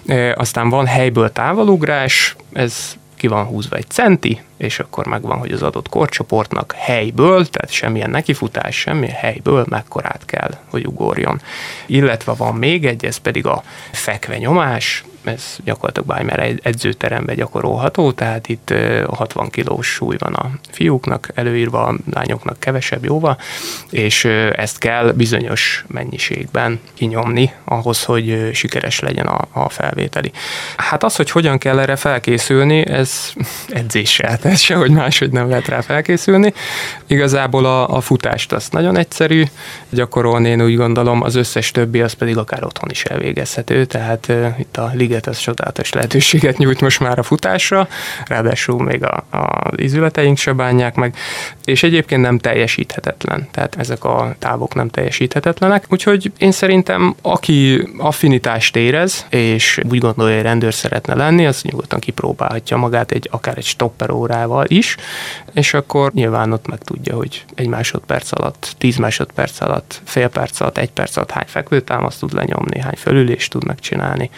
E, 0.06 0.34
aztán 0.34 0.68
van 0.68 0.86
helyből 0.86 1.32
távolugrás, 1.32 2.36
ez 2.52 2.96
ki 3.16 3.26
van 3.26 3.44
húzva 3.44 3.76
egy 3.76 3.88
centi, 3.88 4.40
és 4.64 4.78
akkor 4.78 5.06
megvan, 5.06 5.38
hogy 5.38 5.52
az 5.52 5.62
adott 5.62 5.88
korcsoportnak 5.88 6.74
helyből, 6.76 7.46
tehát 7.46 7.70
semmilyen 7.70 8.10
nekifutás, 8.10 8.76
semmilyen 8.76 9.16
helyből 9.16 9.66
mekkorát 9.68 10.24
kell, 10.24 10.50
hogy 10.70 10.86
ugorjon. 10.86 11.40
Illetve 11.86 12.32
van 12.32 12.54
még 12.54 12.86
egy, 12.86 13.04
ez 13.04 13.16
pedig 13.16 13.46
a 13.46 13.62
fekvenyomás, 13.92 15.04
ez 15.24 15.56
gyakorlatilag 15.64 16.08
bármilyen 16.08 16.60
edzőteremben 16.62 17.36
gyakorolható, 17.36 18.12
tehát 18.12 18.48
itt 18.48 18.74
60 19.08 19.50
kilós 19.50 19.86
súly 19.86 20.16
van 20.18 20.34
a 20.34 20.50
fiúknak 20.70 21.28
előírva, 21.34 21.84
a 21.84 21.94
lányoknak 22.10 22.60
kevesebb 22.60 23.04
jóval, 23.04 23.38
és 23.90 24.24
ezt 24.52 24.78
kell 24.78 25.12
bizonyos 25.12 25.84
mennyiségben 25.88 26.80
kinyomni 26.94 27.52
ahhoz, 27.64 28.04
hogy 28.04 28.50
sikeres 28.52 29.00
legyen 29.00 29.26
a, 29.26 29.46
a 29.52 29.68
felvételi. 29.68 30.32
Hát 30.76 31.02
az, 31.02 31.16
hogy 31.16 31.30
hogyan 31.30 31.58
kell 31.58 31.78
erre 31.78 31.96
felkészülni, 31.96 32.86
ez 32.86 33.32
edzéssel, 33.68 34.38
tehát 34.54 34.68
sehogy 34.68 34.90
máshogy 34.90 35.30
nem 35.30 35.48
lehet 35.48 35.68
rá 35.68 35.80
felkészülni. 35.80 36.52
Igazából 37.06 37.64
a, 37.64 37.96
a 37.96 38.00
futást 38.00 38.52
az 38.52 38.68
nagyon 38.70 38.96
egyszerű 38.96 39.44
gyakorolni, 39.90 40.48
én 40.48 40.62
úgy 40.62 40.76
gondolom, 40.76 41.22
az 41.22 41.34
összes 41.34 41.70
többi 41.70 42.00
az 42.00 42.12
pedig 42.12 42.36
akár 42.36 42.64
otthon 42.64 42.90
is 42.90 43.04
elvégezhető, 43.04 43.84
tehát 43.84 44.26
uh, 44.28 44.54
itt 44.58 44.76
a 44.76 44.90
Liga 44.94 45.14
sziget 45.14 45.26
az 45.26 45.38
csodálatos 45.38 45.92
lehetőséget 45.92 46.58
nyújt 46.58 46.80
most 46.80 47.00
már 47.00 47.18
a 47.18 47.22
futásra, 47.22 47.88
ráadásul 48.26 48.82
még 48.82 49.04
a, 49.04 49.24
a 49.30 49.70
izületeink 49.76 50.36
se 50.36 50.52
bánják 50.52 50.94
meg, 50.94 51.16
és 51.64 51.82
egyébként 51.82 52.22
nem 52.22 52.38
teljesíthetetlen, 52.38 53.48
tehát 53.50 53.76
ezek 53.78 54.04
a 54.04 54.34
távok 54.38 54.74
nem 54.74 54.88
teljesíthetetlenek, 54.88 55.84
úgyhogy 55.88 56.32
én 56.38 56.52
szerintem 56.52 57.14
aki 57.22 57.88
affinitást 57.98 58.76
érez, 58.76 59.26
és 59.30 59.80
úgy 59.90 59.98
gondolja, 59.98 60.34
hogy 60.34 60.44
rendőr 60.44 60.74
szeretne 60.74 61.14
lenni, 61.14 61.46
az 61.46 61.62
nyugodtan 61.62 62.00
kipróbálhatja 62.00 62.76
magát 62.76 63.12
egy 63.12 63.28
akár 63.30 63.58
egy 63.58 63.64
stopper 63.64 64.10
órával 64.34 64.64
is, 64.68 64.96
és 65.52 65.74
akkor 65.74 66.12
nyilván 66.12 66.52
ott 66.52 66.66
meg 66.66 66.78
tudja, 66.78 67.14
hogy 67.16 67.44
egy 67.54 67.66
másodperc 67.68 68.32
alatt, 68.32 68.74
tíz 68.78 68.96
másodperc 68.96 69.60
alatt, 69.60 70.00
fél 70.04 70.28
perc 70.28 70.60
alatt, 70.60 70.78
egy 70.78 70.90
perc 70.90 71.16
alatt 71.16 71.30
hány 71.30 71.46
fekvőtámaszt 71.46 72.20
tud 72.20 72.32
lenyomni, 72.32 72.80
hány 72.80 72.96
fölülést 72.96 73.50
tud 73.50 73.64
megcsinálni, 73.64 74.30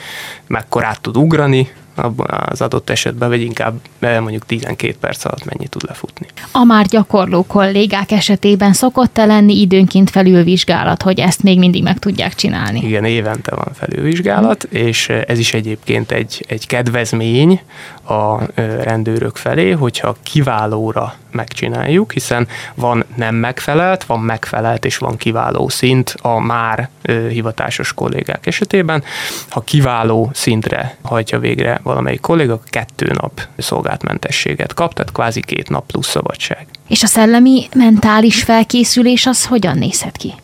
mekkorát 0.46 1.00
tud 1.00 1.16
ugrani, 1.16 1.72
abban 1.96 2.26
az 2.50 2.60
adott 2.60 2.90
esetben, 2.90 3.28
vagy 3.28 3.40
inkább 3.40 3.80
mondjuk 4.00 4.46
12 4.46 4.96
perc 5.00 5.24
alatt 5.24 5.44
mennyit 5.44 5.70
tud 5.70 5.82
lefutni. 5.86 6.26
A 6.52 6.64
már 6.64 6.86
gyakorló 6.86 7.42
kollégák 7.42 8.10
esetében 8.10 8.72
szokott-e 8.72 9.24
lenni 9.24 9.60
időnként 9.60 10.10
felülvizsgálat, 10.10 11.02
hogy 11.02 11.20
ezt 11.20 11.42
még 11.42 11.58
mindig 11.58 11.82
meg 11.82 11.98
tudják 11.98 12.34
csinálni? 12.34 12.80
Igen, 12.86 13.04
évente 13.04 13.54
van 13.54 13.68
felülvizsgálat, 13.74 14.62
és 14.62 15.08
ez 15.08 15.38
is 15.38 15.54
egyébként 15.54 16.10
egy, 16.12 16.44
egy 16.48 16.66
kedvezmény 16.66 17.60
a 18.08 18.38
rendőrök 18.82 19.36
felé, 19.36 19.70
hogyha 19.70 20.16
kiválóra 20.22 21.14
megcsináljuk, 21.36 22.12
hiszen 22.12 22.48
van 22.74 23.04
nem 23.14 23.34
megfelelt, 23.34 24.04
van 24.04 24.20
megfelelt 24.20 24.84
és 24.84 24.96
van 24.96 25.16
kiváló 25.16 25.68
szint 25.68 26.14
a 26.22 26.40
már 26.40 26.88
hivatásos 27.28 27.92
kollégák 27.94 28.46
esetében. 28.46 29.02
Ha 29.48 29.60
kiváló 29.60 30.30
szintre 30.32 30.96
hajtja 31.02 31.38
végre 31.38 31.80
valamelyik 31.82 32.20
kolléga, 32.20 32.60
kettő 32.66 33.10
nap 33.20 33.40
szolgáltmentességet 33.58 34.74
kap, 34.74 34.94
tehát 34.94 35.12
kvázi 35.12 35.40
két 35.40 35.68
nap 35.68 35.86
plusz 35.86 36.08
szabadság. 36.08 36.66
És 36.88 37.02
a 37.02 37.06
szellemi, 37.06 37.68
mentális 37.74 38.42
felkészülés 38.42 39.26
az 39.26 39.46
hogyan 39.46 39.78
nézhet 39.78 40.16
ki? 40.16 40.34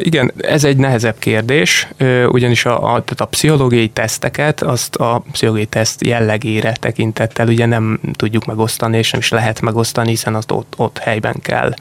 Igen, 0.00 0.32
ez 0.36 0.64
egy 0.64 0.76
nehezebb 0.76 1.18
kérdés, 1.18 1.88
ugyanis 2.28 2.64
a, 2.64 2.76
a, 2.76 2.88
tehát 2.88 3.20
a 3.20 3.24
pszichológiai 3.24 3.88
teszteket, 3.88 4.62
azt 4.62 4.94
a 4.94 5.22
pszichológiai 5.32 5.66
teszt 5.66 6.04
jellegére 6.04 6.72
tekintettel 6.72 7.48
ugye 7.48 7.66
nem 7.66 8.00
tudjuk 8.12 8.44
megosztani, 8.44 8.98
és 8.98 9.10
nem 9.10 9.20
is 9.20 9.28
lehet 9.28 9.60
megosztani, 9.60 10.08
hiszen 10.08 10.34
azt 10.34 10.50
ott, 10.50 10.74
ott 10.76 10.98
helyben 10.98 11.36
kell 11.42 11.74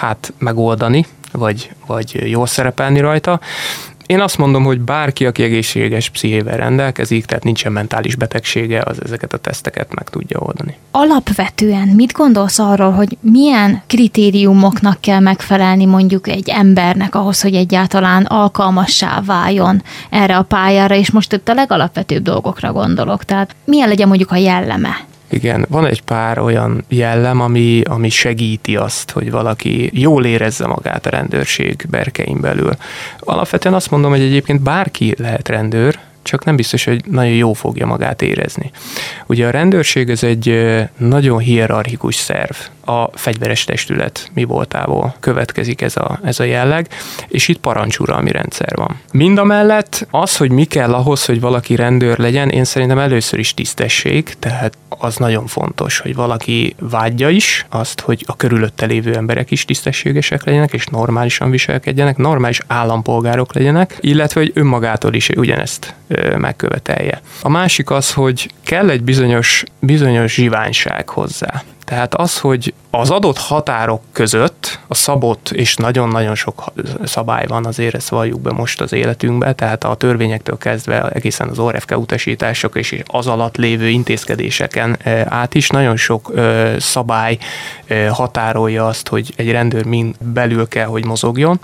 hát 0.00 0.32
megoldani, 0.38 1.06
vagy, 1.32 1.70
vagy 1.86 2.30
jól 2.30 2.46
szerepelni 2.46 3.00
rajta. 3.00 3.40
Én 4.10 4.20
azt 4.20 4.38
mondom, 4.38 4.64
hogy 4.64 4.80
bárki, 4.80 5.26
aki 5.26 5.42
egészséges 5.42 6.08
pszichével 6.08 6.56
rendelkezik, 6.56 7.24
tehát 7.24 7.44
nincsen 7.44 7.72
mentális 7.72 8.16
betegsége, 8.16 8.82
az 8.84 9.02
ezeket 9.04 9.32
a 9.32 9.36
teszteket 9.36 9.94
meg 9.94 10.08
tudja 10.08 10.38
oldani. 10.38 10.76
Alapvetően 10.90 11.88
mit 11.88 12.12
gondolsz 12.12 12.58
arról, 12.58 12.90
hogy 12.90 13.16
milyen 13.20 13.82
kritériumoknak 13.86 15.00
kell 15.00 15.20
megfelelni 15.20 15.84
mondjuk 15.84 16.28
egy 16.28 16.48
embernek 16.48 17.14
ahhoz, 17.14 17.40
hogy 17.40 17.54
egyáltalán 17.54 18.24
alkalmassá 18.24 19.20
váljon 19.26 19.82
erre 20.10 20.36
a 20.36 20.42
pályára, 20.42 20.94
és 20.94 21.10
most 21.10 21.32
itt 21.32 21.48
a 21.48 21.54
legalapvetőbb 21.54 22.22
dolgokra 22.22 22.72
gondolok. 22.72 23.24
Tehát 23.24 23.56
milyen 23.64 23.88
legyen 23.88 24.08
mondjuk 24.08 24.30
a 24.30 24.36
jelleme? 24.36 25.08
Igen, 25.30 25.66
van 25.68 25.86
egy 25.86 26.02
pár 26.02 26.38
olyan 26.38 26.84
jellem, 26.88 27.40
ami, 27.40 27.80
ami 27.84 28.08
segíti 28.08 28.76
azt, 28.76 29.10
hogy 29.10 29.30
valaki 29.30 29.90
jól 29.92 30.24
érezze 30.24 30.66
magát 30.66 31.06
a 31.06 31.10
rendőrség 31.10 31.86
berkein 31.90 32.40
belül. 32.40 32.76
Alapvetően 33.18 33.74
azt 33.74 33.90
mondom, 33.90 34.10
hogy 34.10 34.20
egyébként 34.20 34.60
bárki 34.60 35.14
lehet 35.18 35.48
rendőr, 35.48 35.98
csak 36.22 36.44
nem 36.44 36.56
biztos, 36.56 36.84
hogy 36.84 37.04
nagyon 37.06 37.34
jó 37.34 37.52
fogja 37.52 37.86
magát 37.86 38.22
érezni. 38.22 38.70
Ugye 39.26 39.46
a 39.46 39.50
rendőrség 39.50 40.10
ez 40.10 40.22
egy 40.22 40.70
nagyon 40.96 41.38
hierarchikus 41.38 42.14
szerv. 42.14 42.56
A 42.90 43.10
fegyveres 43.14 43.64
testület 43.64 44.30
mi 44.34 44.44
voltából 44.44 45.14
következik 45.20 45.80
ez 45.80 45.96
a, 45.96 46.18
ez 46.24 46.40
a 46.40 46.44
jelleg, 46.44 46.88
és 47.28 47.48
itt 47.48 47.58
parancsuralmi 47.58 48.30
rendszer 48.30 48.76
van. 48.76 49.00
Mind 49.12 49.38
a 49.38 49.44
mellett 49.44 50.06
az, 50.10 50.36
hogy 50.36 50.50
mi 50.50 50.64
kell 50.64 50.94
ahhoz, 50.94 51.24
hogy 51.24 51.40
valaki 51.40 51.76
rendőr 51.76 52.18
legyen, 52.18 52.48
én 52.48 52.64
szerintem 52.64 52.98
először 52.98 53.38
is 53.38 53.54
tisztesség, 53.54 54.34
tehát 54.38 54.76
az 54.88 55.16
nagyon 55.16 55.46
fontos, 55.46 55.98
hogy 55.98 56.14
valaki 56.14 56.74
vágyja 56.78 57.28
is 57.28 57.66
azt, 57.68 58.00
hogy 58.00 58.24
a 58.26 58.36
körülötte 58.36 58.86
lévő 58.86 59.14
emberek 59.14 59.50
is 59.50 59.64
tisztességesek 59.64 60.44
legyenek, 60.44 60.72
és 60.72 60.86
normálisan 60.86 61.50
viselkedjenek, 61.50 62.16
normális 62.16 62.60
állampolgárok 62.66 63.54
legyenek, 63.54 63.96
illetve 64.00 64.40
hogy 64.40 64.52
önmagától 64.54 65.14
is 65.14 65.28
ugyanezt 65.28 65.94
megkövetelje. 66.36 67.20
A 67.42 67.48
másik 67.48 67.90
az, 67.90 68.12
hogy 68.12 68.50
kell 68.64 68.90
egy 68.90 69.02
bizonyos, 69.02 69.64
bizonyos 69.78 70.34
zsiványság 70.34 71.08
hozzá. 71.08 71.62
Tehát 71.90 72.14
az, 72.14 72.38
hogy 72.38 72.74
az 72.90 73.10
adott 73.10 73.38
határok 73.38 74.02
között 74.12 74.78
a 74.88 74.94
szabott, 74.94 75.50
és 75.50 75.76
nagyon-nagyon 75.76 76.34
sok 76.34 76.64
szabály 77.04 77.46
van, 77.46 77.66
azért 77.66 77.94
ezt 77.94 78.08
valljuk 78.08 78.40
be 78.40 78.52
most 78.52 78.80
az 78.80 78.92
életünkbe, 78.92 79.52
tehát 79.52 79.84
a 79.84 79.94
törvényektől 79.94 80.58
kezdve 80.58 81.08
egészen 81.08 81.48
az 81.48 81.58
ORFK 81.58 81.96
utasítások 81.96 82.76
és 82.76 83.02
az 83.06 83.26
alatt 83.26 83.56
lévő 83.56 83.88
intézkedéseken 83.88 84.98
át 85.28 85.54
is 85.54 85.68
nagyon 85.68 85.96
sok 85.96 86.32
szabály 86.78 87.38
határolja 88.10 88.86
azt, 88.86 89.08
hogy 89.08 89.32
egy 89.36 89.50
rendőr 89.50 89.84
mind 89.84 90.14
belül 90.18 90.68
kell, 90.68 90.86
hogy 90.86 91.04
mozogjon, 91.04 91.60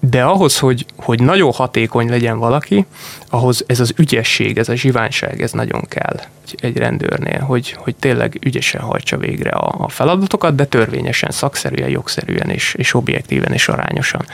de 0.00 0.22
ahhoz, 0.22 0.58
hogy, 0.58 0.86
hogy 0.96 1.22
nagyon 1.22 1.52
hatékony 1.52 2.08
legyen 2.08 2.38
valaki, 2.38 2.86
ahhoz 3.30 3.64
ez 3.66 3.80
az 3.80 3.92
ügyesség, 3.96 4.58
ez 4.58 4.68
a 4.68 4.74
zsiványság, 4.74 5.42
ez 5.42 5.52
nagyon 5.52 5.84
kell 5.88 6.20
egy 6.56 6.76
rendőrnél, 6.76 7.40
hogy, 7.40 7.72
hogy 7.78 7.96
tényleg 7.96 8.38
ügyesen 8.40 8.80
hajtsa 8.80 9.16
végre 9.16 9.50
a, 9.50 9.74
a 9.78 9.88
feladatokat, 9.88 10.54
de 10.54 10.64
törvényesen, 10.64 11.30
szakszerűen, 11.30 11.88
jogszerűen 11.88 12.50
és, 12.50 12.74
és 12.78 12.94
objektíven 12.94 13.52
és 13.52 13.68
arányosan. 13.68 14.24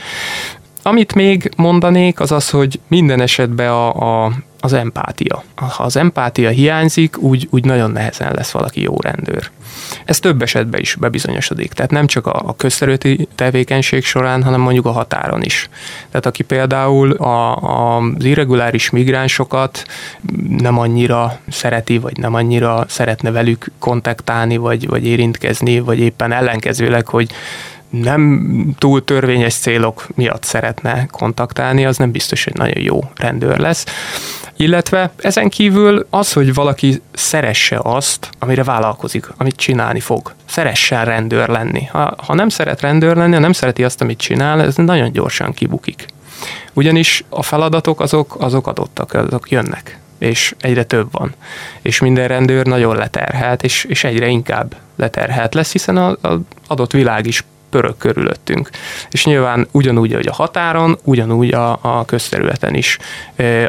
Amit 0.83 1.15
még 1.15 1.51
mondanék, 1.57 2.19
az 2.19 2.31
az, 2.31 2.49
hogy 2.49 2.79
minden 2.87 3.21
esetben 3.21 3.69
a, 3.69 4.23
a, 4.25 4.31
az 4.63 4.73
empátia. 4.73 5.43
Ha 5.55 5.83
az 5.83 5.95
empátia 5.95 6.49
hiányzik, 6.49 7.17
úgy, 7.17 7.47
úgy 7.49 7.65
nagyon 7.65 7.91
nehezen 7.91 8.33
lesz 8.33 8.51
valaki 8.51 8.81
jó 8.81 8.95
rendőr. 9.01 9.49
Ez 10.05 10.19
több 10.19 10.41
esetben 10.41 10.79
is 10.79 10.95
bebizonyosodik. 10.95 11.73
Tehát 11.73 11.91
nem 11.91 12.07
csak 12.07 12.27
a, 12.27 12.41
a 12.45 12.55
közterületi 12.55 13.27
tevékenység 13.35 14.03
során, 14.03 14.43
hanem 14.43 14.59
mondjuk 14.59 14.85
a 14.85 14.91
határon 14.91 15.41
is. 15.41 15.69
Tehát 16.09 16.25
aki 16.25 16.43
például 16.43 17.11
a, 17.11 17.55
a, 17.55 17.97
az 17.97 18.23
irreguláris 18.23 18.89
migránsokat 18.89 19.85
nem 20.57 20.79
annyira 20.79 21.39
szereti, 21.49 21.97
vagy 21.97 22.17
nem 22.17 22.33
annyira 22.33 22.85
szeretne 22.87 23.31
velük 23.31 23.71
kontaktálni, 23.79 24.57
vagy, 24.57 24.87
vagy 24.87 25.05
érintkezni, 25.05 25.79
vagy 25.79 25.99
éppen 25.99 26.31
ellenkezőleg, 26.31 27.07
hogy 27.07 27.31
nem 27.91 28.75
túl 28.77 29.03
törvényes 29.03 29.53
célok 29.53 30.07
miatt 30.15 30.43
szeretne 30.43 31.05
kontaktálni, 31.05 31.85
az 31.85 31.97
nem 31.97 32.11
biztos, 32.11 32.43
hogy 32.43 32.53
nagyon 32.53 32.81
jó 32.81 32.99
rendőr 33.15 33.59
lesz. 33.59 33.85
Illetve 34.55 35.11
ezen 35.17 35.49
kívül 35.49 36.07
az, 36.09 36.33
hogy 36.33 36.53
valaki 36.53 37.01
szeresse 37.13 37.79
azt, 37.83 38.29
amire 38.39 38.63
vállalkozik, 38.63 39.27
amit 39.37 39.55
csinálni 39.55 39.99
fog. 39.99 40.33
Szeressen 40.45 41.05
rendőr 41.05 41.47
lenni. 41.47 41.85
Ha, 41.85 42.15
ha 42.17 42.33
nem 42.33 42.49
szeret 42.49 42.81
rendőr 42.81 43.15
lenni, 43.15 43.33
ha 43.33 43.39
nem 43.39 43.53
szereti 43.53 43.83
azt, 43.83 44.01
amit 44.01 44.19
csinál, 44.19 44.61
ez 44.61 44.75
nagyon 44.75 45.11
gyorsan 45.11 45.53
kibukik. 45.53 46.05
Ugyanis 46.73 47.23
a 47.29 47.43
feladatok 47.43 47.99
azok, 47.99 48.35
azok 48.39 48.67
adottak, 48.67 49.13
azok 49.13 49.49
jönnek 49.49 49.99
és 50.21 50.55
egyre 50.59 50.83
több 50.83 51.07
van. 51.11 51.33
És 51.81 51.99
minden 51.99 52.27
rendőr 52.27 52.65
nagyon 52.65 52.95
leterhelt, 52.95 53.63
és, 53.63 53.83
és 53.83 54.03
egyre 54.03 54.27
inkább 54.27 54.75
leterhelt 54.95 55.53
lesz, 55.53 55.71
hiszen 55.71 55.97
az 55.97 56.39
adott 56.67 56.91
világ 56.91 57.25
is 57.25 57.43
pörög 57.71 57.97
körülöttünk. 57.97 58.69
És 59.09 59.25
nyilván 59.25 59.67
ugyanúgy, 59.71 60.13
hogy 60.13 60.27
a 60.27 60.33
határon, 60.33 60.97
ugyanúgy 61.03 61.53
a, 61.53 61.79
a 61.81 62.05
közterületen 62.05 62.75
is 62.75 62.97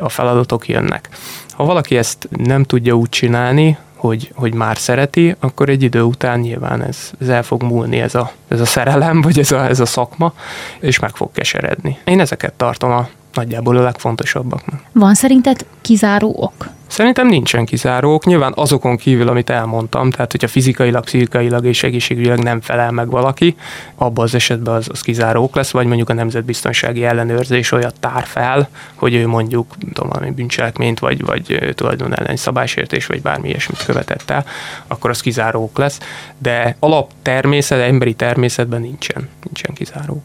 a 0.00 0.08
feladatok 0.08 0.68
jönnek. 0.68 1.08
Ha 1.50 1.64
valaki 1.64 1.96
ezt 1.96 2.28
nem 2.30 2.64
tudja 2.64 2.94
úgy 2.94 3.08
csinálni, 3.08 3.78
hogy, 3.96 4.30
hogy 4.34 4.54
már 4.54 4.78
szereti, 4.78 5.36
akkor 5.40 5.68
egy 5.68 5.82
idő 5.82 6.02
után 6.02 6.40
nyilván 6.40 6.82
ez, 6.82 7.10
ez 7.20 7.28
el 7.28 7.42
fog 7.42 7.62
múlni 7.62 8.00
ez 8.00 8.14
a, 8.14 8.32
ez 8.48 8.60
a 8.60 8.64
szerelem, 8.64 9.20
vagy 9.20 9.38
ez 9.38 9.52
a, 9.52 9.68
ez 9.68 9.80
a 9.80 9.86
szakma, 9.86 10.32
és 10.80 10.98
meg 10.98 11.16
fog 11.16 11.32
keseredni. 11.32 11.98
Én 12.04 12.20
ezeket 12.20 12.52
tartom 12.52 12.90
a 12.90 13.08
nagyjából 13.34 13.76
a 13.76 13.82
legfontosabbaknak. 13.82 14.80
Van 14.92 15.14
szerinted 15.14 15.66
kizáró 15.80 16.34
ok? 16.36 16.68
Szerintem 16.92 17.26
nincsen 17.26 17.64
kizárók, 17.64 18.24
nyilván 18.24 18.52
azokon 18.56 18.96
kívül, 18.96 19.28
amit 19.28 19.50
elmondtam, 19.50 20.10
tehát 20.10 20.30
hogyha 20.30 20.48
fizikailag, 20.48 21.04
pszichisailag 21.04 21.64
és 21.64 21.82
egészségügyileg 21.82 22.42
nem 22.42 22.60
felel 22.60 22.90
meg 22.90 23.10
valaki, 23.10 23.56
abban 23.94 24.24
az 24.24 24.34
esetben 24.34 24.74
az, 24.74 24.88
az 24.90 25.00
kizárók 25.00 25.54
lesz, 25.54 25.70
vagy 25.70 25.86
mondjuk 25.86 26.08
a 26.08 26.12
nemzetbiztonsági 26.12 27.04
ellenőrzés 27.04 27.72
olyat 27.72 27.94
tár 28.00 28.24
fel, 28.24 28.68
hogy 28.94 29.14
ő 29.14 29.26
mondjuk 29.26 29.74
tudom, 29.78 30.08
valami 30.08 30.30
bűncselekményt, 30.30 30.98
vagy, 30.98 31.24
vagy 31.24 31.72
tulajdon 31.74 32.18
ellen 32.18 32.36
szabálysértés, 32.36 33.06
vagy 33.06 33.22
bármi 33.22 33.48
ilyesmit 33.48 33.84
követett 33.84 34.30
el, 34.30 34.44
akkor 34.86 35.10
az 35.10 35.20
kizárók 35.20 35.78
lesz, 35.78 35.98
de 36.38 36.76
alap 36.78 37.10
természet, 37.22 37.80
emberi 37.80 38.14
természetben 38.14 38.80
nincsen, 38.80 39.28
nincsen 39.42 39.74
kizárók. 39.74 40.22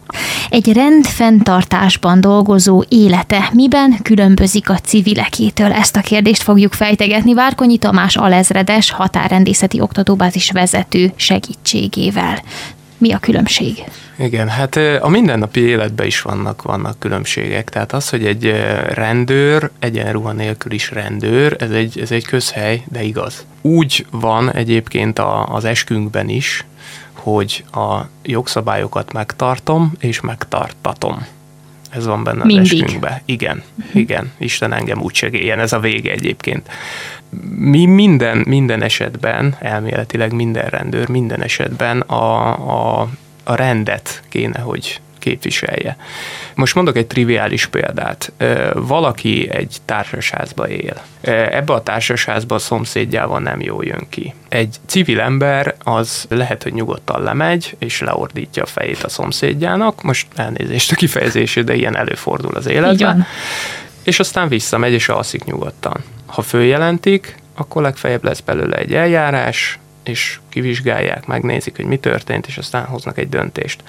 Egy 0.49 0.73
rendfenntartásban 0.73 2.21
dolgozó 2.21 2.83
élete 2.89 3.49
miben 3.53 3.97
különbözik 4.03 4.69
a 4.69 4.77
civilekétől? 4.77 5.71
Ezt 5.71 5.95
a 5.95 6.01
kérdést 6.01 6.41
fog 6.41 6.56
fogjuk 6.57 6.75
fejtegetni 6.75 7.33
Várkonyi 7.33 7.77
Tamás 7.77 8.15
alezredes 8.15 8.91
határrendészeti 8.91 9.79
oktatóbázis 9.81 10.51
vezető 10.51 11.11
segítségével. 11.15 12.41
Mi 12.97 13.11
a 13.11 13.17
különbség? 13.17 13.83
Igen, 14.15 14.49
hát 14.49 14.75
a 15.01 15.07
mindennapi 15.07 15.59
életben 15.59 16.05
is 16.05 16.21
vannak, 16.21 16.61
vannak 16.61 16.99
különbségek. 16.99 17.69
Tehát 17.69 17.93
az, 17.93 18.09
hogy 18.09 18.25
egy 18.25 18.53
rendőr 18.93 19.71
egyenruha 19.79 20.31
nélkül 20.31 20.71
is 20.71 20.91
rendőr, 20.91 21.55
ez 21.59 21.71
egy, 21.71 21.99
ez 21.99 22.11
egy 22.11 22.25
közhely, 22.25 22.83
de 22.91 23.03
igaz. 23.03 23.45
Úgy 23.61 24.05
van 24.11 24.51
egyébként 24.51 25.19
a, 25.19 25.45
az 25.45 25.65
eskünkben 25.65 26.29
is, 26.29 26.65
hogy 27.13 27.63
a 27.71 28.01
jogszabályokat 28.23 29.13
megtartom 29.13 29.91
és 29.99 30.21
megtartatom. 30.21 31.25
Ez 31.89 32.05
van 32.05 32.23
benne 32.23 32.43
Mindig. 32.45 32.73
az 32.73 32.81
eskünkbe. 32.81 33.21
Igen, 33.25 33.63
uh-huh. 33.79 33.95
igen. 33.95 34.31
Isten 34.37 34.73
engem 34.73 35.01
úgy 35.01 35.13
segéljen, 35.13 35.59
ez 35.59 35.73
a 35.73 35.79
vége 35.79 36.11
egyébként. 36.11 36.69
Mi 37.55 37.85
minden, 37.85 38.43
minden 38.47 38.81
esetben, 38.81 39.55
elméletileg 39.59 40.33
minden 40.33 40.69
rendőr, 40.69 41.09
minden 41.09 41.41
esetben 41.41 41.99
a, 42.01 43.01
a, 43.01 43.09
a 43.43 43.55
rendet 43.55 44.23
kéne, 44.29 44.59
hogy 44.59 44.99
képviselje. 45.27 45.97
Most 46.55 46.75
mondok 46.75 46.97
egy 46.97 47.07
triviális 47.07 47.65
példát. 47.65 48.31
Valaki 48.73 49.49
egy 49.51 49.77
társasházba 49.85 50.69
él. 50.69 51.01
Ebbe 51.51 51.73
a 51.73 51.83
társasházba 51.83 52.55
a 52.55 52.59
szomszédjával 52.59 53.39
nem 53.39 53.61
jól 53.61 53.85
jön 53.85 54.05
ki. 54.09 54.33
Egy 54.49 54.75
civil 54.85 55.19
ember 55.19 55.75
az 55.83 56.25
lehet, 56.29 56.63
hogy 56.63 56.73
nyugodtan 56.73 57.23
lemegy, 57.23 57.75
és 57.79 57.99
leordítja 57.99 58.63
a 58.63 58.65
fejét 58.65 59.03
a 59.03 59.09
szomszédjának. 59.09 60.03
Most 60.03 60.27
elnézést 60.35 60.91
a 60.91 60.95
kifejezését, 60.95 61.63
de 61.63 61.75
ilyen 61.75 61.97
előfordul 61.97 62.55
az 62.55 62.67
életben. 62.67 63.25
És 64.03 64.19
aztán 64.19 64.47
visszamegy, 64.47 64.93
és 64.93 65.09
alszik 65.09 65.43
nyugodtan. 65.43 66.03
Ha 66.25 66.41
följelentik, 66.41 67.35
akkor 67.55 67.81
legfeljebb 67.81 68.23
lesz 68.23 68.39
belőle 68.39 68.75
egy 68.75 68.93
eljárás, 68.93 69.79
és 70.07 70.39
kivizsgálják, 70.49 71.25
megnézik, 71.25 71.75
hogy 71.75 71.85
mi 71.85 71.97
történt, 71.97 72.47
és 72.47 72.57
aztán 72.57 72.85
hoznak 72.85 73.17
egy 73.17 73.29
döntést. 73.29 73.83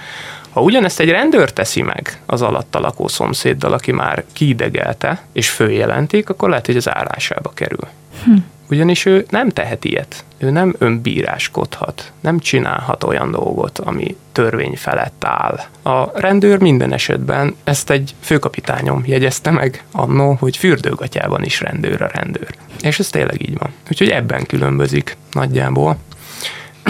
Ha 0.50 0.60
ugyanezt 0.60 1.00
egy 1.00 1.10
rendőr 1.10 1.52
teszi 1.52 1.82
meg 1.82 2.20
az 2.26 2.42
alatta 2.42 2.80
lakó 2.80 3.08
szomszéddal, 3.08 3.72
aki 3.72 3.92
már 3.92 4.24
kiidegelte, 4.32 5.22
és 5.32 5.50
följelentik, 5.50 6.28
akkor 6.28 6.48
lehet, 6.48 6.66
hogy 6.66 6.76
az 6.76 6.88
állásába 6.88 7.50
kerül. 7.54 7.88
Hm. 8.24 8.36
Ugyanis 8.70 9.04
ő 9.04 9.26
nem 9.30 9.48
tehet 9.48 9.84
ilyet. 9.84 10.24
Ő 10.38 10.50
nem 10.50 10.74
önbíráskodhat, 10.78 12.12
nem 12.20 12.38
csinálhat 12.38 13.04
olyan 13.04 13.30
dolgot, 13.30 13.78
ami 13.78 14.16
törvény 14.32 14.76
felett 14.76 15.24
áll. 15.24 15.60
A 15.82 16.20
rendőr 16.20 16.60
minden 16.60 16.92
esetben, 16.92 17.54
ezt 17.64 17.90
egy 17.90 18.14
főkapitányom 18.20 19.02
jegyezte 19.06 19.50
meg 19.50 19.84
annó, 19.92 20.36
hogy 20.40 20.56
fürdőgatyában 20.56 21.44
is 21.44 21.60
rendőr 21.60 22.02
a 22.02 22.10
rendőr. 22.12 22.54
És 22.80 22.98
ez 22.98 23.08
tényleg 23.08 23.42
így 23.48 23.58
van. 23.58 23.70
Úgyhogy 23.90 24.08
ebben 24.08 24.46
különbözik 24.46 25.16
nagyjából. 25.32 25.96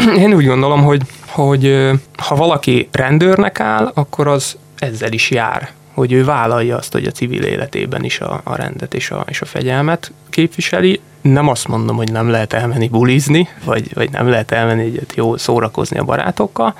Én 0.24 0.34
úgy 0.34 0.46
gondolom, 0.46 0.82
hogy, 0.82 1.02
hogy 1.26 1.90
ha 2.16 2.34
valaki 2.34 2.88
rendőrnek 2.92 3.60
áll, 3.60 3.90
akkor 3.94 4.28
az 4.28 4.56
ezzel 4.78 5.12
is 5.12 5.30
jár, 5.30 5.70
hogy 5.92 6.12
ő 6.12 6.24
vállalja 6.24 6.76
azt, 6.76 6.92
hogy 6.92 7.04
a 7.04 7.10
civil 7.10 7.42
életében 7.42 8.04
is 8.04 8.20
a, 8.20 8.40
a 8.44 8.56
rendet 8.56 8.94
és 8.94 9.10
a, 9.10 9.24
és 9.28 9.40
a 9.40 9.46
fegyelmet 9.46 10.12
képviseli. 10.30 11.00
Nem 11.20 11.48
azt 11.48 11.68
mondom, 11.68 11.96
hogy 11.96 12.12
nem 12.12 12.30
lehet 12.30 12.52
elmenni 12.52 12.88
bulizni, 12.88 13.48
vagy, 13.64 13.94
vagy 13.94 14.10
nem 14.10 14.28
lehet 14.28 14.50
elmenni 14.50 14.82
egyet 14.82 15.12
jó 15.16 15.36
szórakozni 15.36 15.98
a 15.98 16.04
barátokkal, 16.04 16.74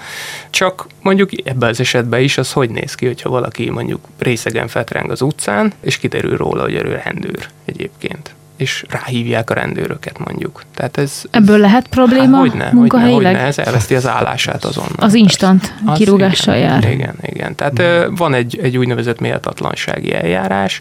csak 0.51 0.87
mondjuk 1.03 1.31
ebben 1.45 1.69
az 1.69 1.81
esetben 1.81 2.21
is 2.21 2.39
az 2.39 2.53
hogy 2.53 2.71
néz 2.71 2.95
ki, 2.95 3.07
hogyha 3.07 3.31
valaki 3.31 3.71
mondjuk 3.71 4.01
részegen 4.19 4.69
fetreng 4.69 5.11
az 5.11 5.23
utcán, 5.23 5.73
és 5.81 5.99
kiderül 5.99 6.37
róla, 6.37 6.62
hogy 6.62 6.75
ő 6.75 7.01
rendőr 7.05 7.49
egyébként 7.64 8.35
és 8.59 8.85
ráhívják 8.89 9.51
a 9.51 9.55
rendőröket 9.55 10.19
mondjuk. 10.19 10.63
Tehát 10.75 10.97
ez, 10.97 11.23
Ebből 11.31 11.59
lehet 11.59 11.87
probléma 11.87 12.37
hát, 12.37 12.49
hogyne, 12.49 12.71
munkahelyileg? 12.73 13.15
Hogyne, 13.15 13.29
hogyne, 13.31 13.47
ez 13.47 13.59
elveszti 13.59 13.95
az 13.95 14.07
állását 14.07 14.65
azonnal. 14.65 14.97
Az 14.97 15.15
instant 15.15 15.75
persze. 15.85 16.05
kirúgással 16.05 16.57
igen, 16.57 16.69
jár. 16.69 16.91
Igen, 16.91 17.15
igen. 17.23 17.55
Tehát 17.55 17.83
mm. 17.83 18.15
van 18.15 18.35
egy, 18.35 18.59
egy 18.63 18.77
úgynevezett 18.77 19.21
méltatlansági 19.21 20.15
eljárás, 20.15 20.81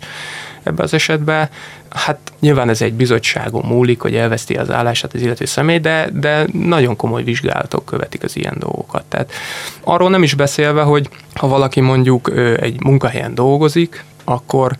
ebben 0.67 0.85
az 0.85 0.93
esetben. 0.93 1.49
Hát 1.89 2.17
nyilván 2.39 2.69
ez 2.69 2.81
egy 2.81 2.93
bizottságon 2.93 3.65
múlik, 3.65 4.01
hogy 4.01 4.15
elveszti 4.15 4.53
az 4.53 4.71
állását 4.71 5.13
az 5.13 5.21
illető 5.21 5.45
személy, 5.45 5.79
de, 5.79 6.09
de 6.13 6.45
nagyon 6.53 6.95
komoly 6.95 7.23
vizsgálatok 7.23 7.85
követik 7.85 8.23
az 8.23 8.37
ilyen 8.37 8.55
dolgokat. 8.59 9.03
Tehát 9.03 9.31
arról 9.83 10.09
nem 10.09 10.23
is 10.23 10.33
beszélve, 10.33 10.81
hogy 10.81 11.09
ha 11.33 11.47
valaki 11.47 11.79
mondjuk 11.79 12.31
egy 12.59 12.83
munkahelyen 12.83 13.35
dolgozik, 13.35 14.03
akkor 14.23 14.71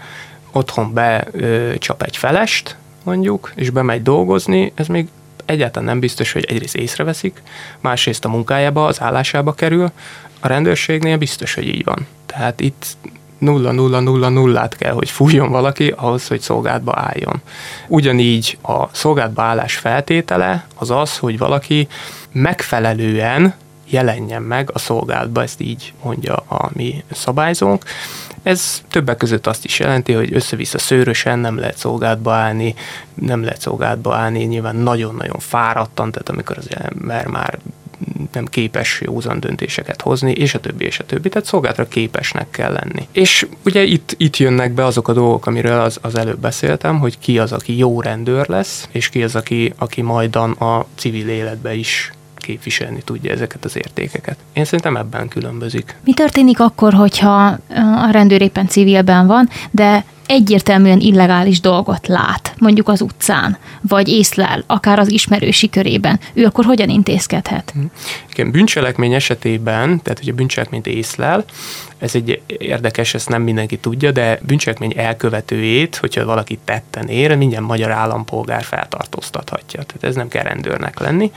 otthon 0.52 0.94
becsap 0.94 2.04
egy 2.04 2.18
felest, 2.18 2.76
mondjuk, 3.08 3.52
és 3.56 3.70
bemegy 3.70 4.02
dolgozni, 4.02 4.72
ez 4.76 4.88
még 4.88 5.08
egyáltalán 5.46 5.88
nem 5.88 6.00
biztos, 6.00 6.32
hogy 6.32 6.46
egyrészt 6.46 6.76
észreveszik, 6.76 7.42
másrészt 7.80 8.26
a 8.26 8.30
munkájába, 8.30 8.86
az 8.86 9.02
állásába 9.02 9.54
kerül, 9.54 9.92
a 10.40 10.48
rendőrségnél 10.48 11.18
biztos, 11.18 11.54
hogy 11.54 11.68
így 11.68 11.84
van. 11.84 12.08
Tehát 12.26 12.60
itt 12.60 12.86
nulla 13.38 13.72
nulla 13.72 14.00
nulla 14.00 14.30
nullát 14.30 14.76
kell, 14.76 14.94
hogy 14.94 15.10
fújjon 15.10 15.52
valaki 15.52 15.94
ahhoz, 15.96 16.28
hogy 16.28 16.42
szolgálatba 16.42 16.94
álljon. 16.96 17.42
Ugyanígy 17.88 18.58
a 18.62 18.88
szolgálatba 18.92 19.42
állás 19.42 19.76
feltétele 19.76 20.68
az 20.76 20.92
az, 20.92 21.18
hogy 21.18 21.38
valaki 21.38 21.88
megfelelően 22.32 23.56
jelenjen 23.90 24.42
meg 24.42 24.70
a 24.74 24.80
szolgálatba, 24.80 25.42
ezt 25.42 25.62
így 25.62 25.94
mondja 26.04 26.36
a 26.36 26.70
mi 26.74 27.04
szabályzónk. 27.12 27.84
Ez 28.48 28.84
többek 28.90 29.18
között 29.18 29.48
azt 29.48 29.66
is 29.66 29.80
jelenti, 29.80 30.14
hogy 30.14 30.34
össze-vissza 30.34 30.78
szőrösen 30.78 31.40
nem 31.40 31.58
lehet 31.58 31.78
szolgálatba 31.78 32.34
állni, 32.34 32.76
nem 33.14 33.44
lehet 33.44 33.62
szolgálatba 33.62 34.16
állni, 34.16 34.44
nyilván 34.44 34.76
nagyon-nagyon 34.76 35.40
fáradtan, 35.40 36.12
tehát 36.12 36.30
amikor 36.30 36.58
az 36.58 36.68
ember 36.70 37.28
már 37.28 37.60
nem 38.32 38.46
képes 38.46 39.02
józan 39.02 39.40
döntéseket 39.40 40.02
hozni, 40.02 40.32
és 40.32 40.54
a 40.54 40.60
többi, 40.60 40.86
és 40.86 41.00
a 41.00 41.06
többi. 41.06 41.30
Tehát 41.30 41.48
szolgálatra 41.48 41.88
képesnek 41.88 42.50
kell 42.50 42.72
lenni. 42.72 43.08
És 43.12 43.48
ugye 43.66 43.84
itt, 43.84 44.16
itt 44.18 44.38
jönnek 44.38 44.72
be 44.72 44.86
azok 44.86 45.08
a 45.08 45.14
dolgok, 45.14 45.46
amiről 45.46 45.80
az, 45.80 45.98
az 46.02 46.16
előbb 46.16 46.40
beszéltem, 46.40 47.00
hogy 47.00 47.20
ki 47.20 47.40
az, 47.40 47.52
aki 47.52 47.78
jó 47.78 48.02
rendőr 48.02 48.50
lesz, 48.50 48.88
és 48.92 49.10
ki 49.10 49.24
az, 49.24 49.36
aki, 49.36 49.74
aki 49.78 50.02
majdan 50.02 50.52
a 50.52 50.86
civil 50.96 51.30
életbe 51.30 51.74
is 51.74 52.12
képviselni 52.48 53.02
tudja 53.04 53.32
ezeket 53.32 53.66
az 53.66 53.78
értékeket. 53.78 54.38
Én 54.54 54.66
szerintem 54.66 54.98
ebben 54.98 55.28
különbözik. 55.28 55.96
Mi 56.04 56.14
történik 56.14 56.60
akkor, 56.60 56.94
hogyha 56.94 57.58
a 57.96 58.10
rendőr 58.12 58.42
éppen 58.42 58.68
civilben 58.68 59.28
van, 59.28 59.50
de 59.72 60.06
egyértelműen 60.26 61.00
illegális 61.00 61.60
dolgot 61.60 62.08
lát, 62.08 62.54
mondjuk 62.58 62.88
az 62.88 63.02
utcán, 63.02 63.58
vagy 63.82 64.08
észlel, 64.08 64.64
akár 64.68 65.00
az 65.00 65.12
ismerősi 65.12 65.70
körében, 65.70 66.20
ő 66.34 66.46
akkor 66.46 66.66
hogyan 66.66 66.90
intézkedhet? 66.90 67.74
Igen, 68.32 68.52
bűncselekmény 68.52 69.14
esetében, 69.14 70.02
tehát 70.02 70.20
hogy 70.20 70.30
a 70.30 70.34
bűncselekményt 70.34 70.88
észlel, 70.88 71.46
ez 71.98 72.16
egy 72.16 72.42
érdekes, 72.48 73.14
ezt 73.14 73.30
nem 73.30 73.42
mindenki 73.42 73.78
tudja, 73.78 74.12
de 74.12 74.40
bűncselekmény 74.42 74.94
elkövetőjét, 74.96 75.96
hogyha 75.96 76.26
valaki 76.26 76.60
tetten 76.66 77.08
ér, 77.08 77.36
minden 77.36 77.64
magyar 77.64 77.92
állampolgár 77.92 78.64
feltartóztathatja. 78.64 79.84
Tehát 79.84 80.04
ez 80.04 80.16
nem 80.16 80.28
kell 80.28 80.44
rendőrnek 80.44 81.00
lenni, 81.00 81.32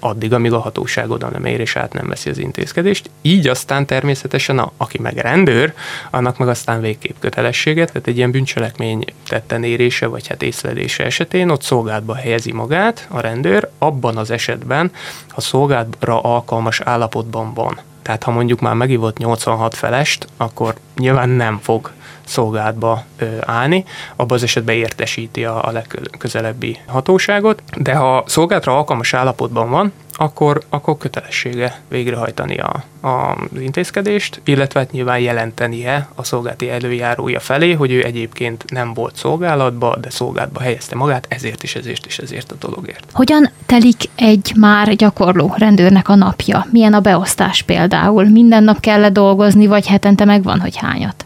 addig, 0.00 0.32
amíg 0.32 0.52
a 0.52 0.58
hatóság 0.58 1.10
oda 1.10 1.28
nem 1.28 1.44
ér 1.44 1.60
és 1.60 1.76
át 1.76 1.92
nem 1.92 2.08
veszi 2.08 2.30
az 2.30 2.38
intézkedést. 2.38 3.10
Így 3.22 3.48
aztán 3.48 3.86
természetesen, 3.86 4.58
a, 4.58 4.72
aki 4.76 4.98
meg 4.98 5.16
rendőr, 5.16 5.74
annak 6.10 6.38
meg 6.38 6.48
aztán 6.48 6.80
végképp 6.80 7.16
kötelessége, 7.18 7.84
tehát 7.84 8.06
egy 8.06 8.16
ilyen 8.16 8.30
bűncselekmény 8.30 9.04
tetten 9.28 9.64
érése 9.64 10.06
vagy 10.06 10.26
hát 10.26 10.42
észlelése 10.42 11.04
esetén 11.04 11.50
ott 11.50 11.62
szolgálatba 11.62 12.14
helyezi 12.14 12.52
magát 12.52 13.06
a 13.10 13.20
rendőr, 13.20 13.68
abban 13.78 14.16
az 14.16 14.30
esetben, 14.30 14.90
ha 15.28 15.40
szolgálatra 15.40 16.20
alkalmas 16.20 16.80
állapotban 16.80 17.54
van. 17.54 17.78
Tehát 18.06 18.22
ha 18.22 18.30
mondjuk 18.30 18.60
már 18.60 18.74
megivott 18.74 19.18
86 19.18 19.74
felest, 19.74 20.28
akkor 20.36 20.74
nyilván 20.96 21.28
nem 21.28 21.58
fog 21.62 21.90
szolgálatba 22.26 23.04
állni, 23.40 23.84
abban 24.16 24.36
az 24.36 24.42
esetben 24.42 24.74
értesíti 24.74 25.44
a, 25.44 25.70
legközelebbi 25.72 26.78
hatóságot, 26.86 27.62
de 27.76 27.94
ha 27.94 28.24
szolgálatra 28.26 28.76
alkalmas 28.76 29.14
állapotban 29.14 29.70
van, 29.70 29.92
akkor, 30.18 30.62
akkor 30.68 30.96
kötelessége 30.98 31.80
végrehajtani 31.88 32.58
a, 32.58 32.84
a, 33.00 33.08
az 33.54 33.60
intézkedést, 33.60 34.40
illetve 34.44 34.80
hát 34.80 34.90
nyilván 34.90 35.18
jelentenie 35.18 36.08
a 36.14 36.24
szolgálati 36.24 36.70
előjárója 36.70 37.40
felé, 37.40 37.72
hogy 37.72 37.92
ő 37.92 38.04
egyébként 38.04 38.64
nem 38.70 38.94
volt 38.94 39.16
szolgálatba, 39.16 39.96
de 40.00 40.10
szolgálatba 40.10 40.60
helyezte 40.60 40.96
magát, 40.96 41.26
ezért 41.28 41.62
is, 41.62 41.74
ezért 41.74 42.06
is, 42.06 42.18
ezért 42.18 42.52
a 42.52 42.54
dologért. 42.60 43.04
Hogyan 43.12 43.50
telik 43.66 44.02
egy 44.14 44.52
már 44.56 44.94
gyakorló 44.94 45.54
rendőrnek 45.56 46.08
a 46.08 46.14
napja? 46.14 46.66
Milyen 46.70 46.94
a 46.94 47.00
beosztás 47.00 47.62
például? 47.62 48.24
Minden 48.24 48.62
nap 48.62 48.80
kell 48.80 49.08
dolgozni, 49.08 49.66
vagy 49.66 49.86
hetente 49.86 50.24
megvan, 50.24 50.60
hogy 50.60 50.76
hányat? 50.76 51.25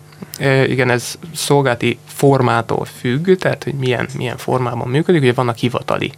Igen, 0.67 0.91
ez 0.91 1.19
szolgálati 1.35 1.99
formától 2.07 2.85
függ, 2.85 3.31
tehát 3.31 3.65
hogy 3.65 3.75
milyen, 3.75 4.09
milyen 4.17 4.37
formában 4.37 4.89
működik. 4.89 5.23
Ugye 5.23 5.33
vannak 5.33 5.57
hivatali 5.57 6.13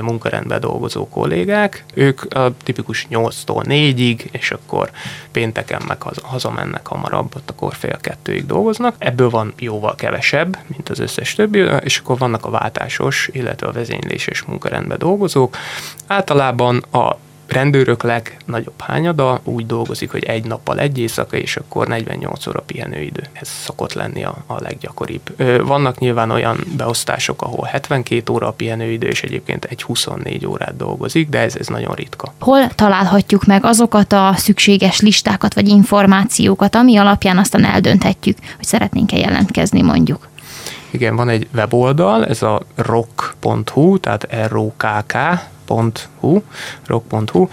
munkarendben 0.00 0.60
dolgozó 0.60 1.08
kollégák, 1.08 1.84
ők 1.94 2.34
a 2.34 2.52
tipikus 2.62 3.06
8-tól 3.10 3.64
4-ig, 3.64 4.18
és 4.30 4.50
akkor 4.50 4.90
pénteken 5.30 5.82
meg 5.88 6.02
haza, 6.02 6.26
hazamennek 6.26 6.86
hamarabb, 6.86 7.36
ott 7.36 7.50
akkor 7.50 7.74
fél 7.74 7.98
kettőig 8.00 8.46
dolgoznak. 8.46 8.94
Ebből 8.98 9.30
van 9.30 9.52
jóval 9.58 9.94
kevesebb, 9.94 10.58
mint 10.66 10.88
az 10.88 10.98
összes 10.98 11.34
többi, 11.34 11.58
és 11.80 11.98
akkor 11.98 12.18
vannak 12.18 12.44
a 12.44 12.50
váltásos, 12.50 13.28
illetve 13.32 13.66
a 13.66 13.72
vezényléses 13.72 14.42
munkarendben 14.42 14.98
dolgozók. 14.98 15.56
Általában 16.06 16.76
a 16.76 17.16
rendőrök 17.52 18.02
legnagyobb 18.02 18.80
hányada 18.80 19.40
úgy 19.44 19.66
dolgozik, 19.66 20.10
hogy 20.10 20.24
egy 20.24 20.44
nappal 20.44 20.78
egy 20.78 20.98
éjszaka, 20.98 21.36
és 21.36 21.56
akkor 21.56 21.86
48 21.86 22.46
óra 22.46 22.60
pihenőidő. 22.60 23.22
Ez 23.32 23.48
szokott 23.48 23.92
lenni 23.92 24.24
a, 24.24 24.36
a 24.46 24.60
leggyakoribb. 24.60 25.42
Vannak 25.66 25.98
nyilván 25.98 26.30
olyan 26.30 26.64
beosztások, 26.76 27.42
ahol 27.42 27.64
72 27.64 28.32
óra 28.32 28.46
a 28.46 28.52
pihenőidő, 28.52 29.06
és 29.06 29.22
egyébként 29.22 29.64
egy 29.64 29.82
24 29.82 30.46
órát 30.46 30.76
dolgozik, 30.76 31.28
de 31.28 31.38
ez, 31.38 31.56
ez 31.56 31.66
nagyon 31.66 31.94
ritka. 31.94 32.34
Hol 32.40 32.68
találhatjuk 32.68 33.44
meg 33.44 33.64
azokat 33.64 34.12
a 34.12 34.32
szükséges 34.36 35.00
listákat 35.00 35.54
vagy 35.54 35.68
információkat, 35.68 36.74
ami 36.74 36.96
alapján 36.96 37.38
aztán 37.38 37.64
eldönthetjük, 37.64 38.38
hogy 38.56 38.66
szeretnénk-e 38.66 39.16
jelentkezni 39.16 39.82
mondjuk? 39.82 40.30
Igen, 40.90 41.16
van 41.16 41.28
egy 41.28 41.48
weboldal, 41.54 42.26
ez 42.26 42.42
a 42.42 42.62
rock.hu, 42.74 43.98
tehát 43.98 44.28
R-O-K-K, 44.48 45.16
rock.hu, 45.72 46.40
rock.hu. 46.86 47.48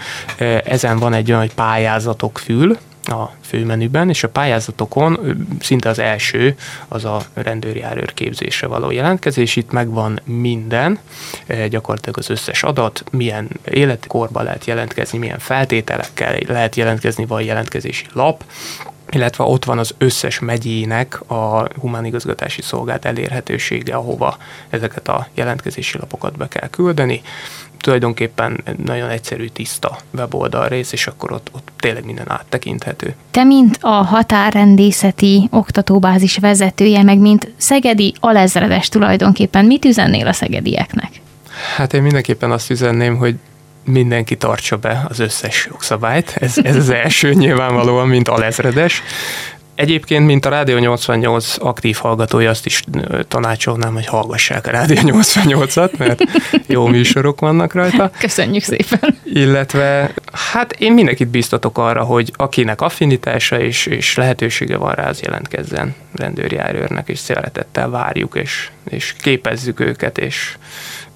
Ezen 0.64 0.98
van 0.98 1.12
egy 1.12 1.28
olyan, 1.28 1.40
hogy 1.40 1.54
pályázatok 1.54 2.38
fül, 2.38 2.78
a 3.04 3.30
főmenüben, 3.40 4.08
és 4.08 4.24
a 4.24 4.28
pályázatokon 4.28 5.18
szinte 5.60 5.88
az 5.88 5.98
első 5.98 6.56
az 6.88 7.04
a 7.04 7.20
rendőrjárőr 7.34 8.14
képzésre 8.14 8.66
való 8.66 8.90
jelentkezés. 8.90 9.56
Itt 9.56 9.70
megvan 9.70 10.20
minden, 10.24 10.98
gyakorlatilag 11.68 12.18
az 12.18 12.30
összes 12.30 12.62
adat, 12.62 13.04
milyen 13.10 13.48
életkorban 13.64 14.44
lehet 14.44 14.64
jelentkezni, 14.64 15.18
milyen 15.18 15.38
feltételekkel 15.38 16.38
lehet 16.46 16.76
jelentkezni, 16.76 17.26
vagy 17.26 17.44
jelentkezési 17.44 18.06
lap, 18.12 18.44
illetve 19.10 19.44
ott 19.44 19.64
van 19.64 19.78
az 19.78 19.94
összes 19.98 20.38
megyének 20.38 21.30
a 21.30 21.68
humánigazgatási 21.78 22.62
szolgált 22.62 23.04
elérhetősége, 23.04 23.94
ahova 23.94 24.36
ezeket 24.68 25.08
a 25.08 25.26
jelentkezési 25.34 25.98
lapokat 25.98 26.36
be 26.36 26.48
kell 26.48 26.68
küldeni 26.68 27.22
tulajdonképpen 27.80 28.64
nagyon 28.84 29.08
egyszerű, 29.08 29.46
tiszta 29.46 29.98
weboldal 30.10 30.68
rész, 30.68 30.92
és 30.92 31.06
akkor 31.06 31.32
ott, 31.32 31.50
ott 31.52 31.68
tényleg 31.78 32.04
minden 32.04 32.30
áttekinthető. 32.30 33.14
Te, 33.30 33.44
mint 33.44 33.78
a 33.80 33.88
határrendészeti 33.88 35.48
oktatóbázis 35.50 36.36
vezetője, 36.36 37.02
meg 37.02 37.18
mint 37.18 37.52
szegedi 37.56 38.14
alezredes 38.20 38.88
tulajdonképpen, 38.88 39.64
mit 39.64 39.84
üzennél 39.84 40.26
a 40.26 40.32
szegedieknek? 40.32 41.10
Hát 41.76 41.94
én 41.94 42.02
mindenképpen 42.02 42.50
azt 42.50 42.70
üzenném, 42.70 43.16
hogy 43.16 43.34
mindenki 43.84 44.36
tartsa 44.36 44.76
be 44.76 45.04
az 45.08 45.18
összes 45.18 45.66
jogszabályt. 45.70 46.36
Ez, 46.40 46.58
ez 46.62 46.76
az 46.76 46.90
első 46.90 47.32
nyilvánvalóan, 47.32 48.08
mint 48.08 48.28
alezredes. 48.28 49.02
Egyébként, 49.80 50.26
mint 50.26 50.44
a 50.44 50.48
Rádió 50.48 50.78
88 50.78 51.56
aktív 51.58 51.96
hallgatója, 51.96 52.50
azt 52.50 52.66
is 52.66 52.82
tanácsolnám, 53.28 53.92
hogy 53.92 54.06
hallgassák 54.06 54.66
a 54.66 54.70
Rádió 54.70 54.96
88-at, 55.02 55.96
mert 55.96 56.22
jó 56.66 56.86
műsorok 56.86 57.40
vannak 57.40 57.72
rajta. 57.72 58.10
Köszönjük 58.18 58.62
szépen! 58.62 59.18
Illetve, 59.24 60.14
hát 60.52 60.72
én 60.72 60.92
mindenkit 60.92 61.28
biztatok 61.28 61.78
arra, 61.78 62.04
hogy 62.04 62.32
akinek 62.36 62.80
affinitása 62.80 63.60
és, 63.60 63.86
és 63.86 64.16
lehetősége 64.16 64.76
van 64.76 64.94
rá, 64.94 65.08
az 65.08 65.20
jelentkezzen 65.20 65.94
rendőrjárőrnek, 66.14 67.08
és 67.08 67.18
szeretettel 67.18 67.90
várjuk, 67.90 68.36
és, 68.36 68.70
és 68.90 69.14
képezzük 69.20 69.80
őket, 69.80 70.18
és 70.18 70.56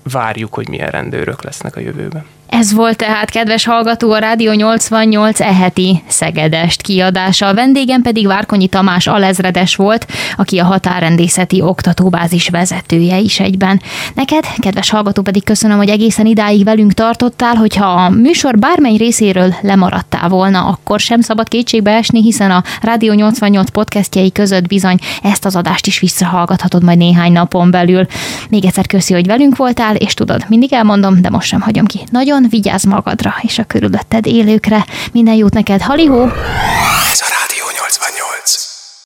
várjuk, 0.02 0.54
hogy 0.54 0.68
milyen 0.68 0.90
rendőrök 0.90 1.42
lesznek 1.42 1.76
a 1.76 1.80
jövőben. 1.80 2.24
Ez 2.58 2.72
volt 2.72 2.96
tehát, 2.96 3.30
kedves 3.30 3.64
hallgató, 3.64 4.12
a 4.12 4.18
Rádió 4.18 4.52
88 4.52 5.40
eheti 5.40 6.02
Szegedest 6.06 6.82
kiadása. 6.82 7.46
A 7.46 7.54
vendégem 7.54 8.02
pedig 8.02 8.26
Várkonyi 8.26 8.66
Tamás 8.66 9.06
alezredes 9.06 9.76
volt, 9.76 10.06
aki 10.36 10.58
a 10.58 10.64
határrendészeti 10.64 11.60
oktatóbázis 11.60 12.48
vezetője 12.48 13.18
is 13.18 13.40
egyben. 13.40 13.80
Neked, 14.14 14.44
kedves 14.58 14.90
hallgató, 14.90 15.22
pedig 15.22 15.44
köszönöm, 15.44 15.76
hogy 15.76 15.88
egészen 15.88 16.26
idáig 16.26 16.64
velünk 16.64 16.92
tartottál, 16.92 17.54
hogyha 17.54 17.86
a 17.86 18.08
műsor 18.08 18.58
bármely 18.58 18.96
részéről 18.96 19.54
lemaradtál 19.60 20.28
volna, 20.28 20.64
akkor 20.64 21.00
sem 21.00 21.20
szabad 21.20 21.48
kétségbe 21.48 21.90
esni, 21.90 22.22
hiszen 22.22 22.50
a 22.50 22.62
Rádió 22.80 23.12
88 23.12 23.70
podcastjei 23.70 24.32
között 24.32 24.66
bizony 24.66 24.98
ezt 25.22 25.44
az 25.44 25.56
adást 25.56 25.86
is 25.86 25.98
visszahallgathatod 25.98 26.82
majd 26.82 26.98
néhány 26.98 27.32
napon 27.32 27.70
belül. 27.70 28.06
Még 28.48 28.64
egyszer 28.64 28.86
köszi, 28.86 29.12
hogy 29.12 29.26
velünk 29.26 29.56
voltál, 29.56 29.96
és 29.96 30.14
tudod, 30.14 30.44
mindig 30.48 30.72
elmondom, 30.72 31.20
de 31.20 31.30
most 31.30 31.48
sem 31.48 31.60
hagyom 31.60 31.84
ki. 31.84 32.00
Nagyon 32.10 32.42
van, 32.44 32.60
vigyázz 32.60 32.84
magadra 32.84 33.34
és 33.40 33.58
a 33.58 33.64
körülötted 33.64 34.26
élőkre. 34.26 34.86
Minden 35.12 35.34
jót 35.34 35.52
neked, 35.52 35.80
halihó! 35.80 36.22
Ez 37.12 37.20
a 37.20 37.28
Rádió 37.38 37.64